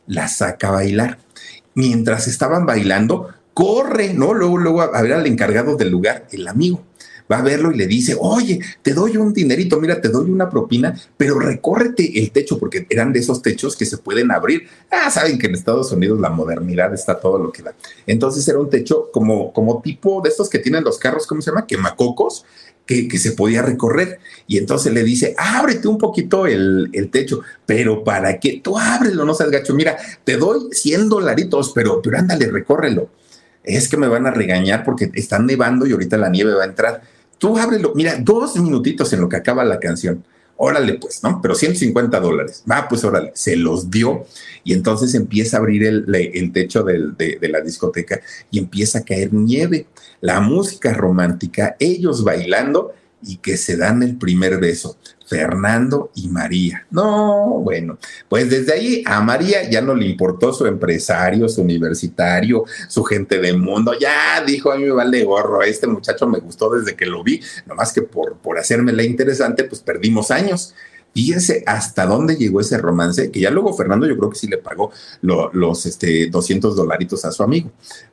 La 0.05 0.27
saca 0.27 0.67
a 0.67 0.71
bailar. 0.71 1.19
Mientras 1.75 2.27
estaban 2.27 2.65
bailando, 2.65 3.29
corre, 3.53 4.13
¿no? 4.13 4.33
Luego, 4.33 4.57
luego 4.57 4.81
a 4.81 5.01
ver 5.01 5.13
al 5.13 5.27
encargado 5.27 5.77
del 5.77 5.89
lugar, 5.91 6.27
el 6.31 6.45
amigo 6.45 6.83
va 7.31 7.37
a 7.37 7.41
verlo 7.41 7.71
y 7.71 7.77
le 7.77 7.87
dice, 7.87 8.17
oye, 8.19 8.59
te 8.81 8.93
doy 8.93 9.17
un 9.17 9.33
dinerito, 9.33 9.79
mira, 9.79 10.01
te 10.01 10.09
doy 10.09 10.29
una 10.29 10.49
propina, 10.49 10.99
pero 11.15 11.37
recórrete 11.39 12.19
el 12.19 12.31
techo, 12.31 12.57
porque 12.57 12.87
eran 12.89 13.13
de 13.13 13.19
esos 13.19 13.41
techos 13.41 13.75
que 13.75 13.85
se 13.85 13.97
pueden 13.97 14.31
abrir. 14.31 14.67
Ah, 14.91 15.11
saben 15.11 15.37
que 15.37 15.47
en 15.47 15.53
Estados 15.53 15.91
Unidos 15.91 16.19
la 16.19 16.29
modernidad 16.29 16.93
está 16.93 17.19
todo 17.19 17.37
lo 17.37 17.51
que 17.51 17.61
da. 17.61 17.75
Entonces 18.07 18.47
era 18.47 18.59
un 18.59 18.69
techo 18.69 19.09
como, 19.11 19.53
como 19.53 19.81
tipo 19.81 20.21
de 20.21 20.29
estos 20.29 20.49
que 20.49 20.59
tienen 20.59 20.83
los 20.83 20.97
carros, 20.97 21.27
¿cómo 21.27 21.41
se 21.41 21.51
llama? 21.51 21.67
Quemacocos. 21.67 22.45
Que, 22.85 23.07
que, 23.07 23.19
se 23.19 23.33
podía 23.33 23.61
recorrer. 23.61 24.17
Y 24.47 24.57
entonces 24.57 24.91
le 24.91 25.03
dice, 25.03 25.35
ábrete 25.37 25.87
un 25.87 25.99
poquito 25.99 26.47
el, 26.47 26.89
el, 26.91 27.11
techo, 27.11 27.41
pero 27.63 28.03
¿para 28.03 28.39
qué? 28.39 28.61
Tú 28.63 28.79
ábrelo, 28.79 29.25
no 29.25 29.35
seas 29.35 29.51
gacho. 29.51 29.75
Mira, 29.75 29.95
te 30.23 30.37
doy 30.37 30.69
100 30.71 31.07
dolaritos, 31.07 31.71
pero, 31.75 32.01
pero 32.01 32.17
ándale, 32.17 32.47
recórrelo. 32.49 33.11
Es 33.63 33.89
que 33.89 33.97
me 33.97 34.07
van 34.07 34.25
a 34.25 34.31
regañar 34.31 34.83
porque 34.83 35.11
están 35.13 35.45
nevando 35.45 35.85
y 35.85 35.91
ahorita 35.91 36.17
la 36.17 36.29
nieve 36.29 36.55
va 36.55 36.63
a 36.63 36.65
entrar 36.65 37.03
tú 37.39 37.57
ábrelo, 37.57 37.93
mira, 37.95 38.17
dos 38.19 38.55
minutitos 38.57 39.11
en 39.13 39.21
lo 39.21 39.29
que 39.29 39.37
acaba 39.37 39.65
la 39.65 39.79
canción. 39.79 40.23
Órale, 40.57 40.95
pues, 40.95 41.23
¿no? 41.23 41.41
Pero 41.41 41.55
150 41.55 42.19
dólares. 42.19 42.63
Va, 42.69 42.87
pues 42.89 43.03
órale, 43.05 43.31
se 43.33 43.55
los 43.55 43.89
dio. 43.89 44.25
Y 44.65 44.73
entonces 44.73 45.15
empieza 45.15 45.55
a 45.55 45.61
abrir 45.61 45.85
el, 45.85 46.51
techo 46.51 46.83
de 46.83 47.49
la 47.49 47.61
discoteca 47.61 48.19
y 48.51 48.59
empieza 48.59 48.99
a 48.99 49.03
caer 49.03 49.33
nieve. 49.33 49.87
La 50.19 50.41
música 50.41 50.93
romántica, 50.93 51.77
ellos 51.79 52.25
bailando 52.25 52.93
y 53.23 53.37
que 53.37 53.57
se 53.57 53.77
dan 53.77 54.03
el 54.03 54.17
primer 54.17 54.59
beso. 54.59 54.97
Fernando 55.29 56.11
y 56.15 56.27
María. 56.27 56.87
No, 56.89 57.59
bueno, 57.59 57.99
pues 58.27 58.49
desde 58.49 58.73
ahí 58.73 59.03
a 59.05 59.21
María 59.21 59.69
ya 59.69 59.79
no 59.79 59.93
le 59.93 60.07
importó 60.07 60.51
su 60.51 60.65
empresario, 60.65 61.47
su 61.47 61.61
universitario, 61.61 62.65
su 62.87 63.03
gente 63.03 63.39
de 63.39 63.53
mundo. 63.53 63.93
Ya 63.99 64.43
dijo, 64.43 64.71
a 64.71 64.77
mí 64.77 64.85
me 64.85 64.91
vale 64.91 65.23
gorro, 65.23 65.61
este 65.61 65.85
muchacho 65.85 66.27
me 66.27 66.39
gustó 66.39 66.71
desde 66.71 66.95
que 66.95 67.05
lo 67.05 67.23
vi, 67.23 67.39
nomás 67.67 67.93
que 67.93 68.01
por, 68.01 68.37
por 68.37 68.57
la 68.57 69.03
interesante, 69.03 69.65
pues 69.65 69.81
perdimos 69.81 70.31
años. 70.31 70.73
Fíjense 71.13 71.63
hasta 71.65 72.05
dónde 72.05 72.35
llegó 72.35 72.61
ese 72.61 72.77
romance, 72.77 73.31
que 73.31 73.39
ya 73.39 73.51
luego 73.51 73.73
Fernando 73.75 74.07
yo 74.07 74.17
creo 74.17 74.29
que 74.29 74.37
sí 74.37 74.47
le 74.47 74.57
pagó 74.57 74.91
los 75.21 75.85
este, 75.85 76.27
200 76.27 76.75
dolaritos 76.75 77.23
a 77.25 77.31
su 77.31 77.43
amigo. 77.43 77.71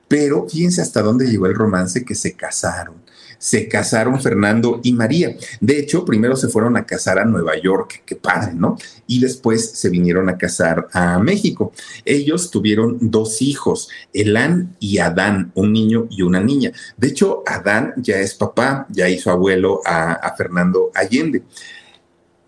Pero 0.09 0.47
fíjense 0.49 0.83
hasta 0.83 1.03
dónde 1.03 1.27
llegó 1.27 1.47
el 1.47 1.55
romance 1.55 2.05
que 2.05 2.15
se 2.15 2.35
casaron 2.35 3.07
se 3.39 3.69
casaron 3.69 4.21
Fernando 4.21 4.81
y 4.83 4.93
María. 4.93 5.37
De 5.61 5.79
hecho, 5.79 6.05
primero 6.05 6.37
se 6.37 6.49
fueron 6.49 6.77
a 6.77 6.85
casar 6.85 7.19
a 7.19 7.25
Nueva 7.25 7.61
York, 7.61 8.03
qué 8.05 8.17
padre, 8.17 8.53
¿no? 8.55 8.77
Y 9.07 9.21
después 9.21 9.71
se 9.73 9.91
vinieron 9.91 10.29
a 10.29 10.39
casar 10.39 10.89
a 10.93 11.19
México. 11.19 11.73
Ellos 12.05 12.51
tuvieron 12.51 12.99
dos 13.01 13.43
hijos, 13.43 13.89
Elán 14.13 14.77
y 14.81 14.99
Adán, 14.99 15.53
un 15.55 15.73
niño 15.73 16.07
y 16.11 16.23
una 16.23 16.41
niña. 16.41 16.73
De 16.97 17.09
hecho, 17.09 17.43
Adán 17.47 17.95
ya 17.97 18.19
es 18.19 18.35
papá, 18.35 18.87
ya 18.91 19.09
hizo 19.09 19.31
abuelo 19.31 19.81
a, 19.85 20.35
Fernando 20.37 20.91
Allende. 20.95 21.43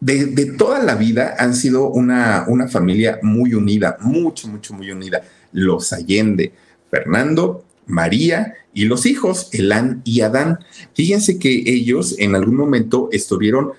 De, 0.00 0.54
toda 0.56 0.82
la 0.82 0.94
vida 0.94 1.34
han 1.38 1.54
sido 1.54 1.88
una, 1.88 2.44
una 2.48 2.68
familia 2.68 3.18
muy 3.22 3.54
unida, 3.54 3.96
mucho, 4.00 4.48
mucho, 4.48 4.74
muy 4.74 4.90
unida. 4.90 5.22
Los 5.52 5.92
Allende, 5.92 6.52
Fernando 6.90 7.67
María 7.88 8.54
y 8.72 8.84
los 8.84 9.06
hijos, 9.06 9.48
Elán 9.52 10.02
y 10.04 10.20
Adán. 10.20 10.60
Fíjense 10.94 11.38
que 11.38 11.50
ellos 11.66 12.14
en 12.18 12.36
algún 12.36 12.54
momento 12.54 13.08
estuvieron 13.10 13.72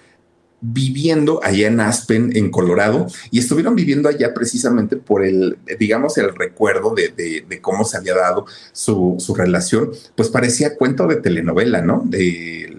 viviendo 0.61 1.39
allá 1.41 1.67
en 1.67 1.79
Aspen, 1.79 2.35
en 2.35 2.51
Colorado, 2.51 3.07
y 3.31 3.39
estuvieron 3.39 3.75
viviendo 3.75 4.09
allá 4.09 4.33
precisamente 4.33 4.97
por 4.97 5.23
el, 5.23 5.57
digamos, 5.79 6.17
el 6.17 6.35
recuerdo 6.35 6.93
de, 6.93 7.59
cómo 7.61 7.85
se 7.85 7.97
había 7.97 8.15
dado 8.15 8.45
su, 8.73 9.17
relación, 9.37 9.91
pues 10.15 10.27
parecía 10.27 10.75
cuento 10.75 11.07
de 11.07 11.17
telenovela, 11.17 11.81
¿no? 11.81 12.03
De 12.05 12.75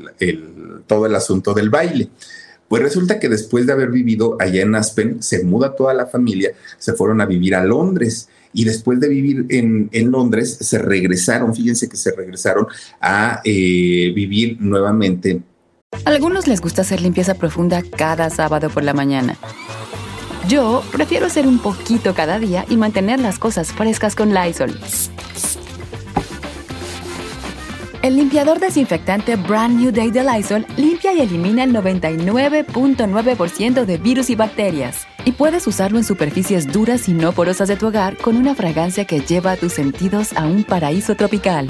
todo 0.87 1.07
el 1.07 1.14
asunto 1.14 1.55
del 1.55 1.70
baile. 1.70 2.11
Pues 2.68 2.83
resulta 2.83 3.18
que 3.18 3.28
después 3.28 3.66
de 3.66 3.72
haber 3.72 3.91
vivido 3.91 4.37
allá 4.39 4.62
en 4.62 4.74
Aspen, 4.74 5.22
se 5.22 5.43
muda 5.43 5.74
toda 5.74 5.95
la 5.95 6.07
familia, 6.07 6.53
se 6.78 6.93
fueron 6.93 7.20
a 7.20 7.26
vivir 7.26 7.55
a 7.55 7.64
Londres 7.64 8.28
y 8.53 8.64
después 8.64 9.01
de 9.01 9.09
vivir 9.09 9.46
en, 9.48 10.11
Londres 10.11 10.59
se 10.61 10.78
regresaron, 10.78 11.55
fíjense 11.55 11.88
que 11.88 11.96
se 11.96 12.12
regresaron 12.12 12.66
a 13.01 13.40
eh, 13.44 14.12
vivir 14.14 14.57
nuevamente. 14.61 15.40
A 16.05 16.11
algunos 16.11 16.46
les 16.46 16.61
gusta 16.61 16.82
hacer 16.82 17.01
limpieza 17.01 17.34
profunda 17.34 17.82
cada 17.82 18.30
sábado 18.30 18.70
por 18.70 18.84
la 18.84 18.94
mañana. 18.94 19.36
Yo 20.48 20.82
prefiero 20.92 21.26
hacer 21.26 21.46
un 21.46 21.59
poquito 21.59 22.14
cada 22.14 22.38
día 22.38 22.64
y 22.68 22.76
mantener 22.76 23.20
las 23.20 23.38
cosas 23.38 23.72
frescas 23.72 24.16
con 24.16 24.34
Lysol. 24.34 24.78
El 28.03 28.16
limpiador 28.16 28.61
desinfectante 28.61 29.36
Brand 29.36 29.78
New 29.78 29.92
Day 29.92 30.11
de 30.11 30.24
Lysol 30.24 30.64
limpia 30.78 31.12
y 31.12 31.20
elimina 31.20 31.64
el 31.64 31.74
99.9% 31.74 33.84
de 33.84 33.98
virus 33.98 34.30
y 34.30 34.36
bacterias. 34.36 35.07
Y 35.26 35.32
puedes 35.32 35.66
usarlo 35.66 35.98
en 35.98 36.05
superficies 36.05 36.72
duras 36.72 37.11
y 37.11 37.12
no 37.12 37.32
porosas 37.32 37.68
de 37.68 37.76
tu 37.76 37.88
hogar 37.88 38.16
con 38.16 38.38
una 38.38 38.55
fragancia 38.55 39.05
que 39.05 39.20
lleva 39.20 39.53
a 39.53 39.59
tus 39.59 39.74
sentidos 39.74 40.32
a 40.32 40.46
un 40.46 40.64
paraíso 40.64 41.14
tropical. 41.14 41.68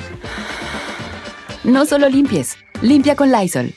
No 1.65 1.85
solo 1.85 2.09
limpies, 2.09 2.57
limpia 2.81 3.17
con 3.17 3.33
Lysol. 3.33 3.75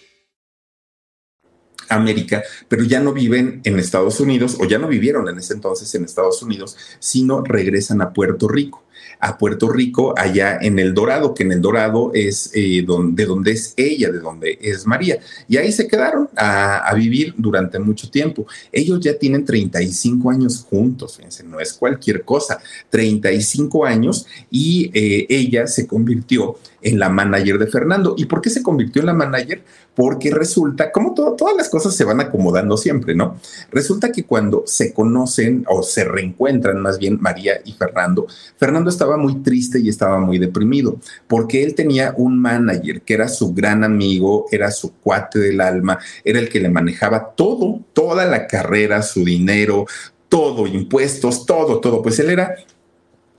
América, 1.90 2.44
pero 2.68 2.84
ya 2.84 3.00
no 3.00 3.14
viven 3.14 3.62
en 3.64 3.80
Estados 3.80 4.20
Unidos 4.20 4.58
o 4.60 4.66
ya 4.66 4.78
no 4.78 4.88
vivieron 4.88 5.28
en 5.28 5.40
ese 5.40 5.56
entonces 5.56 5.96
en 5.96 6.06
Estados 6.06 6.44
Unidos, 6.44 6.78
sino 7.00 7.42
regresan 7.42 8.04
a 8.04 8.14
Puerto 8.14 8.48
Rico 8.48 8.84
a 9.20 9.38
Puerto 9.38 9.70
Rico, 9.70 10.14
allá 10.18 10.58
en 10.62 10.80
El 10.80 10.94
Dorado, 10.94 11.34
que 11.34 11.44
en 11.44 11.52
El 11.52 11.62
Dorado 11.62 12.12
es 12.14 12.52
eh, 12.54 12.84
donde, 12.86 13.24
de 13.24 13.28
donde 13.28 13.52
es 13.52 13.74
ella, 13.78 14.12
de 14.12 14.20
donde 14.20 14.58
es 14.62 14.86
María. 14.86 15.20
Y 15.48 15.58
ahí 15.58 15.72
se 15.72 15.88
quedaron 15.88 16.30
a, 16.36 16.94
vivir 16.96 17.34
durante 17.38 17.80
mucho 17.80 18.10
tiempo. 18.10 18.46
Ellos 18.72 19.00
ya 19.00 19.18
tienen 19.18 19.46
35 19.46 20.30
años 20.30 20.66
juntos, 20.70 21.18
fíjense, 21.18 21.44
no 21.44 21.60
es 21.60 21.74
cualquier 21.74 22.24
cosa, 22.24 22.60
35 22.90 23.86
años 23.86 24.28
y 24.52 24.92
eh, 24.94 25.26
ella 25.30 25.66
se 25.68 25.88
convirtió 25.88 26.58
en 26.84 27.00
la 27.00 27.10
manager 27.10 27.58
de 27.58 27.68
Fernando. 27.68 28.14
¿Y 28.18 28.26
por 28.26 28.42
qué 28.42 28.50
se 28.50 28.62
convirtió 28.62 29.02
en 29.02 29.08
la 29.08 29.14
manager? 29.14 29.64
Porque 29.96 30.32
resulta, 30.32 30.92
como 30.92 31.14
todas 31.14 31.56
las 31.56 31.70
cosas 31.70 31.96
se 31.96 32.04
van 32.04 32.20
acomodando 32.20 32.78
siempre, 32.78 33.14
¿no? 33.14 33.38
Resulta 33.72 34.12
que 34.12 34.24
cuando 34.24 34.64
se 34.66 34.92
conocen 34.92 35.66
o 35.68 35.84
se 35.84 36.04
reencuentran 36.04 36.82
más 36.82 36.98
bien 36.98 37.20
María 37.22 37.62
y 37.64 37.74
Fernando, 37.74 38.26
Fernando 38.58 38.90
estaba 38.90 39.18
muy 39.18 39.36
triste 39.44 39.80
y 39.80 39.90
estaba 39.90 40.20
muy 40.20 40.40
deprimido 40.40 40.98
porque 41.28 41.64
él 41.64 41.76
tenía 41.76 42.14
un 42.18 42.40
manager 42.40 43.02
que 43.02 43.14
era 43.14 43.28
su 43.28 43.54
gran 43.54 43.84
amigo, 43.84 44.46
era 44.52 44.72
su 44.72 44.94
cuate 44.94 45.40
del 45.40 45.62
alma, 45.62 46.00
era 46.24 46.40
el 46.40 46.50
que 46.50 46.60
le 46.60 46.70
manejaba 46.70 47.34
todo, 47.36 47.82
toda 47.94 48.26
la 48.26 48.48
carrera, 48.48 49.02
su 49.04 49.24
dinero, 49.24 49.86
todo, 50.30 50.66
impuestos, 50.66 51.46
todo, 51.46 51.80
todo. 51.80 52.02
Pues 52.02 52.20
él 52.20 52.30
era 52.32 52.56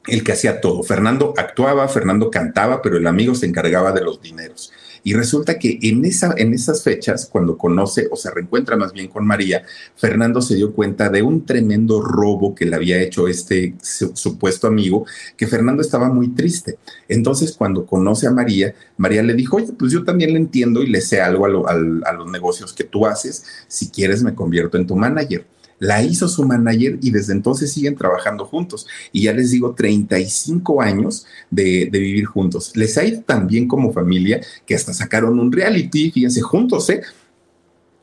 el 0.07 0.23
que 0.23 0.33
hacía 0.33 0.61
todo. 0.61 0.83
Fernando 0.83 1.35
actuaba, 1.37 1.89
Fernando 1.89 2.31
cantaba, 2.31 2.83
pero 2.83 2.97
el 2.97 3.07
amigo 3.07 3.35
se 3.35 3.47
encargaba 3.47 3.93
de 3.93 4.03
los 4.03 4.21
dineros. 4.21 4.73
Y 5.05 5.13
resulta 5.13 5.59
que 5.59 5.79
en, 5.83 6.05
esa, 6.05 6.35
en 6.37 6.55
esas 6.55 6.83
fechas, 6.83 7.29
cuando 7.31 7.59
conoce 7.59 8.09
o 8.11 8.17
se 8.17 8.31
reencuentra 8.31 8.77
más 8.77 8.93
bien 8.93 9.09
con 9.09 9.27
María, 9.27 9.63
Fernando 9.95 10.41
se 10.41 10.57
dio 10.57 10.73
cuenta 10.73 11.11
de 11.11 11.23
un 11.23 11.45
tremendo 11.45 12.01
robo 12.01 12.55
que 12.55 12.65
le 12.65 12.75
había 12.75 13.01
hecho 13.01 13.29
este 13.29 13.77
supuesto 13.83 14.67
amigo, 14.67 15.05
que 15.37 15.47
Fernando 15.47 15.83
estaba 15.83 16.09
muy 16.09 16.29
triste. 16.29 16.79
Entonces, 17.07 17.53
cuando 17.53 17.85
conoce 17.85 18.27
a 18.27 18.31
María, 18.31 18.75
María 18.97 19.23
le 19.23 19.35
dijo, 19.35 19.59
oye, 19.59 19.73
pues 19.79 19.93
yo 19.93 20.05
también 20.05 20.33
le 20.33 20.39
entiendo 20.39 20.83
y 20.83 20.87
le 20.87 21.03
sé 21.03 21.21
algo 21.21 21.47
a, 21.69 21.73
a 21.73 22.13
los 22.15 22.31
negocios 22.31 22.73
que 22.73 22.85
tú 22.85 23.07
haces, 23.07 23.45
si 23.69 23.91
quieres 23.91 24.23
me 24.23 24.35
convierto 24.35 24.79
en 24.79 24.87
tu 24.87 24.97
manager 24.97 25.45
la 25.79 26.03
hizo 26.03 26.29
su 26.29 26.45
manager 26.45 26.99
y 27.03 27.11
desde 27.11 27.33
entonces 27.33 27.73
siguen 27.73 27.97
trabajando 27.97 28.45
juntos. 28.45 28.87
Y 29.13 29.25
ya 29.25 29.33
les 29.33 29.51
digo, 29.51 29.75
35 29.75 30.83
años 30.83 31.27
de, 31.51 31.89
vivir 31.91 32.25
juntos. 32.27 32.73
Les 32.75 32.97
ha 32.99 33.05
ido 33.05 33.23
tan 33.23 33.47
bien 33.47 33.69
como 33.69 33.93
familia 33.93 34.41
que 34.67 34.75
hasta 34.75 34.93
sacaron 34.93 35.39
un 35.39 35.53
reality, 35.53 36.11
fíjense, 36.11 36.41
juntos, 36.41 36.91
¿eh? 36.91 37.03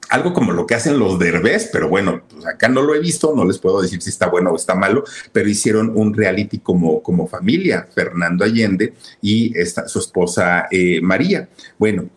algo 0.09 0.33
como 0.33 0.51
lo 0.51 0.67
que 0.67 0.75
hacen 0.75 0.99
los 0.99 1.17
derbés, 1.17 1.69
pero 1.71 1.87
bueno, 1.87 2.23
pues 2.29 2.45
acá 2.45 2.67
no 2.67 2.81
lo 2.81 2.93
he 2.93 2.99
visto, 2.99 3.33
no 3.33 3.45
les 3.45 3.57
puedo 3.59 3.81
decir 3.81 4.01
si 4.01 4.09
está 4.09 4.27
bueno 4.27 4.51
o 4.51 4.57
está 4.57 4.75
malo, 4.75 5.05
pero 5.31 5.47
hicieron 5.47 5.93
un 5.95 6.13
reality 6.13 6.59
como, 6.59 7.01
como 7.01 7.27
familia, 7.27 7.87
Fernando 7.95 8.43
Allende 8.43 8.93
y 9.21 9.57
esta, 9.57 9.87
su 9.87 9.99
esposa 9.99 10.67
eh, 10.69 10.99
María. 11.01 11.47
Bueno, 11.79 12.09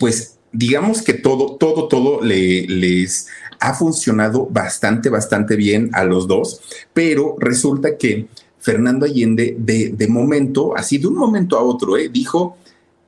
pues 0.00 0.39
digamos 0.52 1.02
que 1.02 1.14
todo, 1.14 1.56
todo, 1.56 1.88
todo 1.88 2.22
le, 2.22 2.66
les 2.66 3.28
ha 3.60 3.74
funcionado 3.74 4.46
bastante, 4.46 5.08
bastante 5.08 5.56
bien 5.56 5.90
a 5.92 6.04
los 6.04 6.26
dos, 6.26 6.62
pero 6.92 7.36
resulta 7.38 7.96
que 7.96 8.26
Fernando 8.58 9.06
Allende 9.06 9.54
de, 9.58 9.90
de 9.90 10.08
momento, 10.08 10.76
así 10.76 10.98
de 10.98 11.06
un 11.06 11.16
momento 11.16 11.58
a 11.58 11.62
otro, 11.62 11.96
eh, 11.96 12.08
dijo, 12.08 12.56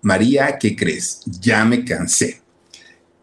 María, 0.03 0.59
¿qué 0.59 0.75
crees? 0.75 1.21
Ya 1.41 1.65
me 1.65 1.85
cansé. 1.85 2.41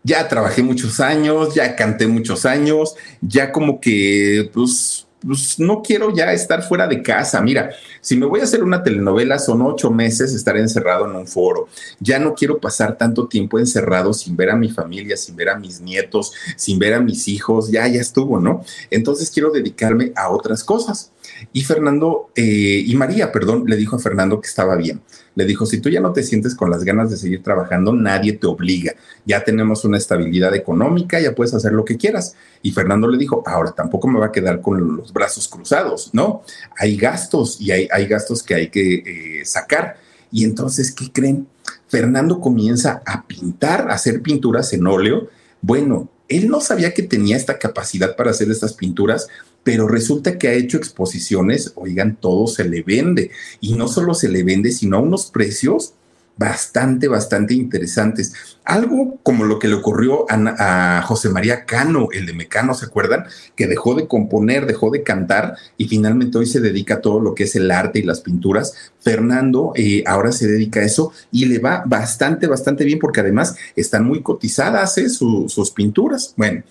Ya 0.03 0.28
trabajé 0.28 0.63
muchos 0.63 0.99
años, 0.99 1.53
ya 1.53 1.76
canté 1.76 2.07
muchos 2.07 2.45
años, 2.45 2.95
ya 3.22 3.51
como 3.51 3.82
que, 3.82 4.49
pues, 4.53 5.05
pues 5.26 5.59
no 5.59 5.82
quiero 5.82 6.13
ya 6.15 6.32
estar 6.34 6.63
fuera 6.63 6.88
de 6.88 7.01
casa. 7.01 7.41
Mira, 7.41 7.72
si 8.01 8.15
me 8.15 8.26
voy 8.26 8.39
a 8.39 8.43
hacer 8.43 8.63
una 8.63 8.84
telenovela, 8.84 9.39
son 9.39 9.61
ocho 9.61 9.91
meses 9.91 10.34
estar 10.34 10.57
encerrado 10.57 11.05
en 11.05 11.15
un 11.15 11.28
foro. 11.28 11.67
Ya 11.99 12.20
no 12.20 12.34
quiero 12.34 12.59
pasar 12.59 12.97
tanto 12.97 13.28
tiempo 13.28 13.59
encerrado 13.59 14.13
sin 14.13 14.36
ver 14.38 14.49
a 14.49 14.55
mi 14.55 14.70
familia, 14.70 15.17
sin 15.17 15.36
ver 15.36 15.49
a 15.49 15.59
mis 15.59 15.82
nietos, 15.82 16.34
sin 16.55 16.80
ver 16.80 16.93
a 16.93 16.99
mis 16.99 17.28
hijos. 17.28 17.70
Ya, 17.70 17.88
ya 17.88 18.01
estuvo, 18.01 18.39
¿no? 18.39 18.63
Entonces 18.89 19.30
quiero 19.30 19.51
dedicarme 19.51 20.11
a 20.15 20.30
otras 20.30 20.63
cosas. 20.63 21.11
Y 21.54 21.62
Fernando, 21.62 22.30
eh, 22.36 22.84
y 22.86 22.96
María, 22.96 23.32
perdón, 23.32 23.64
le 23.68 23.76
dijo 23.76 23.96
a 23.96 24.00
Fernando 24.00 24.40
que 24.42 24.48
estaba 24.48 24.76
bien. 24.76 25.02
Le 25.36 25.46
dijo, 25.46 25.66
si 25.66 25.80
tú 25.80 25.90
ya 25.90 26.02
no 26.02 26.12
te 26.12 26.24
sientes 26.24 26.56
con 26.56 26.70
las 26.70 26.84
ganas 26.84 27.10
de 27.10 27.18
seguir 27.18 27.44
trabajando, 27.44 27.94
nadie 27.94 28.34
te 28.34 28.48
obliga. 28.48 28.94
Ya 29.26 29.44
tenemos 29.44 29.86
una 29.86 29.98
estabilidad 29.98 30.54
económica, 30.56 31.20
ya 31.20 31.34
puedes 31.34 31.54
hacer 31.54 31.72
lo 31.72 31.86
que 31.86 31.98
quieras. 31.98 32.36
Y 32.62 32.72
Fernando 32.72 33.08
le 33.08 33.18
dijo, 33.18 33.44
ahora 33.46 33.72
tampoco 33.72 34.08
me 34.08 34.20
va 34.20 34.28
a 34.28 34.32
quedar 34.32 34.62
con 34.62 34.98
los 34.98 35.14
brazos 35.14 35.48
cruzados, 35.48 36.10
¿no? 36.14 36.44
Hay 36.78 36.98
gastos 36.98 37.60
y 37.62 37.72
hay, 37.72 38.08
gastos 38.08 38.44
que 38.44 38.56
hay 38.56 38.70
que 38.70 38.96
eh, 38.96 39.46
sacar. 39.46 39.98
Y 40.32 40.44
entonces, 40.44 40.92
¿qué 40.92 41.12
creen? 41.12 41.48
Fernando 41.88 42.40
comienza 42.40 43.02
a 43.06 43.26
pintar, 43.26 43.90
a 43.90 43.96
hacer 43.96 44.22
pinturas 44.22 44.74
en 44.74 44.86
óleo. 44.86 45.30
Bueno, 45.62 46.10
él 46.30 46.48
no 46.48 46.62
sabía 46.62 46.94
que 46.94 47.04
tenía 47.04 47.36
esta 47.36 47.60
capacidad 47.60 48.16
para 48.16 48.32
hacer 48.32 48.50
estas 48.50 48.74
pinturas 48.74 49.28
pero 49.64 49.88
resulta 49.88 50.38
que 50.38 50.48
ha 50.48 50.54
hecho 50.54 50.78
exposiciones, 50.78 51.74
oigan, 51.76 52.16
todo 52.16 52.48
se 52.48 52.68
le 52.68 52.82
vende. 52.82 53.32
Y 53.60 53.74
no 53.74 53.88
solo 53.88 54.14
se 54.14 54.30
le 54.30 54.44
vende, 54.44 54.72
sino 54.72 54.98
a 54.98 55.02
unos 55.02 55.28
precios 55.28 55.94
bastante, 56.40 57.10
bastante 57.10 57.54
interesantes. 57.54 58.34
Algo 58.64 59.20
como 59.24 59.44
lo 59.44 59.60
que 59.60 59.68
le 59.68 59.74
ocurrió 59.74 60.26
a, 60.30 61.04
José 61.06 61.28
María 61.30 61.66
Cano, 61.66 62.08
el 62.14 62.26
de 62.26 62.34
Mecano, 62.34 62.74
¿se 62.74 62.86
acuerdan? 62.86 63.26
Que 63.58 63.68
dejó 63.68 63.94
de 63.94 64.08
componer, 64.08 64.66
dejó 64.66 64.90
de 64.90 65.04
cantar 65.04 65.58
y 65.76 65.90
finalmente 65.90 66.38
hoy 66.38 66.46
se 66.46 66.62
dedica 66.62 66.96
a 66.96 67.02
todo 67.02 67.20
lo 67.20 67.36
que 67.36 67.44
es 67.44 67.56
el 67.58 67.70
arte 67.70 68.00
y 68.00 68.04
las 68.04 68.22
pinturas. 68.22 68.74
Fernando 69.02 69.74
eh, 69.76 70.04
ahora 70.08 70.32
se 70.32 70.48
dedica 70.48 70.80
a 70.80 70.86
eso 70.86 71.12
y 71.30 71.46
le 71.46 71.60
va 71.60 71.84
bastante, 71.86 72.48
bastante 72.48 72.86
bien 72.86 73.00
porque 73.00 73.20
además 73.20 73.58
están 73.76 74.06
muy 74.06 74.22
cotizadas 74.22 74.98
¿eh? 74.98 75.10
sus 75.10 75.72
pinturas. 75.72 76.34
Bueno, 76.38 76.64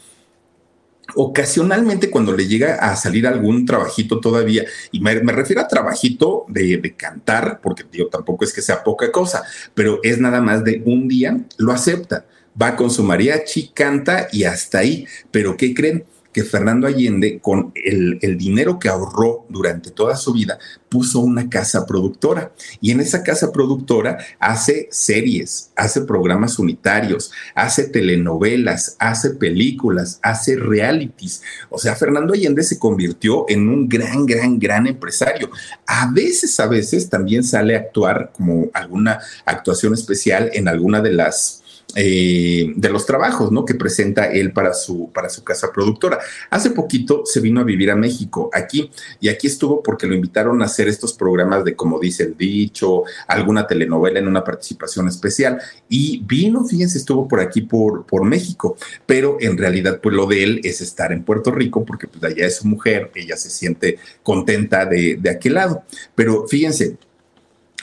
ocasionalmente 1.15 2.11
cuando 2.11 2.33
le 2.33 2.47
llega 2.47 2.75
a 2.77 2.97
salir 2.97 3.27
algún 3.27 3.65
trabajito 3.67 4.21
todavía, 4.21 4.65
y 4.93 5.01
me, 5.01 5.15
refiero 5.15 5.63
a 5.63 5.69
trabajito 5.69 6.45
de, 6.49 6.77
de, 6.77 6.95
cantar, 6.95 7.61
porque 7.63 7.85
digo, 7.91 8.09
tampoco 8.09 8.45
es 8.45 8.53
que 8.53 8.63
sea 8.63 8.83
poca 8.85 9.11
cosa, 9.11 9.43
pero 9.75 10.01
es 10.03 10.19
nada 10.19 10.41
más 10.41 10.65
de 10.65 10.83
un 10.85 11.09
día, 11.09 11.39
lo 11.57 11.73
acepta, 11.73 12.27
va 12.61 12.77
con 12.77 12.91
su 12.91 13.03
mariachi, 13.03 13.69
canta 13.69 14.29
y 14.33 14.45
hasta 14.45 14.79
ahí, 14.79 15.07
pero 15.31 15.57
¿qué 15.57 15.75
creen? 15.75 16.05
Fernando 16.45 16.87
Allende, 16.87 17.39
con 17.41 17.73
el, 17.75 18.19
dinero 18.39 18.79
que 18.79 18.89
ahorró 18.89 19.47
durante 19.49 19.91
toda 19.91 20.17
su 20.17 20.33
vida, 20.33 20.59
puso 20.89 21.21
una 21.21 21.49
casa 21.49 21.87
productora. 21.87 22.53
Y 22.81 22.91
en 22.91 23.01
esa 23.01 23.23
casa 23.23 23.53
productora 23.53 24.19
hace 24.39 24.89
series, 24.91 25.71
hace 25.77 26.03
programas 26.03 26.59
unitarios, 26.59 27.33
hace 27.55 27.85
telenovelas, 27.85 28.97
hace 28.99 29.31
películas, 29.31 30.19
hace 30.23 30.57
realities. 30.57 31.43
O 31.71 31.79
sea, 31.79 31.95
Fernando 31.95 32.35
Allende 32.35 32.63
se 32.63 32.79
convirtió 32.79 33.45
en 33.49 33.69
un 33.69 33.89
gran, 33.89 34.27
gran, 34.27 34.59
gran 34.59 34.87
empresario. 34.87 35.51
A 35.87 36.11
veces, 36.13 36.59
a 36.61 36.67
veces 36.67 37.09
también 37.09 37.45
sale 37.45 37.75
a 37.75 37.81
actuar 37.81 38.33
como 38.33 38.71
alguna 38.73 39.21
actuación 39.45 39.95
especial 39.95 40.51
en 40.53 40.69
alguna 40.69 41.01
de 41.01 41.13
las 41.13 41.63
eh, 42.01 42.73
de 42.77 42.89
los 42.91 43.07
trabajos 43.07 43.51
¿no? 43.51 43.65
que 43.65 43.75
presenta 43.75 44.31
él 44.31 44.53
para 44.53 44.73
su, 44.73 45.11
para 45.13 45.29
su 45.29 45.43
casa 45.43 45.73
productora. 45.73 46.21
Hace 46.49 46.71
poquito 46.71 47.23
se 47.25 47.41
vino 47.41 47.61
a 47.61 47.65
vivir 47.65 47.91
a 47.91 47.97
México, 47.97 48.51
aquí, 48.53 48.89
y 49.19 49.29
aquí 49.29 49.49
estuvo 49.49 49.83
porque 49.83 50.07
lo 50.07 50.15
invitaron 50.15 50.63
a 50.63 50.67
hacer 50.67 50.87
estos 50.87 51.13
programas 51.13 51.65
de 51.65 51.75
como 51.75 51.99
dice 51.99 52.23
el 52.23 52.37
dicho, 52.37 53.03
alguna 53.27 53.67
telenovela 53.67 54.21
en 54.21 54.29
una 54.29 54.45
participación 54.45 55.09
especial, 55.09 55.61
y 55.89 56.23
vino, 56.25 56.65
fíjense, 56.65 56.99
estuvo 56.99 57.27
por 57.27 57.41
aquí 57.41 57.63
por, 57.63 58.07
por 58.07 58.25
México, 58.25 58.77
pero 59.05 59.37
en 59.41 59.59
realidad 59.59 59.99
pues 60.01 60.15
lo 60.15 60.27
de 60.27 60.45
él 60.45 60.61
es 60.63 60.81
estar 60.81 61.11
en 61.11 61.25
Puerto 61.25 61.51
Rico 61.51 61.85
porque 61.85 62.07
pues 62.07 62.23
allá 62.23 62.47
es 62.47 62.59
su 62.59 62.69
mujer, 62.69 63.11
ella 63.17 63.37
se 63.37 63.51
siente 63.51 63.99
contenta 64.23 64.87
de, 64.87 65.19
de 65.21 65.31
aquel 65.31 65.55
lado. 65.55 65.83
Pero 66.15 66.47
fíjense, 66.47 66.97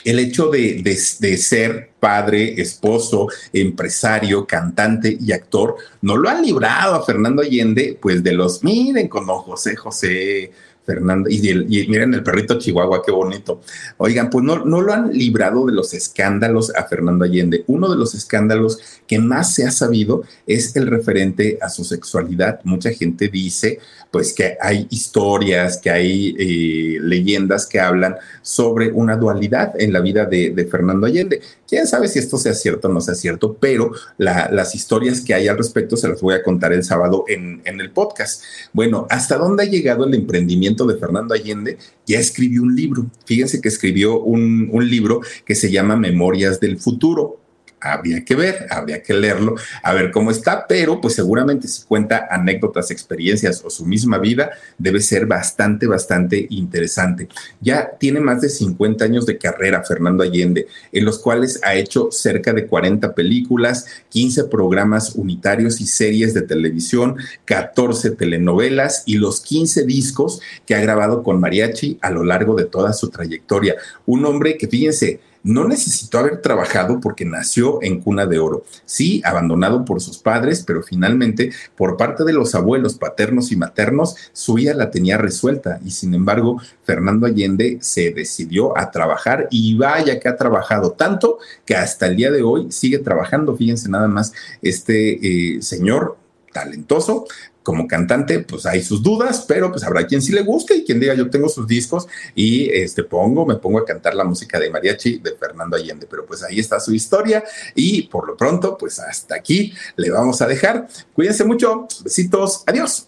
el 0.05 0.19
hecho 0.19 0.49
de, 0.49 0.81
de, 0.83 1.37
ser 1.37 1.89
padre, 1.99 2.61
esposo, 2.61 3.27
empresario, 3.51 4.45
cantante 4.45 5.17
y 5.19 5.31
actor, 5.31 5.75
no 6.01 6.15
lo 6.15 6.29
han 6.29 6.43
librado 6.43 6.95
a 6.95 7.03
Fernando 7.03 7.41
Allende, 7.41 7.97
pues 7.99 8.23
de 8.23 8.33
los, 8.33 8.63
miren, 8.63 9.07
con 9.07 9.25
José 9.25 9.75
José, 9.75 10.51
Fernando, 10.85 11.27
y, 11.27 11.41
miren 11.87 12.13
el 12.13 12.21
perrito 12.21 12.59
Chihuahua, 12.59 13.01
qué 13.03 13.11
bonito. 13.11 13.61
Oigan, 13.97 14.29
pues 14.29 14.45
no, 14.45 14.63
no 14.63 14.81
lo 14.81 14.93
han 14.93 15.11
librado 15.11 15.65
de 15.65 15.73
los 15.73 15.95
escándalos 15.95 16.73
a 16.75 16.83
Fernando 16.83 17.25
Allende. 17.25 17.63
Uno 17.65 17.89
de 17.89 17.97
los 17.97 18.13
escándalos 18.13 19.01
que 19.07 19.19
más 19.19 19.53
se 19.53 19.65
ha 19.65 19.71
sabido 19.71 20.23
es 20.47 20.75
el 20.75 20.87
referente 20.87 21.57
a 21.61 21.69
su 21.69 21.83
sexualidad. 21.83 22.59
Mucha 22.63 22.91
gente 22.91 23.27
dice, 23.27 23.79
pues, 24.11 24.33
que 24.33 24.57
hay 24.59 24.87
historias, 24.89 25.77
que 25.77 25.89
hay 25.89 26.35
eh, 26.37 26.97
leyendas 27.01 27.65
que 27.67 27.79
hablan 27.79 28.15
sobre 28.41 28.91
una 28.91 29.15
dualidad 29.15 29.73
en 29.79 29.93
la 29.93 29.99
vida 29.99 30.25
de, 30.25 30.67
Fernando 30.69 31.05
Allende. 31.05 31.41
Quién 31.67 31.85
sabe 31.85 32.07
si 32.07 32.19
esto 32.19 32.37
sea 32.37 32.53
cierto 32.53 32.87
o 32.87 32.91
no 32.91 33.01
sea 33.01 33.15
cierto, 33.15 33.55
pero 33.59 33.91
las 34.17 34.73
historias 34.73 35.21
que 35.21 35.33
hay 35.33 35.47
al 35.47 35.57
respecto 35.57 35.95
se 35.97 36.07
las 36.07 36.21
voy 36.21 36.33
a 36.33 36.43
contar 36.43 36.73
el 36.73 36.83
sábado 36.83 37.25
en, 37.27 37.61
el 37.65 37.91
podcast. 37.91 38.41
Bueno, 38.73 39.05
¿hasta 39.09 39.37
dónde 39.37 39.63
ha 39.63 39.65
llegado 39.67 40.05
el 40.05 40.13
emprendimiento? 40.13 40.85
de 40.85 40.97
Fernando 40.97 41.33
Allende, 41.33 41.77
ya 42.05 42.19
escribió 42.19 42.63
un 42.63 42.75
libro. 42.75 43.05
Fíjense 43.25 43.61
que 43.61 43.69
escribió 43.69 44.19
un 44.19 44.89
libro 44.89 45.21
que 45.45 45.55
se 45.55 45.71
llama 45.71 45.95
Memorias 45.95 46.59
del 46.59 46.77
Futuro 46.79 47.44
habría 47.79 48.23
que 48.25 48.35
ver, 48.35 48.67
habría 48.69 49.01
que 49.03 49.13
leerlo, 49.13 49.55
a 49.83 49.93
ver 49.93 50.11
cómo 50.11 50.31
está, 50.31 50.65
pero 50.67 50.99
pues 50.99 51.15
seguramente 51.15 51.67
si 51.67 51.83
cuenta 51.83 52.27
anécdotas, 52.29 52.91
experiencias 52.91 53.61
o 53.63 53.69
su 53.69 53.85
misma 53.85 54.17
vida, 54.17 54.51
debe 54.77 55.01
ser 55.01 55.25
bastante, 55.25 55.87
bastante 55.87 56.47
interesante. 56.49 57.27
Ya 57.61 57.91
tiene 57.99 58.19
más 58.19 58.41
de 58.41 58.49
50 58.49 59.05
años 59.05 59.25
de 59.25 59.37
carrera 59.37 59.83
Fernando 59.83 60.23
Allende, 60.23 60.67
en 60.91 61.05
los 61.05 61.19
cuales 61.19 61.59
ha 61.63 61.75
hecho 61.75 62.09
cerca 62.11 62.53
de 62.53 62.67
40 62.67 63.13
películas, 63.13 63.85
15 64.09 64.45
programas 64.45 65.13
unitarios 65.15 65.79
y 65.81 65.85
series 65.85 66.33
de 66.33 66.41
televisión, 66.41 67.17
14 67.45 68.11
telenovelas 68.11 69.03
y 69.05 69.17
los 69.17 69.41
15 69.41 69.85
discos 69.85 70.41
que 70.65 70.75
ha 70.75 70.81
grabado 70.81 71.23
con 71.23 71.39
mariachi 71.39 71.99
a 72.01 72.11
lo 72.11 72.23
largo 72.23 72.55
de 72.55 72.65
toda 72.65 72.93
su 72.93 73.09
trayectoria. 73.09 73.75
Un 74.05 74.25
hombre 74.25 74.57
que, 74.57 74.67
fíjense, 74.67 75.19
no 75.45 75.67
necesitó 75.67 76.17
haber 76.17 76.41
trabajado 76.41 76.99
porque 76.99 77.23
nació 77.23 77.77
en 77.83 78.01
cuna 78.01 78.25
de 78.25 78.39
oro. 78.39 78.65
Sí, 78.85 79.21
abandonado 79.23 79.85
por 79.85 80.01
sus 80.01 80.17
padres, 80.17 80.63
pero 80.65 80.81
finalmente 80.81 81.51
por 81.77 81.97
parte 81.97 82.23
de 82.23 82.33
los 82.33 82.55
abuelos 82.55 82.95
paternos 82.95 83.51
y 83.51 83.55
maternos, 83.55 84.15
su 84.33 84.57
hija 84.57 84.73
la 84.73 84.89
tenía 84.89 85.19
resuelta 85.19 85.79
y 85.85 85.91
sin 85.91 86.15
embargo 86.15 86.59
Fernando 86.83 87.27
Allende 87.27 87.77
se 87.79 88.11
decidió 88.11 88.75
a 88.75 88.89
trabajar 88.89 89.47
y 89.51 89.77
vaya 89.77 90.19
que 90.19 90.27
ha 90.27 90.35
trabajado 90.35 90.93
tanto 90.93 91.37
que 91.63 91.75
hasta 91.75 92.07
el 92.07 92.15
día 92.15 92.31
de 92.31 92.41
hoy 92.41 92.71
sigue 92.71 92.97
trabajando. 92.97 93.55
Fíjense 93.55 93.87
nada 93.87 94.07
más, 94.07 94.33
este 94.63 95.57
eh, 95.57 95.61
señor 95.61 96.17
talentoso, 96.51 97.27
como 97.65 97.87
cantante, 97.87 98.39
pues 98.39 98.65
hay 98.67 98.83
sus 98.83 99.01
dudas, 99.01 99.43
pero 99.47 99.71
pues 99.71 99.83
habrá 99.83 100.05
quien 100.05 100.21
sí 100.21 100.31
le 100.31 100.43
guste 100.43 100.75
y 100.75 100.85
quien 100.85 100.99
diga 100.99 101.15
yo 101.15 101.29
tengo 101.31 101.49
sus 101.49 101.67
discos 101.67 102.07
y 102.35 102.69
este 102.69 103.03
pongo, 103.03 103.45
me 103.45 103.55
pongo 103.55 103.79
a 103.79 103.85
cantar 103.85 104.13
la 104.13 104.23
música 104.23 104.59
de 104.59 104.69
mariachi 104.69 105.17
de 105.17 105.35
Fernando 105.35 105.75
Allende, 105.75 106.07
pero 106.07 106.25
pues 106.25 106.43
ahí 106.43 106.59
está 106.59 106.79
su 106.79 106.93
historia 106.93 107.43
y 107.73 108.03
por 108.03 108.27
lo 108.27 108.37
pronto, 108.37 108.77
pues 108.77 108.99
hasta 108.99 109.35
aquí 109.35 109.73
le 109.95 110.11
vamos 110.11 110.41
a 110.43 110.47
dejar. 110.47 110.87
Cuídense 111.13 111.43
mucho, 111.43 111.87
besitos, 112.03 112.63
adiós. 112.67 113.07